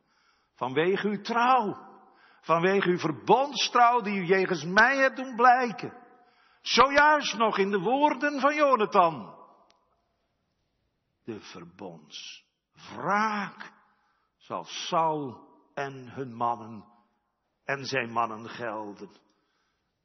Vanwege 0.54 1.08
uw 1.08 1.20
trouw. 1.20 1.89
Vanwege 2.41 2.88
uw 2.88 2.99
verbondstrouw 2.99 4.01
die 4.01 4.18
u 4.18 4.24
jegens 4.24 4.64
mij 4.64 4.97
hebt 4.97 5.16
doen 5.16 5.36
blijken. 5.36 5.99
Zojuist 6.61 7.36
nog 7.36 7.59
in 7.59 7.70
de 7.70 7.80
woorden 7.80 8.41
van 8.41 8.55
Jonathan. 8.55 9.38
De 11.24 11.41
verbondswraak 11.41 13.72
zal 14.36 14.64
Saul 14.64 15.49
en 15.74 16.09
hun 16.09 16.34
mannen 16.34 16.84
en 17.64 17.84
zijn 17.84 18.11
mannen 18.11 18.49
gelden. 18.49 19.11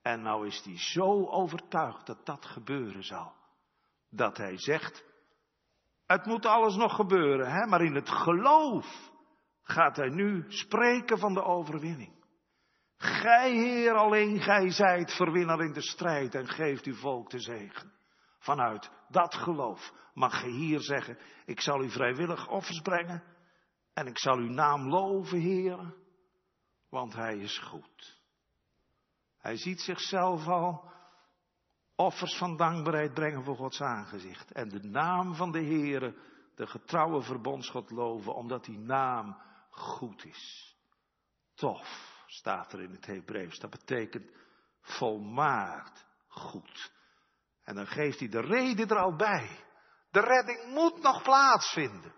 En 0.02 0.22
nou 0.22 0.48
is 0.48 0.64
hij 0.64 0.78
zo 0.78 1.28
overtuigd 1.28 2.06
dat 2.06 2.26
dat 2.26 2.46
gebeuren 2.46 3.04
zal. 3.04 3.34
Dat 4.10 4.38
hij 4.38 4.58
zegt, 4.58 5.06
het 6.06 6.26
moet 6.26 6.46
alles 6.46 6.76
nog 6.76 6.96
gebeuren, 6.96 7.52
hè? 7.52 7.66
maar 7.66 7.82
in 7.82 7.96
het 7.96 8.10
geloof 8.10 9.12
gaat 9.64 9.96
hij 9.96 10.10
nu 10.10 10.46
spreken 10.48 11.18
van 11.18 11.34
de 11.34 11.44
overwinning. 11.44 12.25
Gij, 12.98 13.52
Heer, 13.52 13.94
alleen 13.94 14.40
gij 14.42 14.72
zijt 14.72 15.16
verwinnaar 15.16 15.60
in 15.60 15.74
de 15.74 15.82
strijd 15.82 16.36
en 16.36 16.48
geeft 16.48 16.86
uw 16.86 16.96
volk 16.96 17.30
de 17.30 17.40
zegen. 17.40 17.94
Vanuit 18.40 18.92
dat 19.10 19.36
geloof 19.36 19.94
mag 20.14 20.44
je 20.44 20.50
hier 20.50 20.80
zeggen, 20.80 21.18
ik 21.46 21.62
zal 21.62 21.84
u 21.84 21.90
vrijwillig 21.90 22.48
offers 22.50 22.82
brengen 22.82 23.24
en 23.94 24.08
ik 24.08 24.18
zal 24.18 24.38
uw 24.38 24.50
naam 24.50 24.90
loven, 24.90 25.40
Heer, 25.40 25.94
want 26.90 27.14
hij 27.14 27.38
is 27.38 27.60
goed. 27.60 28.22
Hij 29.38 29.58
ziet 29.58 29.82
zichzelf 29.82 30.48
al 30.48 30.92
offers 31.96 32.38
van 32.38 32.58
dankbaarheid 32.58 33.14
brengen 33.14 33.44
voor 33.44 33.56
Gods 33.56 33.82
aangezicht. 33.82 34.52
En 34.52 34.70
de 34.70 34.84
naam 34.84 35.36
van 35.36 35.52
de 35.52 35.64
Heere, 35.64 36.16
de 36.56 36.68
getrouwe 36.68 37.22
verbondsgod 37.22 37.92
loven, 37.92 38.36
omdat 38.36 38.66
die 38.66 38.78
naam 38.78 39.38
goed 39.70 40.26
is. 40.26 40.76
Tof, 41.56 42.15
staat 42.26 42.74
er 42.74 42.82
in 42.82 42.92
het 42.92 43.06
Hebreeuws. 43.06 43.60
Dat 43.60 43.70
betekent 43.70 44.32
volmaakt 44.82 46.06
goed. 46.28 46.92
En 47.64 47.76
dan 47.76 47.88
geeft 47.88 48.20
hij 48.20 48.30
de 48.30 48.42
reden 48.42 48.88
er 48.90 48.98
al 48.98 49.16
bij. 49.16 49.64
De 50.12 50.20
redding 50.20 50.74
moet 50.74 51.02
nog 51.02 51.24
plaatsvinden. 51.24 52.14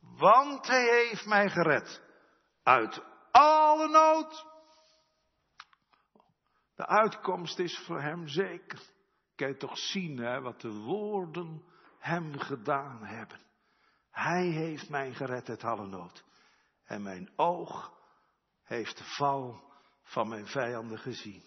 Want 0.00 0.66
hij 0.66 0.84
heeft 0.84 1.26
mij 1.26 1.50
gered. 1.50 2.02
Uit 2.62 3.02
alle 3.30 3.88
nood 3.88 4.46
de 6.76 6.86
uitkomst 6.86 7.58
is 7.58 7.78
voor 7.78 8.00
hem 8.00 8.28
zeker. 8.28 8.80
Kan 9.34 9.48
je 9.48 9.56
toch 9.56 9.78
zien 9.78 10.18
hè, 10.18 10.40
wat 10.40 10.60
de 10.60 10.72
woorden 10.72 11.64
hem 11.98 12.38
gedaan 12.38 13.04
hebben. 13.04 13.40
Hij 14.10 14.46
heeft 14.46 14.88
mij 14.88 15.12
gered 15.12 15.48
uit 15.48 15.64
alle 15.64 15.86
nood. 15.86 16.24
En 16.84 17.02
mijn 17.02 17.32
oog 17.36 17.92
heeft 18.66 18.98
de 18.98 19.04
val 19.04 19.72
van 20.02 20.28
mijn 20.28 20.46
vijanden 20.46 20.98
gezien. 20.98 21.42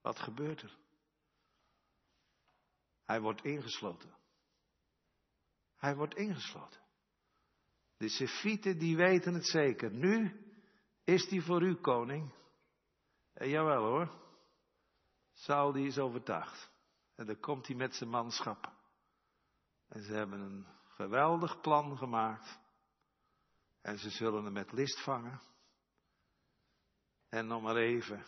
Wat 0.00 0.18
gebeurt 0.18 0.62
er? 0.62 0.76
Hij 3.04 3.20
wordt 3.20 3.44
ingesloten. 3.44 4.14
Hij 5.76 5.96
wordt 5.96 6.14
ingesloten. 6.14 6.80
De 7.96 8.08
Sefieten 8.08 8.78
die 8.78 8.96
weten 8.96 9.34
het 9.34 9.46
zeker. 9.46 9.90
Nu 9.90 10.44
is 11.04 11.28
die 11.28 11.42
voor 11.42 11.62
u 11.62 11.74
koning. 11.74 12.32
En 13.32 13.48
jawel 13.48 13.84
hoor. 13.84 14.26
Saul 15.32 15.72
die 15.72 15.86
is 15.86 15.98
overtuigd. 15.98 16.70
En 17.14 17.26
dan 17.26 17.40
komt 17.40 17.66
hij 17.66 17.76
met 17.76 17.94
zijn 17.94 18.10
manschap. 18.10 18.72
En 19.88 20.02
ze 20.02 20.12
hebben 20.12 20.40
een 20.40 20.66
geweldig 20.88 21.60
plan 21.60 21.96
gemaakt. 21.96 22.58
En 23.88 23.98
ze 23.98 24.10
zullen 24.10 24.44
hem 24.44 24.52
met 24.52 24.72
list 24.72 25.02
vangen. 25.02 25.40
En 27.28 27.46
nog 27.46 27.62
maar 27.62 27.76
even. 27.76 28.24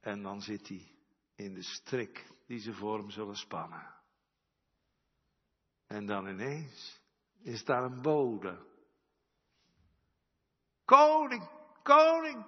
En 0.00 0.22
dan 0.22 0.40
zit 0.40 0.68
hij 0.68 0.94
in 1.34 1.54
de 1.54 1.62
strik 1.62 2.26
die 2.46 2.58
ze 2.58 2.74
voor 2.74 2.98
hem 2.98 3.10
zullen 3.10 3.36
spannen. 3.36 3.94
En 5.86 6.06
dan 6.06 6.26
ineens 6.26 7.00
is 7.38 7.64
daar 7.64 7.82
een 7.82 8.02
bode. 8.02 8.66
Koning, 10.84 11.48
koning, 11.82 12.44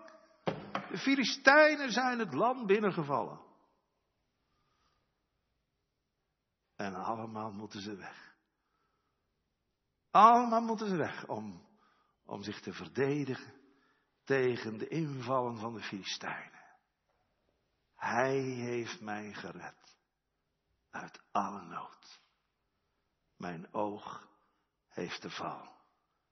de 0.91 0.99
Filistijnen 0.99 1.93
zijn 1.93 2.19
het 2.19 2.35
land 2.35 2.67
binnengevallen. 2.67 3.41
En 6.77 6.95
allemaal 6.95 7.53
moeten 7.53 7.81
ze 7.81 7.97
weg. 7.97 8.37
Allemaal 10.11 10.63
moeten 10.63 10.89
ze 10.89 10.97
weg 10.97 11.27
om, 11.27 11.69
om 12.31 12.43
zich 12.43 12.61
te 12.61 12.73
verdedigen 12.73 13.53
tegen 14.25 14.79
de 14.79 14.89
invallen 14.89 15.57
van 15.57 15.75
de 15.75 15.83
Filistijnen. 15.83 16.61
Hij 17.95 18.39
heeft 18.41 19.01
mij 19.01 19.33
gered 19.33 19.97
uit 20.91 21.21
alle 21.33 21.63
nood. 21.63 22.21
Mijn 23.37 23.75
oog 23.75 24.29
heeft 24.89 25.23
de 25.23 25.31
val 25.31 25.73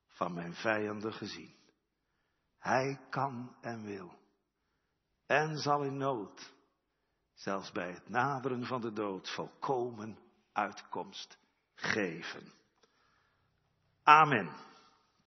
van 0.09 0.35
mijn 0.35 0.55
vijanden 0.55 1.13
gezien. 1.13 1.57
Hij 2.59 3.01
kan 3.11 3.57
en 3.61 3.83
wil 3.83 4.19
en 5.27 5.57
zal 5.57 5.83
in 5.83 5.97
nood, 5.97 6.55
zelfs 7.35 7.73
bij 7.73 7.93
het 7.93 8.09
naderen 8.09 8.67
van 8.67 8.81
de 8.81 8.93
dood, 8.93 9.31
volkomen 9.31 10.19
uitkomst 10.53 11.39
geven. 11.75 12.53
Amen. 14.03 14.68